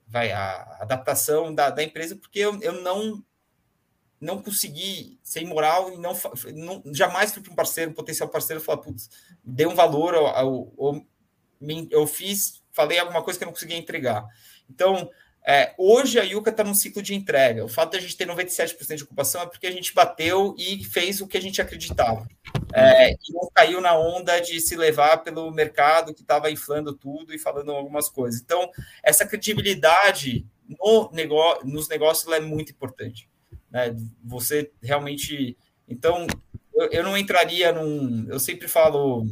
vai, 0.08 0.32
a 0.32 0.78
adaptação 0.80 1.54
da, 1.54 1.70
da 1.70 1.84
empresa, 1.84 2.16
porque 2.16 2.40
eu, 2.40 2.62
eu 2.62 2.82
não 2.82 3.22
não 4.20 4.42
consegui 4.42 5.20
ser 5.24 5.42
imoral 5.42 5.92
e 5.94 5.98
não, 5.98 6.14
não 6.54 6.94
jamais 6.94 7.34
fui 7.34 7.42
para 7.42 7.52
um 7.52 7.56
parceiro, 7.56 7.92
um 7.92 7.94
potencial 7.94 8.30
parceiro, 8.30 8.62
falar, 8.62 8.80
putz, 8.80 9.10
dei 9.44 9.66
um 9.66 9.76
valor, 9.76 10.16
ao, 10.16 10.72
eu 11.90 12.08
fiz, 12.08 12.62
falei 12.72 13.00
alguma 13.00 13.24
coisa 13.24 13.38
que 13.38 13.44
eu 13.44 13.48
não 13.48 13.54
conseguia 13.54 13.78
entregar. 13.78 14.26
Então, 14.70 15.10
é, 15.48 15.76
hoje 15.78 16.20
a 16.20 16.24
Yuka 16.24 16.50
está 16.50 16.64
num 16.64 16.74
ciclo 16.74 17.04
de 17.04 17.14
entrega. 17.14 17.64
O 17.64 17.70
fato 17.70 17.92
de 17.92 17.98
a 17.98 18.02
gente 18.02 18.18
ter 18.18 18.28
97% 18.28 18.96
de 18.96 19.04
ocupação 19.04 19.44
é 19.44 19.46
porque 19.46 19.68
a 19.68 19.72
gente 19.72 19.94
bateu 19.94 20.56
e 20.58 20.84
fez 20.84 21.22
o 21.22 21.28
que 21.28 21.38
a 21.38 21.42
gente 21.42 21.62
acreditava. 21.62 22.28
É, 22.74 23.12
e 23.12 23.18
não 23.32 23.48
caiu 23.54 23.80
na 23.80 23.96
onda 23.98 24.40
de 24.40 24.60
se 24.60 24.76
levar 24.76 25.18
pelo 25.18 25.52
mercado 25.52 26.16
que 26.16 26.22
estava 26.22 26.50
inflando 26.50 26.94
tudo 26.94 27.34
e 27.34 27.38
falando 27.38 27.72
algumas 27.72 28.10
coisas. 28.10 28.42
Então, 28.42 28.72
essa 29.04 29.26
credibilidade 29.26 30.48
no 30.68 31.12
negócio, 31.14 31.66
nos 31.68 31.88
negócios 31.88 32.34
é 32.34 32.40
muito 32.40 32.72
importante. 32.72 33.30
Né? 33.76 33.94
Você 34.24 34.72
realmente. 34.82 35.58
Então, 35.86 36.26
eu, 36.74 36.90
eu 36.92 37.04
não 37.04 37.18
entraria 37.18 37.74
num. 37.74 38.26
Eu 38.30 38.40
sempre 38.40 38.70
falo. 38.70 39.28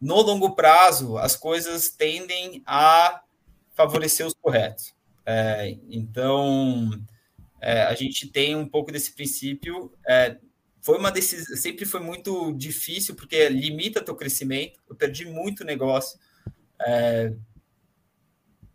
No 0.00 0.22
longo 0.22 0.56
prazo, 0.56 1.18
as 1.18 1.36
coisas 1.36 1.90
tendem 1.90 2.62
a 2.64 3.20
favorecer 3.74 4.26
os 4.26 4.32
corretos. 4.32 4.94
É, 5.26 5.76
então, 5.90 6.90
é, 7.60 7.82
a 7.82 7.94
gente 7.94 8.26
tem 8.26 8.56
um 8.56 8.66
pouco 8.66 8.90
desse 8.90 9.14
princípio. 9.14 9.92
É, 10.08 10.38
foi 10.80 10.96
uma 10.96 11.12
decisão, 11.12 11.54
sempre 11.54 11.84
foi 11.84 12.00
muito 12.00 12.54
difícil, 12.54 13.14
porque 13.14 13.46
limita 13.50 14.02
teu 14.02 14.16
crescimento. 14.16 14.80
Eu 14.88 14.96
perdi 14.96 15.26
muito 15.26 15.66
negócio. 15.66 16.18
É, 16.80 17.34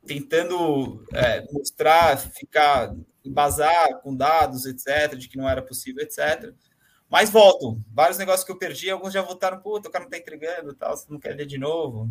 tentando 0.06 1.04
é, 1.12 1.44
mostrar, 1.52 2.20
ficar, 2.20 2.96
embasar 3.26 4.00
com 4.02 4.16
dados, 4.16 4.66
etc., 4.66 5.16
de 5.16 5.28
que 5.28 5.38
não 5.38 5.50
era 5.50 5.62
possível, 5.62 6.04
etc. 6.04 6.54
Mas 7.10 7.30
voltam. 7.30 7.84
Vários 7.92 8.18
negócios 8.18 8.46
que 8.46 8.52
eu 8.52 8.58
perdi, 8.58 8.90
alguns 8.90 9.14
já 9.14 9.22
voltaram, 9.22 9.60
puta, 9.60 9.90
o 9.90 9.92
cara 9.92 10.04
não 10.04 10.10
está 10.10 10.18
entregando, 10.18 10.74
tal, 10.74 10.96
você 10.96 11.06
não 11.10 11.20
quer 11.20 11.36
ler 11.36 11.46
de 11.46 11.58
novo. 11.58 12.10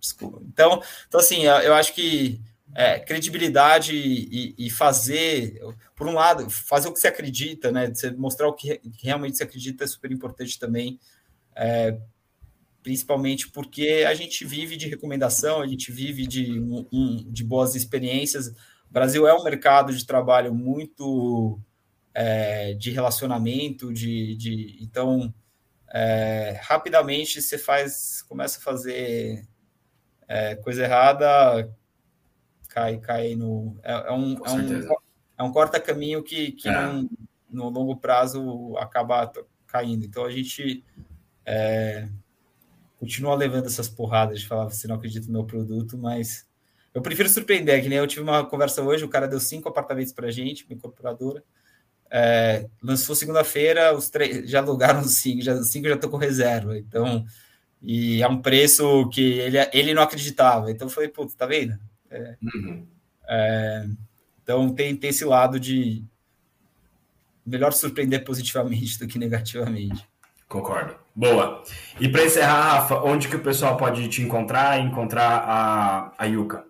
Desculpa. 0.00 0.42
Então, 0.46 0.82
então 1.06 1.20
assim, 1.20 1.44
eu 1.44 1.74
acho 1.74 1.94
que 1.94 2.40
é, 2.74 2.98
credibilidade 2.98 3.94
e, 3.94 4.54
e, 4.58 4.70
fazer, 4.70 5.60
por 5.94 6.06
um 6.06 6.14
lado, 6.14 6.48
fazer 6.48 6.88
o 6.88 6.92
que 6.92 6.98
você 6.98 7.08
acredita, 7.08 7.70
né? 7.70 7.92
Você 7.92 8.10
mostrar 8.10 8.48
o 8.48 8.54
que, 8.54 8.80
realmente 9.02 9.36
você 9.36 9.44
acredita 9.44 9.84
é 9.84 9.86
super 9.86 10.10
importante 10.10 10.58
também, 10.58 10.98
é, 11.54 11.96
principalmente 12.82 13.48
porque 13.50 14.04
a 14.08 14.14
gente 14.14 14.44
vive 14.44 14.76
de 14.76 14.88
recomendação, 14.88 15.60
a 15.60 15.66
gente 15.66 15.92
vive 15.92 16.26
de, 16.26 16.58
um, 16.58 17.30
de 17.30 17.44
boas 17.44 17.74
experiências. 17.74 18.52
O 18.92 19.00
Brasil 19.00 19.26
é 19.26 19.32
um 19.32 19.42
mercado 19.42 19.90
de 19.90 20.04
trabalho 20.04 20.54
muito 20.54 21.58
é, 22.12 22.74
de 22.74 22.90
relacionamento, 22.90 23.90
de, 23.90 24.36
de 24.36 24.76
então 24.82 25.32
é, 25.90 26.60
rapidamente 26.62 27.40
você 27.40 27.56
faz, 27.56 28.20
começa 28.20 28.58
a 28.58 28.62
fazer 28.62 29.48
é, 30.28 30.56
coisa 30.56 30.84
errada, 30.84 31.74
cai, 32.68 32.98
cai 32.98 33.34
no. 33.34 33.80
É, 33.82 33.92
é 34.08 34.12
um, 34.12 34.36
é 34.44 34.50
um, 34.50 34.96
é 35.38 35.42
um 35.42 35.52
corta-caminho 35.52 36.22
que, 36.22 36.52
que 36.52 36.68
é. 36.68 36.72
não, 36.72 37.08
no 37.48 37.70
longo 37.70 37.96
prazo 37.96 38.76
acaba 38.76 39.32
caindo. 39.66 40.04
Então 40.04 40.26
a 40.26 40.30
gente 40.30 40.84
é, 41.46 42.10
continua 42.98 43.34
levando 43.36 43.68
essas 43.68 43.88
porradas 43.88 44.38
de 44.38 44.46
falar 44.46 44.64
você 44.64 44.86
não 44.86 44.96
acredita 44.96 45.28
no 45.28 45.32
meu 45.32 45.46
produto, 45.46 45.96
mas 45.96 46.46
eu 46.94 47.00
prefiro 47.00 47.28
surpreender, 47.28 47.82
que 47.82 47.88
nem 47.88 47.98
eu 47.98 48.06
tive 48.06 48.22
uma 48.22 48.44
conversa 48.44 48.82
hoje, 48.82 49.04
o 49.04 49.08
cara 49.08 49.26
deu 49.26 49.40
cinco 49.40 49.68
apartamentos 49.68 50.12
para 50.12 50.28
a 50.28 50.30
gente, 50.30 50.64
uma 50.64 50.74
incorporadora. 50.74 51.42
É, 52.10 52.68
lançou 52.82 53.16
segunda-feira, 53.16 53.94
os 53.94 54.10
três 54.10 54.48
já 54.50 54.60
alugaram 54.60 55.00
os 55.00 55.14
cinco, 55.14 55.42
já, 55.42 55.54
os 55.54 55.68
cinco 55.68 55.88
já 55.88 55.94
estão 55.94 56.10
com 56.10 56.18
reserva. 56.18 56.76
Então, 56.76 57.24
e 57.80 58.22
é 58.22 58.28
um 58.28 58.42
preço 58.42 59.08
que 59.08 59.38
ele, 59.38 59.56
ele 59.72 59.94
não 59.94 60.02
acreditava. 60.02 60.70
Então, 60.70 60.86
eu 60.86 60.92
falei, 60.92 61.08
putz, 61.08 61.34
tá 61.34 61.46
vendo? 61.46 61.78
É, 62.10 62.36
uhum. 62.42 62.86
é, 63.26 63.86
então 64.42 64.74
tem, 64.74 64.94
tem 64.94 65.08
esse 65.08 65.24
lado 65.24 65.58
de 65.58 66.04
melhor 67.44 67.72
surpreender 67.72 68.22
positivamente 68.22 68.98
do 68.98 69.06
que 69.06 69.18
negativamente. 69.18 70.06
Concordo. 70.46 70.94
Boa. 71.14 71.62
E 71.98 72.08
para 72.08 72.24
encerrar, 72.24 72.80
Rafa, 72.80 72.96
onde 73.02 73.28
que 73.28 73.36
o 73.36 73.42
pessoal 73.42 73.78
pode 73.78 74.06
te 74.08 74.20
encontrar 74.20 74.78
e 74.78 74.82
encontrar 74.82 75.42
a, 75.46 76.12
a 76.18 76.24
Yuka? 76.26 76.64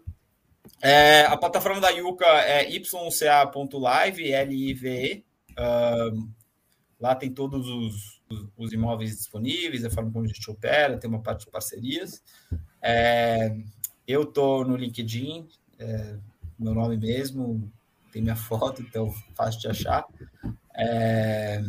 É, 0.82 1.26
a 1.26 1.36
plataforma 1.36 1.80
da 1.80 1.90
Yuka 1.90 2.26
é 2.26 2.68
yca.live, 2.68 4.32
L-I-V-E. 4.32 5.24
Uh, 5.52 6.28
lá 6.98 7.14
tem 7.14 7.32
todos 7.32 7.68
os, 7.68 8.20
os, 8.28 8.48
os, 8.56 8.72
imóveis 8.72 9.16
disponíveis, 9.16 9.84
a 9.84 9.90
forma 9.90 10.10
como 10.10 10.24
a 10.24 10.28
gente 10.28 10.50
opera, 10.50 10.98
tem 10.98 11.08
uma 11.08 11.22
parte 11.22 11.44
de 11.44 11.52
parcerias. 11.52 12.20
É, 12.82 13.56
eu 14.08 14.26
tô 14.26 14.64
no 14.64 14.74
LinkedIn, 14.74 15.46
é, 15.78 16.16
meu 16.58 16.74
nome 16.74 16.96
mesmo, 16.96 17.70
tem 18.10 18.20
minha 18.20 18.34
foto, 18.36 18.82
então 18.82 19.12
fácil 19.36 19.60
de 19.60 19.68
achar. 19.68 20.04
É, 20.74 21.62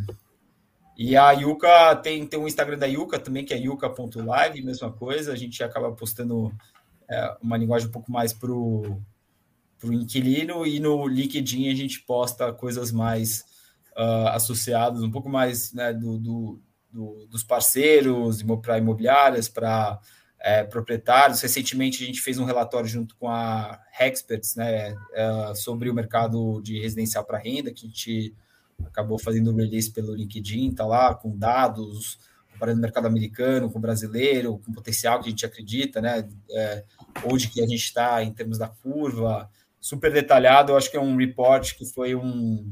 e 0.97 1.15
a 1.15 1.31
Yuka 1.31 1.95
tem, 1.97 2.25
tem 2.25 2.39
um 2.39 2.47
Instagram 2.47 2.77
da 2.77 2.85
Yuka 2.85 3.19
também, 3.19 3.43
que 3.43 3.53
é 3.53 3.57
yuka.live, 3.57 4.61
mesma 4.61 4.91
coisa. 4.91 5.33
A 5.33 5.35
gente 5.35 5.63
acaba 5.63 5.91
postando 5.91 6.51
é, 7.13 7.37
uma 7.41 7.57
linguagem 7.57 7.87
um 7.87 7.91
pouco 7.91 8.11
mais 8.11 8.33
para 8.33 8.51
o 8.51 9.01
inquilino, 9.83 10.65
e 10.65 10.79
no 10.79 11.07
LinkedIn 11.07 11.69
a 11.69 11.75
gente 11.75 11.99
posta 12.01 12.53
coisas 12.53 12.91
mais 12.91 13.43
uh, 13.97 14.29
associadas, 14.29 15.03
um 15.03 15.11
pouco 15.11 15.29
mais 15.29 15.73
né, 15.73 15.93
do, 15.93 16.17
do, 16.17 16.61
do, 16.91 17.27
dos 17.27 17.43
parceiros 17.43 18.41
para 18.61 18.77
imobiliárias, 18.77 19.47
para 19.47 19.99
é, 20.39 20.63
proprietários. 20.63 21.41
Recentemente, 21.41 22.03
a 22.03 22.05
gente 22.05 22.21
fez 22.21 22.37
um 22.37 22.45
relatório 22.45 22.87
junto 22.87 23.15
com 23.15 23.29
a 23.29 23.79
Hexperts 23.99 24.55
né, 24.55 24.95
é, 25.13 25.53
sobre 25.55 25.89
o 25.89 25.93
mercado 25.93 26.61
de 26.61 26.79
residencial 26.79 27.23
para 27.23 27.37
renda, 27.37 27.71
que 27.71 27.85
a 27.85 27.87
gente 27.87 28.35
acabou 28.85 29.17
fazendo 29.17 29.51
o 29.51 29.55
release 29.55 29.91
pelo 29.91 30.13
LinkedIn, 30.13 30.69
está 30.69 30.85
lá 30.85 31.13
com 31.15 31.37
dados, 31.37 32.19
comparando 32.63 32.79
o 32.79 32.81
mercado 32.81 33.07
americano 33.07 33.69
com 33.69 33.77
o 33.77 33.81
brasileiro, 33.81 34.57
com 34.59 34.71
o 34.71 34.73
potencial 34.73 35.19
que 35.19 35.27
a 35.27 35.29
gente 35.29 35.45
acredita, 35.45 35.99
né, 35.99 36.27
é, 36.51 36.83
onde 37.25 37.49
que 37.49 37.61
a 37.61 37.67
gente 37.67 37.83
está 37.83 38.23
em 38.23 38.31
termos 38.31 38.57
da 38.57 38.69
curva, 38.69 39.49
super 39.79 40.11
detalhado. 40.11 40.71
Eu 40.71 40.77
acho 40.77 40.89
que 40.89 40.95
é 40.95 41.01
um 41.01 41.17
report 41.17 41.75
que 41.75 41.85
foi 41.85 42.15
um 42.15 42.71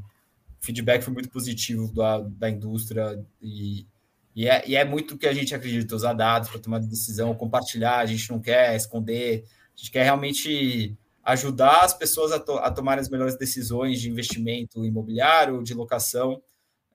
feedback 0.61 1.01
foi 1.01 1.13
muito 1.13 1.29
positivo 1.29 1.93
da, 1.93 2.19
da 2.19 2.49
indústria 2.49 3.19
e 3.41 3.85
e 4.33 4.47
é, 4.47 4.63
e 4.65 4.77
é 4.77 4.85
muito 4.85 5.15
o 5.15 5.17
que 5.17 5.27
a 5.27 5.33
gente 5.33 5.53
acredita, 5.53 5.93
usar 5.93 6.13
dados 6.13 6.47
para 6.49 6.57
tomar 6.57 6.79
decisão, 6.79 7.35
compartilhar, 7.35 7.97
a 7.97 8.05
gente 8.05 8.31
não 8.31 8.39
quer 8.39 8.73
esconder, 8.77 9.43
a 9.75 9.77
gente 9.77 9.91
quer 9.91 10.03
realmente 10.03 10.97
ajudar 11.21 11.81
as 11.81 11.93
pessoas 11.93 12.31
a, 12.31 12.39
to 12.39 12.53
a 12.53 12.71
tomarem 12.71 13.01
as 13.01 13.09
melhores 13.09 13.35
decisões 13.35 13.99
de 13.99 14.09
investimento 14.09 14.85
imobiliário, 14.85 15.61
de 15.61 15.73
locação, 15.73 16.41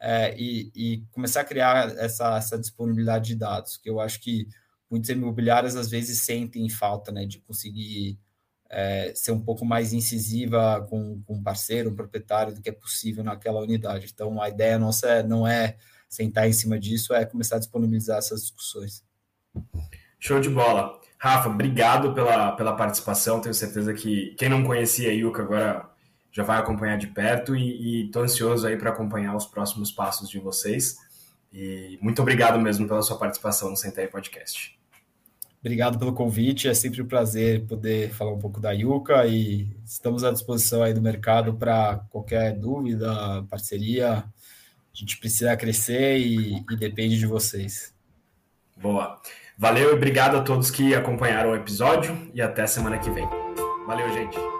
é, 0.01 0.35
e, 0.39 0.71
e, 0.75 1.05
começar 1.13 1.41
a 1.41 1.45
criar 1.45 1.97
essa, 1.99 2.37
essa 2.37 2.59
disponibilidade 2.59 3.29
de 3.29 3.37
dados, 3.37 3.77
que 3.77 3.89
eu 3.89 4.01
acho 4.01 4.21
que 4.21 4.47
muitas 4.91 5.11
imobiliárias 5.11 5.77
às 5.77 5.91
vezes 5.91 6.21
sentem 6.21 6.69
falta 6.69 7.11
né, 7.11 7.25
de 7.25 7.39
conseguir 7.41 8.19
é, 8.69 9.13
ser 9.15 9.33
um 9.33 9.41
pouco 9.41 9.65
mais 9.65 9.93
incisiva 9.93 10.87
com, 10.89 11.23
com 11.23 11.35
um 11.35 11.43
parceiro, 11.43 11.91
um 11.91 11.95
proprietário, 11.97 12.55
do 12.55 12.61
que 12.61 12.69
é 12.69 12.73
possível 12.73 13.25
naquela 13.25 13.61
unidade. 13.61 14.11
Então, 14.13 14.41
a 14.41 14.49
ideia 14.49 14.79
nossa 14.79 15.09
é, 15.09 15.23
não 15.23 15.47
é 15.47 15.77
sentar 16.09 16.49
em 16.49 16.53
cima 16.53 16.79
disso 16.79 17.15
é 17.15 17.25
começar 17.25 17.57
a 17.57 17.59
disponibilizar 17.59 18.19
essas 18.19 18.43
discussões. 18.43 19.05
Show 20.19 20.41
de 20.41 20.49
bola. 20.49 21.01
Rafa, 21.19 21.49
obrigado 21.49 22.15
pela, 22.15 22.53
pela 22.53 22.77
participação. 22.77 23.41
Tenho 23.41 23.55
certeza 23.55 23.93
que 23.95 24.35
quem 24.39 24.49
não 24.49 24.65
conhecia 24.65 25.11
a 25.11 25.13
Yuka 25.13 25.43
agora 25.43 25.89
já 26.37 26.43
vai 26.43 26.59
acompanhar 26.59 26.99
de 26.99 27.07
perto 27.07 27.57
e 27.57 28.05
estou 28.05 28.23
ansioso 28.23 28.67
aí 28.67 28.77
para 28.77 28.91
acompanhar 28.91 29.35
os 29.35 29.47
próximos 29.47 29.91
passos 29.91 30.29
de 30.29 30.39
vocês. 30.39 30.99
E 31.51 31.99
muito 32.03 32.21
obrigado 32.21 32.61
mesmo 32.61 32.87
pela 32.87 33.01
sua 33.01 33.17
participação 33.17 33.71
no 33.71 33.77
Sentai 33.77 34.07
Podcast. 34.07 34.79
Obrigado 35.59 35.99
pelo 35.99 36.13
convite, 36.13 36.69
é 36.69 36.75
sempre 36.75 37.01
um 37.01 37.07
prazer 37.07 37.65
poder 37.67 38.11
falar 38.11 38.35
um 38.35 38.39
pouco 38.39 38.61
da 38.61 38.71
Yuka 38.71 39.27
e 39.27 39.75
estamos 39.83 40.25
à 40.25 40.31
disposição 40.31 40.83
aí 40.83 40.93
do 40.93 41.01
mercado 41.01 41.55
para 41.55 42.05
qualquer 42.11 42.53
dúvida, 42.53 43.43
parceria, 43.49 44.19
a 44.19 44.25
gente 44.93 45.19
precisa 45.19 45.57
crescer 45.57 46.19
e, 46.19 46.63
e 46.71 46.77
depende 46.77 47.19
de 47.19 47.27
vocês. 47.27 47.95
Boa. 48.77 49.19
Valeu 49.57 49.91
e 49.91 49.95
obrigado 49.95 50.37
a 50.37 50.43
todos 50.43 50.71
que 50.71 50.95
acompanharam 50.95 51.53
o 51.53 51.57
episódio 51.57 52.31
e 52.35 52.43
até 52.43 52.67
semana 52.67 52.99
que 52.99 53.11
vem. 53.11 53.27
Valeu, 53.87 54.13
gente. 54.13 54.56